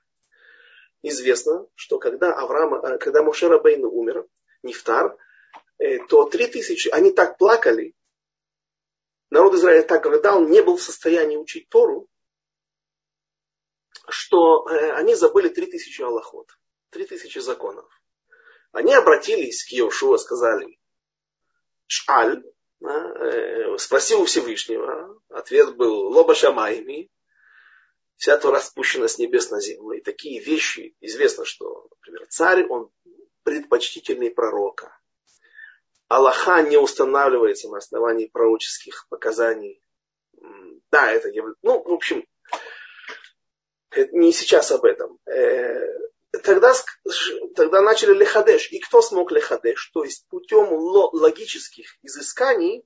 известно, 1.09 1.67
что 1.75 1.99
когда, 1.99 2.33
Авраам, 2.33 2.75
э, 2.75 2.97
когда 2.97 3.23
Мушера 3.23 3.59
Бейна 3.59 3.87
умер, 3.87 4.27
Нифтар, 4.63 5.17
э, 5.77 5.99
то 6.07 6.25
три 6.25 6.47
тысячи, 6.47 6.89
они 6.89 7.11
так 7.11 7.37
плакали, 7.37 7.93
народ 9.29 9.53
Израиля 9.53 9.83
так 9.83 10.05
рыдал, 10.05 10.45
не 10.47 10.61
был 10.61 10.77
в 10.77 10.81
состоянии 10.81 11.37
учить 11.37 11.69
Тору, 11.69 12.07
что 14.07 14.67
э, 14.69 14.91
они 14.93 15.15
забыли 15.15 15.49
три 15.49 15.67
тысячи 15.67 16.01
Аллахот, 16.01 16.57
три 16.95 17.05
тысячи 17.05 17.39
законов. 17.39 17.85
Они 18.71 18.93
обратились 18.93 19.65
к 19.65 19.73
Иошуа, 19.73 20.17
сказали, 20.17 20.79
Шаль, 21.87 22.41
спросил 23.77 24.21
у 24.21 24.25
Всевышнего, 24.25 25.21
ответ 25.27 25.75
был 25.75 25.93
Лоба 26.07 26.35
Шамайми, 26.35 27.11
Вся 28.15 28.37
Тора 28.37 28.61
спущена 28.61 29.09
с 29.09 29.17
небес 29.17 29.51
на 29.51 29.59
землю. 29.59 29.97
И 29.97 30.01
такие 30.01 30.39
вещи, 30.39 30.95
известно, 31.01 31.43
что, 31.43 31.89
например, 31.91 32.27
царь, 32.29 32.65
он 32.65 32.89
предпочтительный 33.43 34.31
пророка. 34.31 34.97
Аллаха 36.07 36.61
не 36.61 36.77
устанавливается 36.77 37.67
на 37.67 37.79
основании 37.79 38.27
пророческих 38.27 39.05
показаний. 39.09 39.83
Да, 40.91 41.11
это. 41.11 41.29
Ну, 41.61 41.83
в 41.83 41.91
общем, 41.91 42.25
не 44.13 44.31
сейчас 44.31 44.71
об 44.71 44.85
этом. 44.85 45.19
Тогда, 46.43 46.73
тогда 47.55 47.81
начали 47.81 48.13
лехадеш. 48.13 48.71
И 48.71 48.79
кто 48.79 49.01
смог 49.01 49.31
лехадеш? 49.31 49.91
То 49.93 50.03
есть 50.03 50.27
путем 50.27 50.71
логических 50.71 51.97
изысканий, 52.01 52.85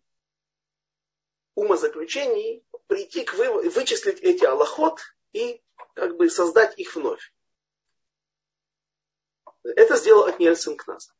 умозаключений, 1.55 2.65
прийти 2.87 3.23
к 3.23 3.33
выводу, 3.33 3.69
вычислить 3.69 4.19
эти 4.21 4.45
аллахот 4.45 4.99
и 5.33 5.61
как 5.93 6.17
бы 6.17 6.29
создать 6.29 6.77
их 6.77 6.95
вновь. 6.95 7.33
Это 9.63 9.97
сделал 9.97 10.25
Атниэль 10.25 10.55
сын 10.55 10.77
Кназа. 10.77 11.11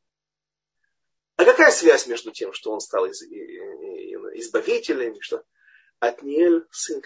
А 1.35 1.45
какая 1.45 1.71
связь 1.71 2.07
между 2.07 2.31
тем, 2.31 2.53
что 2.53 2.71
он 2.71 2.79
стал 2.81 3.07
избавителем, 4.35 5.21
что 5.21 5.43
Атниэль 5.99 6.65
сын 6.71 7.01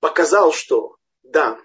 показал, 0.00 0.52
что 0.52 0.96
да, 1.22 1.58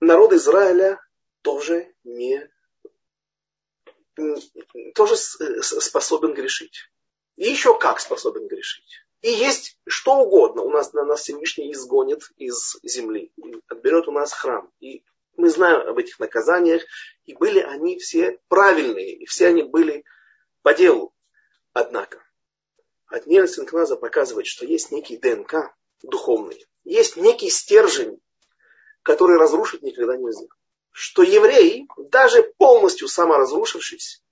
народ 0.00 0.32
Израиля 0.32 1.00
тоже 1.42 1.94
не 2.04 2.48
тоже 4.94 5.16
способен 5.16 6.34
грешить. 6.34 6.90
И 7.36 7.48
еще 7.48 7.78
как 7.78 8.00
способен 8.00 8.48
грешить. 8.48 9.02
И 9.22 9.30
есть 9.30 9.78
что 9.86 10.16
угодно. 10.18 10.62
У 10.62 10.70
нас, 10.70 10.92
на 10.92 11.04
нас 11.04 11.22
Всевышний 11.22 11.72
изгонит 11.72 12.30
из 12.36 12.78
земли. 12.82 13.32
Отберет 13.68 14.08
у 14.08 14.12
нас 14.12 14.32
храм. 14.32 14.70
И 14.80 15.04
мы 15.36 15.48
знаем 15.48 15.88
об 15.88 15.96
этих 15.96 16.18
наказаниях. 16.18 16.82
И 17.24 17.34
были 17.34 17.60
они 17.60 17.98
все 17.98 18.38
правильные. 18.48 19.16
И 19.16 19.26
все 19.26 19.48
они 19.48 19.62
были 19.62 20.04
по 20.62 20.74
делу. 20.74 21.14
Однако, 21.72 22.22
от 23.06 23.24
Синкназа 23.24 23.96
показывает, 23.96 24.46
что 24.46 24.66
есть 24.66 24.90
некий 24.90 25.16
ДНК 25.16 25.74
духовный, 26.02 26.66
есть 26.84 27.16
некий 27.16 27.50
стержень, 27.50 28.20
который 29.02 29.38
разрушить 29.38 29.82
никогда 29.82 30.16
нельзя. 30.16 30.46
Что 30.90 31.22
еврей, 31.22 31.86
даже 31.96 32.42
полностью 32.58 33.08
саморазрушившись, 33.08 34.22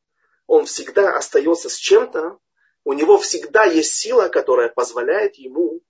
он 0.46 0.64
всегда 0.66 1.16
остается 1.16 1.68
с 1.68 1.76
чем-то, 1.76 2.38
у 2.84 2.92
него 2.92 3.18
всегда 3.18 3.64
есть 3.64 3.94
сила, 3.94 4.28
которая 4.28 4.68
позволяет 4.68 5.36
ему 5.36 5.82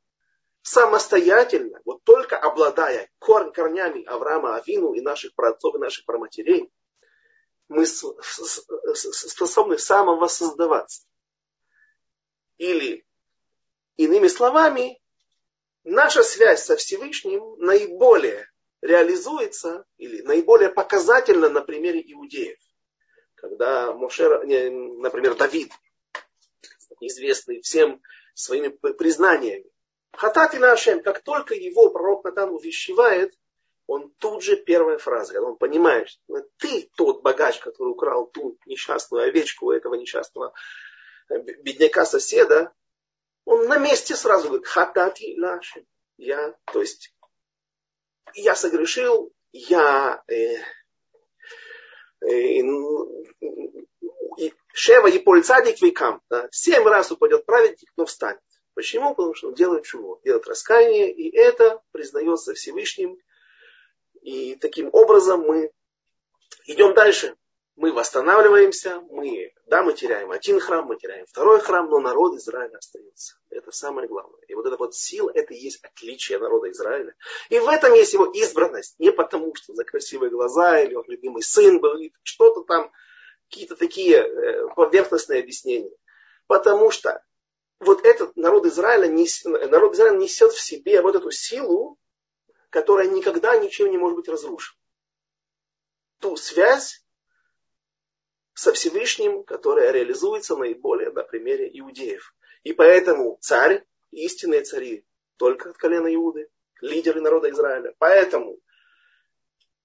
самостоятельно, 0.63 1.81
вот 1.85 2.03
только 2.05 2.37
обладая 2.37 3.09
корн, 3.19 3.53
корнями 3.53 4.05
Авраама, 4.05 4.57
Авину 4.57 4.93
и 4.93 5.01
наших 5.01 5.35
праотцов 5.35 5.77
и 5.77 5.79
наших 5.79 6.05
проматерей, 6.05 6.71
мы 7.69 7.87
способны 7.87 9.79
самовоссоздаваться. 9.79 11.05
Или, 12.57 13.07
иными 13.97 14.27
словами, 14.27 15.01
наша 15.85 16.23
связь 16.23 16.65
со 16.65 16.77
Всевышним 16.77 17.57
наиболее 17.59 18.48
реализуется 18.81 19.85
или 19.97 20.23
наиболее 20.23 20.71
показательна 20.71 21.49
на 21.49 21.61
примере 21.61 22.01
иудеев. 22.13 22.59
Когда 23.35 23.93
Моше, 23.93 24.29
например, 24.29 25.37
Давид, 25.37 25.73
известный 27.01 27.61
всем 27.61 28.03
своими 28.35 28.69
признаниями, 28.69 29.71
Хатати 30.13 30.57
Нашем, 30.57 31.03
как 31.03 31.23
только 31.23 31.55
его 31.55 31.91
пророк 31.91 32.25
Натан 32.25 32.51
увещевает, 32.51 33.35
он 33.87 34.11
тут 34.19 34.43
же 34.43 34.57
первая 34.57 34.99
фраза, 34.99 35.33
когда 35.33 35.49
он 35.49 35.57
понимает, 35.57 36.09
что 36.09 36.43
ты 36.59 36.91
тот 36.97 37.23
богач, 37.23 37.59
который 37.61 37.91
украл 37.91 38.27
ту 38.27 38.59
несчастную 38.67 39.29
овечку 39.29 39.67
у 39.67 39.71
этого 39.71 39.95
несчастного 39.95 40.53
э, 41.31 41.39
бедняка 41.39 42.05
соседа, 42.05 42.73
он 43.45 43.67
на 43.67 43.79
месте 43.79 44.15
сразу 44.15 44.49
говорит, 44.49 44.67
хатати 44.67 45.35
нашим. 45.37 45.87
Я, 46.19 46.55
то 46.73 46.81
есть, 46.81 47.15
я 48.35 48.55
согрешил, 48.55 49.33
я 49.53 50.23
э, 50.29 50.57
э, 52.27 52.63
Шева 54.73 55.09
и 55.09 55.19
Польцадик 55.19 55.81
векам. 55.83 56.23
Да, 56.31 56.49
семь 56.53 56.85
раз 56.85 57.11
упадет 57.11 57.45
праведник, 57.45 57.91
но 57.97 58.07
встанет. 58.07 58.41
Почему? 58.75 59.15
Потому 59.15 59.35
что 59.35 59.49
он 59.49 59.55
делает 59.55 59.85
чего? 59.85 60.21
Делает 60.25 60.47
раскаяние, 60.47 61.11
и 61.11 61.37
это 61.37 61.83
признается 61.91 62.55
Всевышним. 62.55 63.19
И 64.23 64.55
таким 64.55 64.89
образом 64.93 65.41
мы 65.41 65.73
идем 66.67 66.95
дальше. 66.95 67.35
Мы 67.79 67.93
восстанавливаемся, 67.93 69.03
мы, 69.03 69.53
да, 69.67 69.85
мы 69.85 69.93
теряем 69.93 70.33
один 70.33 70.59
храм, 70.59 70.85
мы 70.85 70.97
теряем 70.97 71.27
второй 71.27 71.61
храм, 71.61 71.89
но 71.89 72.01
народ 72.01 72.35
Израиля 72.35 72.77
остается. 72.77 73.37
Это 73.51 73.71
самое 73.71 74.09
главное. 74.09 74.41
И 74.49 74.55
вот 74.55 74.67
эта 74.67 74.77
вот 74.77 74.97
сила, 74.97 75.31
это 75.33 75.55
и 75.55 75.59
есть 75.59 75.79
отличие 75.85 76.41
народа 76.41 76.73
Израиля. 76.73 77.15
И 77.51 77.61
в 77.61 77.69
этом 77.69 77.95
есть 77.95 78.15
его 78.15 78.27
избранность. 78.33 78.99
Не 78.99 79.13
потому, 79.13 79.55
что 79.55 79.75
за 79.75 79.85
красивые 79.85 80.29
глаза, 80.29 80.81
или 80.81 80.97
он 80.97 81.05
любимый 81.07 81.45
сын 81.45 81.79
был, 81.79 81.97
или 81.97 82.13
что-то 82.25 82.63
там, 82.63 82.91
какие-то 83.49 83.77
такие 83.77 84.17
э, 84.17 84.69
поверхностные 84.75 85.41
объяснения. 85.41 85.95
Потому 86.49 86.91
что 86.91 87.23
вот 87.79 88.05
этот 88.05 88.37
народ 88.37 88.67
Израиля, 88.67 89.09
народ 89.69 89.95
Израиля 89.95 90.17
несет 90.17 90.51
в 90.51 90.61
себе 90.61 91.01
вот 91.01 91.15
эту 91.15 91.31
силу, 91.31 91.97
которая 92.71 93.07
никогда 93.07 93.57
ничем 93.57 93.93
не 93.93 93.99
может 93.99 94.17
быть 94.17 94.29
разрушена. 94.29 94.77
Ту 96.19 96.37
связь 96.37 97.05
со 98.59 98.73
Всевышним, 98.73 99.45
которая 99.45 99.93
реализуется 99.93 100.57
наиболее 100.57 101.13
на 101.13 101.23
примере 101.23 101.71
иудеев. 101.79 102.35
И 102.65 102.73
поэтому 102.73 103.39
царь, 103.41 103.87
истинные 104.11 104.63
цари, 104.63 105.07
только 105.37 105.71
от 105.71 105.77
колена 105.77 106.13
Иуды, 106.13 106.51
лидеры 106.81 107.21
народа 107.21 107.51
Израиля. 107.51 107.95
Поэтому 107.99 108.59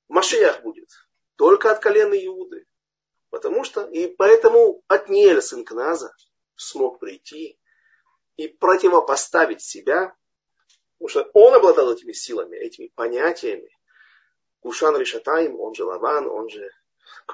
Машиях 0.07 0.63
будет 0.63 0.89
только 1.35 1.69
от 1.69 1.83
колена 1.83 2.15
Иуды. 2.25 2.65
Потому 3.29 3.63
что, 3.63 3.85
и 3.85 4.07
поэтому 4.07 4.81
от 4.87 5.07
Ниэля, 5.07 5.41
сын 5.41 5.63
Кназа, 5.63 6.11
смог 6.55 6.97
прийти 6.97 7.59
и 8.37 8.47
противопоставить 8.47 9.61
себя, 9.61 10.15
потому 10.97 11.09
что 11.09 11.29
он 11.35 11.53
обладал 11.53 11.93
этими 11.93 12.13
силами, 12.13 12.57
этими 12.57 12.87
понятиями. 12.95 13.69
Кушан 14.61 14.97
Ришатаим, 14.97 15.59
он 15.59 15.75
же 15.75 15.83
Лаван, 15.83 16.27
он 16.27 16.49
же 16.49 16.67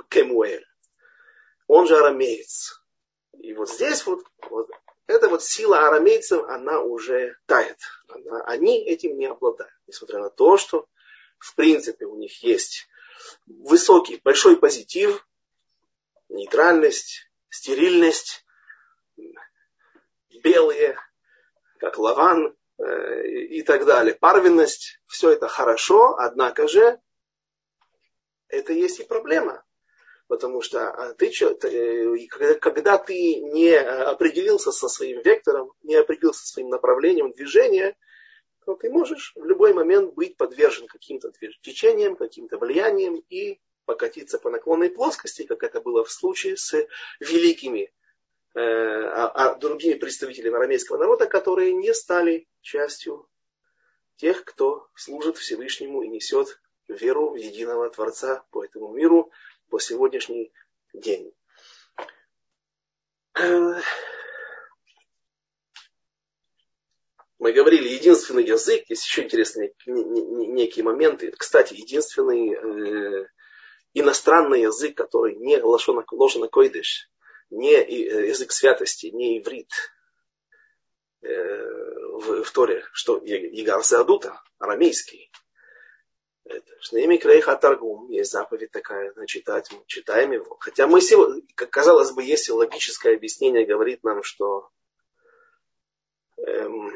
Кемуэль, 0.09 0.65
он 1.69 1.87
же 1.87 1.97
арамеец. 1.97 2.81
И 3.39 3.53
вот 3.53 3.69
здесь 3.69 4.05
вот, 4.07 4.25
вот 4.49 4.69
эта 5.05 5.29
вот 5.29 5.43
сила 5.43 5.87
арамейцев, 5.87 6.43
она 6.49 6.81
уже 6.81 7.37
тает. 7.45 7.77
Она, 8.07 8.41
они 8.45 8.83
этим 8.85 9.17
не 9.17 9.27
обладают. 9.27 9.71
Несмотря 9.85 10.19
на 10.19 10.31
то, 10.31 10.57
что 10.57 10.87
в 11.37 11.53
принципе 11.53 12.05
у 12.05 12.17
них 12.17 12.41
есть 12.43 12.87
высокий, 13.45 14.19
большой 14.23 14.57
позитив, 14.57 15.25
нейтральность, 16.27 17.29
стерильность, 17.49 18.43
белые, 20.41 20.97
как 21.77 21.99
лаван 21.99 22.57
э, 22.79 23.27
и 23.27 23.61
так 23.61 23.85
далее. 23.85 24.15
Парвенность, 24.15 24.99
все 25.05 25.29
это 25.29 25.47
хорошо, 25.47 26.17
однако 26.17 26.67
же 26.67 26.99
это 28.47 28.73
есть 28.73 28.99
и 28.99 29.03
проблема. 29.03 29.63
Потому 30.29 30.61
что 30.61 30.89
а, 30.89 31.13
ты, 31.15 31.29
э, 31.29 32.55
когда 32.55 32.97
ты 32.97 33.41
не 33.41 33.75
определился 33.75 34.71
со 34.71 34.87
своим 34.87 35.21
вектором, 35.21 35.73
не 35.83 35.95
определился 35.95 36.45
со 36.45 36.53
своим 36.53 36.69
направлением 36.69 37.33
движения, 37.33 37.97
то 38.65 38.75
ты 38.75 38.89
можешь 38.89 39.33
в 39.35 39.43
любой 39.43 39.73
момент 39.73 40.13
быть 40.13 40.37
подвержен 40.37 40.87
каким-то 40.87 41.33
течениям, 41.61 42.15
каким-то 42.15 42.57
влияниям 42.57 43.21
и 43.29 43.59
покатиться 43.83 44.39
по 44.39 44.49
наклонной 44.49 44.89
плоскости, 44.89 45.43
как 45.43 45.63
это 45.63 45.81
было 45.81 46.05
в 46.05 46.11
случае 46.11 46.55
с 46.55 46.87
великими 47.19 47.91
Э, 48.55 48.61
а, 48.61 49.27
а 49.27 49.55
другими 49.55 49.93
представителями 49.93 50.55
арамейского 50.55 50.97
народа, 50.97 51.27
которые 51.27 51.71
не 51.71 51.93
стали 51.93 52.47
частью 52.61 53.29
тех, 54.15 54.43
кто 54.43 54.89
служит 54.95 55.37
Всевышнему 55.37 56.01
и 56.01 56.07
несет 56.07 56.59
веру 56.87 57.29
в 57.29 57.35
единого 57.35 57.89
Творца 57.91 58.43
по 58.49 58.65
этому 58.65 58.91
миру 58.91 59.31
по 59.69 59.79
сегодняшний 59.79 60.51
день. 60.93 61.33
Мы 67.39 67.53
говорили, 67.53 67.87
единственный 67.87 68.43
язык, 68.43 68.83
есть 68.89 69.05
еще 69.05 69.23
интересные 69.23 69.73
некие 69.85 70.83
моменты. 70.83 71.31
Кстати, 71.31 71.73
единственный 71.73 72.53
э, 72.53 73.27
иностранный 73.93 74.61
язык, 74.61 74.97
который 74.97 75.35
не 75.35 75.57
лошона, 75.57 76.03
лошона 76.11 76.49
койдыш, 76.49 77.09
не 77.49 77.71
э, 77.71 78.27
язык 78.27 78.51
святости, 78.51 79.07
не 79.07 79.39
иврит 79.39 79.71
э, 81.21 81.63
в, 82.13 82.43
в 82.43 82.51
Торе, 82.51 82.83
что 82.91 83.21
Игар 83.23 83.81
Адута, 83.89 84.41
арамейский. 84.57 85.31
Шнеими 86.81 87.17
Крейха 87.17 87.55
Таргум, 87.55 88.09
есть 88.09 88.31
заповедь 88.31 88.71
такая, 88.71 89.13
читать, 89.25 89.69
мы 89.71 89.83
читаем 89.85 90.31
его. 90.31 90.57
Хотя 90.59 90.87
мы 90.87 91.01
сегодня, 91.01 91.41
казалось 91.55 92.11
бы, 92.11 92.23
если 92.23 92.51
логическое 92.51 93.15
объяснение 93.15 93.65
говорит 93.65 94.03
нам, 94.03 94.23
что 94.23 94.69
эм, 96.37 96.91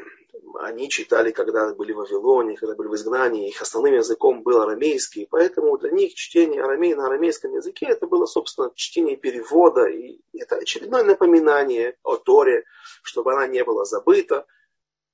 они 0.58 0.88
читали, 0.88 1.32
когда 1.32 1.74
были 1.74 1.92
в 1.92 1.96
Вавилоне, 1.96 2.56
когда 2.56 2.74
были 2.74 2.88
в 2.88 2.94
изгнании, 2.94 3.48
их 3.48 3.60
основным 3.60 3.94
языком 3.94 4.42
был 4.42 4.62
арамейский, 4.62 5.26
поэтому 5.30 5.76
для 5.78 5.90
них 5.90 6.14
чтение 6.14 6.62
арамей 6.62 6.94
на 6.94 7.06
арамейском 7.06 7.54
языке 7.54 7.86
это 7.86 8.06
было, 8.06 8.26
собственно, 8.26 8.72
чтение 8.74 9.16
перевода, 9.16 9.86
и 9.86 10.20
это 10.32 10.56
очередное 10.56 11.04
напоминание 11.04 11.96
о 12.02 12.16
Торе, 12.16 12.64
чтобы 13.02 13.32
она 13.34 13.46
не 13.46 13.62
была 13.64 13.84
забыта. 13.84 14.46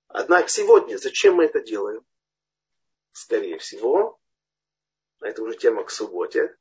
Однако 0.09 0.49
сегодня 0.49 0.97
зачем 0.97 1.37
мы 1.37 1.45
это 1.45 1.61
делаем? 1.61 2.05
Скорее 3.13 3.59
всего, 3.59 4.20
это 5.21 5.43
уже 5.43 5.57
тема 5.57 5.85
к 5.85 5.91
субботе, 5.91 6.57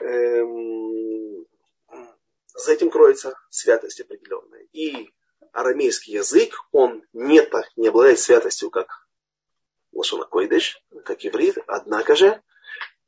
эм, 0.00 1.46
за 2.54 2.72
этим 2.72 2.90
кроется 2.90 3.38
святость 3.50 4.00
определенная. 4.00 4.66
И 4.72 5.10
арамейский 5.52 6.14
язык, 6.14 6.54
он 6.72 7.04
не, 7.12 7.42
так, 7.42 7.66
не 7.76 7.88
обладает 7.88 8.18
святостью, 8.18 8.70
как 8.70 9.06
Лошона 9.92 10.24
Койдыш, 10.24 10.82
как 11.04 11.24
иврит, 11.24 11.58
однако 11.66 12.16
же 12.16 12.42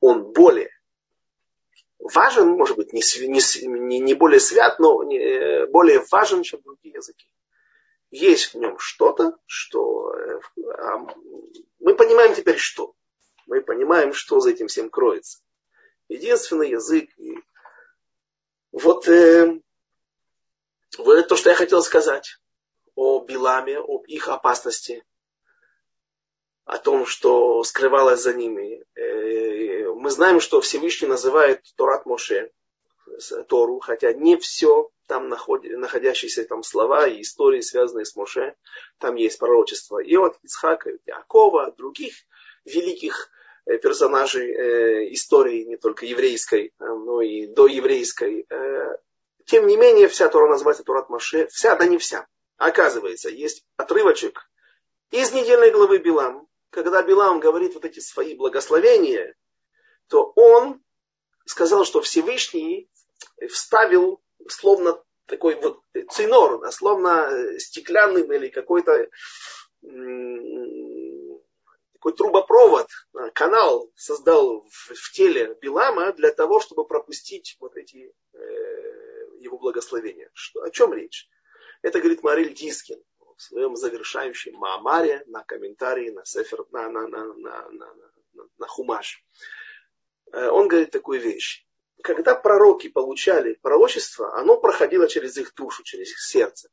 он 0.01 0.33
более 0.33 0.71
важен, 1.99 2.49
может 2.49 2.77
быть, 2.77 2.93
не, 2.93 3.03
не, 3.67 3.99
не 3.99 4.15
более 4.15 4.41
свят, 4.41 4.79
но 4.79 5.03
не, 5.03 5.67
более 5.67 6.05
важен, 6.11 6.43
чем 6.43 6.63
другие 6.63 6.95
языки. 6.95 7.27
Есть 8.11 8.55
в 8.55 8.59
нем 8.59 8.79
что-то, 8.79 9.37
что 9.47 10.13
э, 10.15 10.41
мы 11.79 11.95
понимаем 11.95 12.35
теперь 12.35 12.57
что. 12.57 12.95
Мы 13.51 13.63
понимаем, 13.63 14.13
что 14.13 14.39
за 14.39 14.51
этим 14.51 14.69
всем 14.69 14.91
кроется. 14.91 15.41
Единственный 16.09 16.71
язык. 16.71 17.11
И 17.19 17.35
вот 18.71 19.09
э, 19.09 19.61
вот 20.99 21.27
то, 21.29 21.35
что 21.35 21.51
я 21.51 21.57
хотел 21.57 21.83
сказать 21.83 22.39
о 22.95 23.19
Биламе, 23.25 23.79
об 23.81 24.05
их 24.05 24.29
опасности. 24.29 25.05
о 26.65 26.79
том, 26.79 27.07
что 27.07 27.65
скрывалось 27.65 28.23
за 28.23 28.35
ними. 28.35 28.85
Э, 28.95 29.93
мы 29.95 30.11
знаем, 30.11 30.39
что 30.39 30.61
Всевышний 30.61 31.09
называет 31.09 31.65
Торат 31.75 32.07
Моше, 32.07 32.53
Тору, 33.49 33.81
хотя 33.81 34.13
не 34.13 34.37
все 34.37 34.91
там 35.09 35.29
находящиеся 35.29 36.45
там 36.45 36.63
слова 36.63 37.09
и 37.09 37.23
истории, 37.23 37.63
связанные 37.63 38.05
с 38.05 38.15
Моше, 38.15 38.55
там 38.99 39.17
есть 39.17 39.41
пророчество 39.41 39.99
и 39.99 40.15
от 40.15 40.39
Ицхака, 40.45 40.91
и 40.91 40.95
от 40.95 41.01
Якова, 41.05 41.73
других 41.73 42.15
великих 42.65 43.29
э, 43.29 43.40
персонажей 43.79 44.53
э, 44.53 45.13
истории, 45.13 45.65
не 45.65 45.77
только 45.77 46.07
еврейской, 46.07 46.73
но 46.79 47.21
и 47.21 47.47
доеврейской. 47.47 48.47
Тем 49.47 49.67
не 49.67 49.77
менее, 49.77 50.09
вся 50.09 50.29
Тора 50.29 50.49
называется 50.49 50.85
Торат 50.85 51.09
Моше, 51.09 51.47
вся, 51.49 51.75
да 51.77 51.87
не 51.87 51.99
вся. 51.99 52.27
Оказывается, 52.57 53.31
есть 53.31 53.65
отрывочек 53.77 54.49
из 55.11 55.33
недельной 55.33 55.71
главы 55.71 55.99
Билам, 55.99 56.47
когда 56.71 57.03
Билам 57.03 57.41
говорит 57.41 57.75
вот 57.75 57.85
эти 57.85 58.01
свои 58.01 58.35
благословения, 58.35 59.35
то 60.09 60.33
он 60.37 60.81
сказал, 61.45 61.85
что 61.85 62.01
Всевышний 62.01 62.89
вставил 63.49 64.21
словно 64.49 65.03
такой 65.27 65.57
вот 65.57 65.81
цинор, 66.11 66.71
словно 66.73 67.29
э, 67.31 67.59
стеклянный 67.59 68.23
или 68.23 68.49
какой-то 68.49 69.09
такой 72.01 72.15
трубопровод, 72.15 72.89
а, 73.13 73.31
канал 73.31 73.93
создал 73.95 74.63
в, 74.63 74.95
в 74.95 75.13
теле 75.13 75.55
Билама 75.61 76.13
для 76.13 76.33
того, 76.33 76.59
чтобы 76.59 76.87
пропустить 76.87 77.57
вот 77.61 77.77
эти 77.77 78.15
э, 78.33 78.39
его 79.39 79.59
благословения. 79.59 80.31
Что, 80.33 80.63
о 80.63 80.71
чем 80.71 80.95
речь? 80.95 81.29
Это 81.83 81.99
говорит 81.99 82.23
Мариль 82.23 82.55
Дискин 82.55 83.03
в 83.37 83.43
своем 83.43 83.77
завершающем 83.77 84.55
Маамаре 84.55 85.25
на 85.27 85.45
комментарии 85.45 86.09
на 86.09 86.25
Сефер, 86.25 86.65
на, 86.71 86.89
на, 86.89 87.07
на, 87.07 87.25
на, 87.35 87.71
на, 87.71 87.95
на, 88.33 88.45
на 88.57 88.67
Хумаш. 88.67 89.23
Э, 90.33 90.49
он 90.49 90.69
говорит 90.69 90.91
такую 90.91 91.21
вещь 91.21 91.67
когда 92.03 92.35
пророки 92.35 92.89
получали 92.89 93.59
пророчество, 93.61 94.35
оно 94.39 94.59
проходило 94.59 95.07
через 95.07 95.37
их 95.37 95.55
душу, 95.55 95.83
через 95.83 96.13
их 96.13 96.19
сердце. 96.19 96.71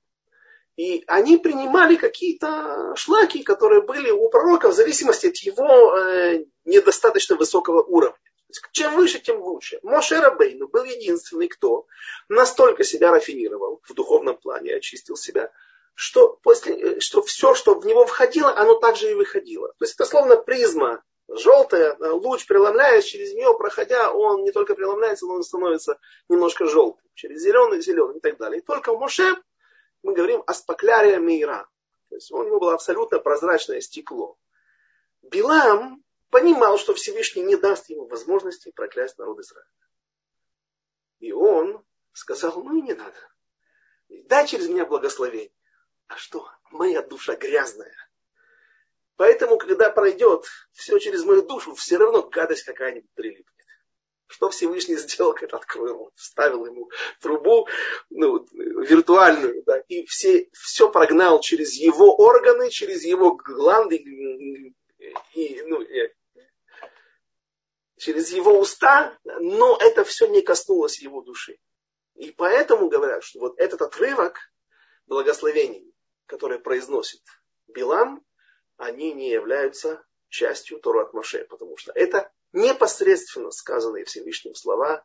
И 0.77 1.03
они 1.07 1.37
принимали 1.37 1.95
какие-то 1.95 2.93
шлаки, 2.95 3.41
которые 3.41 3.81
были 3.81 4.11
у 4.11 4.29
пророка 4.29 4.69
в 4.69 4.73
зависимости 4.73 5.25
от 5.25 5.37
его 5.37 5.97
э, 5.97 6.45
недостаточно 6.65 7.35
высокого 7.35 7.81
уровня. 7.81 8.15
Чем 8.71 8.95
выше, 8.95 9.19
тем 9.19 9.41
лучше. 9.41 9.79
Моше 9.81 10.19
Рабейну 10.19 10.67
был 10.67 10.83
единственный, 10.83 11.47
кто 11.47 11.87
настолько 12.29 12.83
себя 12.83 13.11
рафинировал 13.11 13.81
в 13.83 13.93
духовном 13.95 14.37
плане, 14.37 14.75
очистил 14.75 15.17
себя, 15.17 15.51
что, 15.95 16.39
после, 16.43 16.75
э, 16.75 16.99
что 16.99 17.23
все, 17.23 17.55
что 17.55 17.73
в 17.73 17.85
него 17.87 18.05
входило, 18.05 18.55
оно 18.55 18.75
также 18.75 19.09
и 19.09 19.15
выходило. 19.15 19.69
То 19.79 19.85
есть 19.85 19.95
это 19.95 20.05
словно 20.05 20.37
призма 20.37 21.01
желтая, 21.27 21.95
э, 21.99 22.09
луч 22.11 22.45
преломляясь 22.45 23.05
через 23.05 23.33
нее, 23.33 23.55
проходя, 23.57 24.13
он 24.13 24.43
не 24.43 24.51
только 24.51 24.75
преломляется, 24.75 25.25
но 25.25 25.33
он 25.33 25.43
становится 25.43 25.97
немножко 26.29 26.65
желтым. 26.67 27.03
Через 27.15 27.41
зеленый, 27.41 27.81
зеленый 27.81 28.17
и 28.17 28.19
так 28.19 28.37
далее. 28.37 28.61
И 28.61 28.63
только 28.63 28.93
Моше 28.93 29.35
мы 30.07 30.13
говорим 30.13 30.41
о 30.47 30.53
споклярия 30.53 31.19
мира. 31.19 31.67
То 32.07 32.15
есть 32.15 32.31
у 32.31 32.41
него 32.41 32.61
было 32.61 32.73
абсолютно 32.73 33.19
прозрачное 33.19 33.81
стекло. 33.81 34.37
Билам 35.21 36.01
понимал, 36.29 36.77
что 36.77 36.93
Всевышний 36.93 37.43
не 37.43 37.57
даст 37.57 37.89
ему 37.89 38.07
возможности 38.07 38.71
проклясть 38.71 39.17
народ 39.17 39.39
Израиля. 39.39 39.67
И 41.19 41.33
он 41.33 41.85
сказал, 42.13 42.63
ну 42.63 42.77
и 42.77 42.81
не 42.83 42.93
надо. 42.93 43.17
Дай 44.07 44.47
через 44.47 44.69
меня 44.69 44.85
благословение. 44.85 45.51
А 46.07 46.15
что? 46.15 46.49
Моя 46.71 47.01
душа 47.01 47.35
грязная. 47.35 47.93
Поэтому, 49.17 49.57
когда 49.57 49.89
пройдет 49.89 50.45
все 50.71 50.99
через 50.99 51.25
мою 51.25 51.45
душу, 51.45 51.75
все 51.75 51.97
равно 51.97 52.21
гадость 52.29 52.63
какая-нибудь 52.63 53.11
прилипнет. 53.13 53.56
Что 54.27 54.49
Всевышний 54.49 54.97
сделал, 54.97 55.33
когда 55.33 55.57
открыл? 55.57 56.11
Вставил 56.15 56.65
ему 56.65 56.91
трубу 57.21 57.67
ну, 58.09 58.45
виртуальную, 58.51 59.63
да, 59.65 59.79
и 59.87 60.05
все, 60.05 60.49
все 60.53 60.89
прогнал 60.89 61.39
через 61.39 61.73
его 61.73 62.15
органы, 62.15 62.69
через 62.69 63.03
его 63.03 63.35
гланды, 63.35 63.95
и, 63.95 65.61
ну, 65.63 65.81
и, 65.81 66.13
через 67.97 68.31
его 68.31 68.59
уста, 68.59 69.17
но 69.23 69.77
это 69.79 70.03
все 70.03 70.27
не 70.27 70.41
коснулось 70.41 71.01
его 71.01 71.21
души. 71.21 71.57
И 72.15 72.31
поэтому 72.31 72.89
говорят, 72.89 73.23
что 73.23 73.39
вот 73.39 73.59
этот 73.59 73.81
отрывок 73.81 74.39
благословений, 75.05 75.93
который 76.25 76.59
произносит 76.59 77.21
Билам, 77.67 78.23
они 78.75 79.13
не 79.13 79.29
являются 79.29 80.03
частью 80.29 80.79
Тору 80.79 80.99
от 80.99 81.13
Моше, 81.13 81.45
потому 81.45 81.77
что 81.77 81.91
это 81.93 82.31
непосредственно 82.53 83.51
сказанные 83.51 84.05
Всевышним 84.05 84.55
слова 84.55 85.03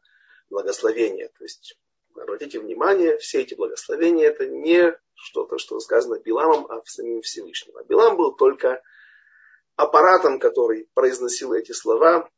благословения. 0.50 1.28
То 1.38 1.44
есть, 1.44 1.78
обратите 2.14 2.60
внимание, 2.60 3.18
все 3.18 3.42
эти 3.42 3.54
благословения 3.54 4.28
это 4.28 4.46
не 4.46 4.96
что-то, 5.14 5.58
что 5.58 5.78
сказано 5.80 6.18
Биламом, 6.18 6.66
а 6.70 6.82
самим 6.84 7.22
Всевышним. 7.22 7.76
А 7.76 7.84
Билам 7.84 8.16
был 8.16 8.34
только 8.34 8.82
аппаратом, 9.76 10.38
который 10.38 10.88
произносил 10.94 11.52
эти 11.52 11.72
слова, 11.72 12.28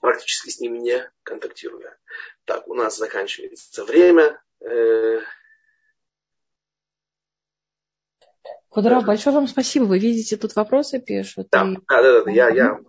практически 0.00 0.50
с 0.50 0.60
ними 0.60 0.78
не 0.78 1.10
контактируя. 1.22 1.98
Так, 2.44 2.68
у 2.68 2.74
нас 2.74 2.96
заканчивается 2.96 3.84
время. 3.84 4.40
Э, 4.60 5.20
Кудра, 8.68 9.00
большое 9.00 9.34
вам 9.34 9.48
спасибо. 9.48 9.84
Вы 9.84 9.98
видите, 9.98 10.36
тут 10.36 10.54
вопросы 10.54 11.00
пишут. 11.00 11.48
Да, 11.50 11.66
и... 11.66 11.76
да, 11.88 12.02
да, 12.02 12.24
да, 12.24 12.30
я, 12.30 12.48
я. 12.50 12.80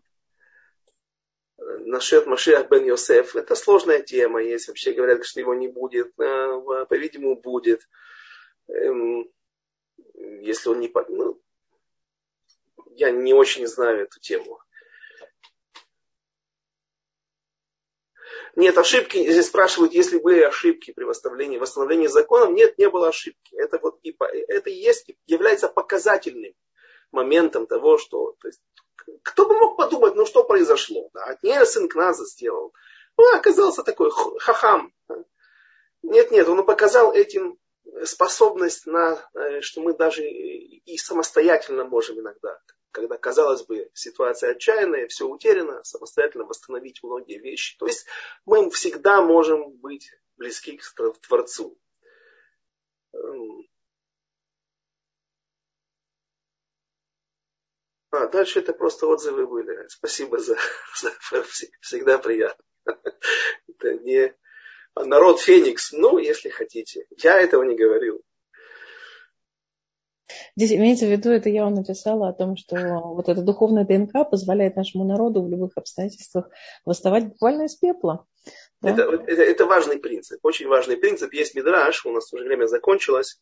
Насчет 1.91 2.25
Машиах 2.25 2.69
бен 2.69 2.85
Йосеф, 2.85 3.35
это 3.35 3.53
сложная 3.53 4.01
тема, 4.01 4.41
есть 4.41 4.69
вообще 4.69 4.93
говорят, 4.93 5.25
что 5.25 5.41
его 5.41 5.53
не 5.53 5.67
будет, 5.67 6.15
по-видимому, 6.15 7.35
будет. 7.35 7.81
Эм, 8.69 9.29
если 10.13 10.69
он 10.69 10.79
не... 10.79 10.89
Ну, 11.09 11.41
я 12.95 13.11
не 13.11 13.33
очень 13.33 13.67
знаю 13.67 14.03
эту 14.03 14.21
тему. 14.21 14.61
Нет, 18.55 18.77
ошибки, 18.77 19.29
здесь 19.29 19.47
спрашивают, 19.47 19.91
если 19.91 20.17
были 20.17 20.43
ошибки 20.43 20.93
при 20.93 21.03
восстановлении, 21.03 21.57
восстановлении 21.57 22.07
законов. 22.07 22.51
Нет, 22.51 22.77
не 22.77 22.89
было 22.89 23.09
ошибки. 23.09 23.53
Это, 23.57 23.79
вот 23.79 23.99
и, 24.03 24.15
это 24.47 24.69
и 24.69 24.75
есть, 24.75 25.11
является 25.27 25.67
показательным 25.67 26.53
моментом 27.11 27.67
того, 27.67 27.97
что... 27.97 28.37
То 28.39 28.47
есть, 28.47 28.61
кто 29.23 29.47
бы 29.47 29.55
мог 29.55 29.77
подумать, 29.77 30.15
ну 30.15 30.25
что 30.25 30.43
произошло? 30.43 31.09
Да? 31.13 31.23
От 31.25 31.43
нее 31.43 31.65
сын 31.65 31.87
Кназа 31.87 32.25
сделал. 32.25 32.73
Ну, 33.17 33.35
оказался 33.35 33.83
такой 33.83 34.09
хахам. 34.39 34.93
Нет, 36.01 36.31
нет, 36.31 36.47
он 36.47 36.65
показал 36.65 37.13
этим 37.13 37.57
способность 38.05 38.87
на, 38.87 39.23
э, 39.35 39.61
что 39.61 39.81
мы 39.81 39.93
даже 39.93 40.23
и 40.27 40.97
самостоятельно 40.97 41.83
можем 41.83 42.19
иногда 42.19 42.59
когда, 42.91 43.17
казалось 43.17 43.63
бы, 43.63 43.89
ситуация 43.93 44.51
отчаянная, 44.51 45.07
все 45.07 45.25
утеряно, 45.25 45.83
самостоятельно 45.83 46.45
восстановить 46.45 47.01
многие 47.03 47.39
вещи. 47.39 47.77
То 47.77 47.87
есть 47.87 48.05
мы 48.45 48.69
всегда 48.69 49.21
можем 49.21 49.71
быть 49.77 50.11
близки 50.37 50.77
к 50.77 50.83
Творцу. 51.27 51.77
А, 58.11 58.27
дальше 58.27 58.59
это 58.59 58.73
просто 58.73 59.07
отзывы 59.07 59.47
были. 59.47 59.87
Спасибо 59.87 60.37
за, 60.37 60.57
за 61.01 61.43
всегда 61.79 62.17
приятно. 62.17 62.63
Это 63.67 63.93
не 63.99 64.33
народ 64.95 65.39
Феникс, 65.39 65.93
ну, 65.93 66.17
если 66.17 66.49
хотите. 66.49 67.05
Я 67.23 67.39
этого 67.39 67.63
не 67.63 67.75
говорил. 67.75 68.21
Здесь 70.57 70.73
имеется 70.73 71.05
в 71.05 71.09
виду, 71.09 71.29
это 71.29 71.49
я 71.49 71.63
вам 71.63 71.75
написала 71.75 72.29
о 72.29 72.33
том, 72.33 72.57
что 72.57 72.75
вот 72.99 73.29
эта 73.29 73.41
духовная 73.41 73.85
ДНК 73.85 74.29
позволяет 74.29 74.75
нашему 74.75 75.05
народу 75.05 75.41
в 75.41 75.49
любых 75.49 75.71
обстоятельствах 75.75 76.49
восставать 76.85 77.29
буквально 77.29 77.63
из 77.63 77.75
пепла. 77.75 78.25
Да? 78.81 78.91
Это, 78.91 79.03
это, 79.03 79.43
это 79.43 79.65
важный 79.65 79.97
принцип, 79.97 80.39
очень 80.43 80.67
важный 80.67 80.97
принцип. 80.97 81.31
Есть 81.33 81.55
мидраж, 81.55 82.05
у 82.05 82.11
нас 82.11 82.31
уже 82.33 82.43
время 82.43 82.65
закончилось. 82.65 83.39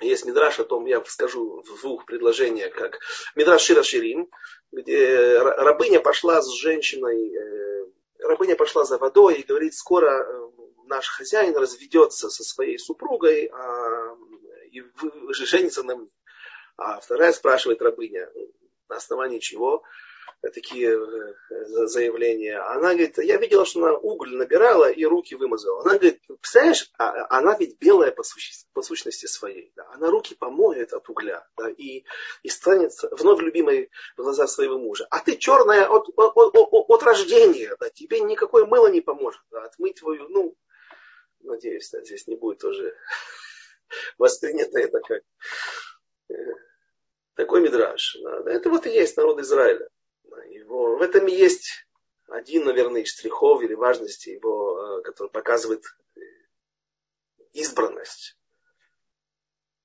Есть 0.00 0.24
мидраж 0.24 0.58
о 0.58 0.64
том, 0.64 0.86
я 0.86 1.02
скажу 1.04 1.62
в 1.62 1.80
двух 1.80 2.06
предложениях, 2.06 2.72
как 2.74 3.00
мидраж 3.34 3.62
Шира 3.62 3.82
Ширим, 3.82 4.30
где 4.72 5.38
рабыня 5.38 6.00
пошла 6.00 6.40
с 6.40 6.48
женщиной, 6.50 7.34
э, 7.34 7.86
рабыня 8.20 8.56
пошла 8.56 8.84
за 8.84 8.96
водой 8.96 9.34
и 9.34 9.46
говорит, 9.46 9.74
скоро 9.74 10.22
э, 10.22 10.50
наш 10.86 11.06
хозяин 11.08 11.54
разведется 11.54 12.30
со 12.30 12.42
своей 12.42 12.78
супругой, 12.78 13.50
а 13.52 14.16
и 14.70 14.82
женится 15.32 15.82
на 15.82 15.96
мне. 15.96 16.10
А 16.76 17.00
вторая 17.00 17.32
спрашивает 17.32 17.82
рабыня, 17.82 18.30
на 18.88 18.96
основании 18.96 19.38
чего? 19.38 19.82
Такие 20.48 20.88
э, 20.90 21.86
заявления. 21.86 22.58
Она 22.58 22.94
говорит, 22.94 23.18
я 23.18 23.36
видела, 23.36 23.66
что 23.66 23.84
она 23.84 23.96
уголь 23.96 24.34
набирала 24.34 24.90
и 24.90 25.04
руки 25.04 25.34
вымазала. 25.34 25.82
Она 25.82 25.98
говорит, 25.98 26.22
представляешь, 26.26 26.90
а, 26.98 27.26
она 27.38 27.56
ведь 27.58 27.78
белая 27.78 28.10
по 28.10 28.22
сущности, 28.22 28.66
по 28.72 28.82
сущности 28.82 29.26
своей. 29.26 29.72
Да? 29.76 29.86
Она 29.92 30.10
руки 30.10 30.34
помоет 30.34 30.94
от 30.94 31.08
угля 31.10 31.46
да? 31.58 31.68
и, 31.68 32.04
и 32.42 32.48
станет 32.48 32.92
вновь 33.10 33.40
любимой 33.40 33.90
в 34.16 34.22
глазах 34.22 34.48
своего 34.48 34.78
мужа. 34.78 35.06
А 35.10 35.20
ты 35.20 35.36
черная 35.36 35.86
от, 35.86 36.08
от, 36.16 36.36
от, 36.36 36.90
от 36.90 37.02
рождения. 37.02 37.76
Да? 37.78 37.90
Тебе 37.90 38.20
никакое 38.20 38.64
мыло 38.64 38.86
не 38.86 39.02
поможет. 39.02 39.42
Да? 39.50 39.64
Отмыть 39.64 40.00
твою, 40.00 40.26
ну, 40.28 40.56
надеюсь, 41.40 41.90
да, 41.90 42.02
здесь 42.02 42.26
не 42.26 42.36
будет 42.36 42.60
тоже 42.60 42.94
воспринято 44.16 44.78
это 44.78 45.00
как 45.00 45.22
э, 46.30 46.34
такой 47.34 47.60
мидраж. 47.60 48.16
Да? 48.22 48.50
Это 48.50 48.70
вот 48.70 48.86
и 48.86 48.90
есть 48.90 49.18
народ 49.18 49.38
Израиля. 49.40 49.89
Его, 50.48 50.96
в 50.96 51.02
этом 51.02 51.26
и 51.26 51.32
есть 51.32 51.86
один, 52.28 52.64
наверное, 52.64 53.02
из 53.02 53.08
штрихов 53.08 53.62
или 53.62 53.74
важности 53.74 54.30
его, 54.30 54.98
э, 54.98 55.02
который 55.02 55.30
показывает 55.30 55.84
избранность. 57.52 58.36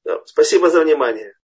Да, 0.03 0.21
спасибо 0.25 0.69
за 0.69 0.81
внимание. 0.81 1.33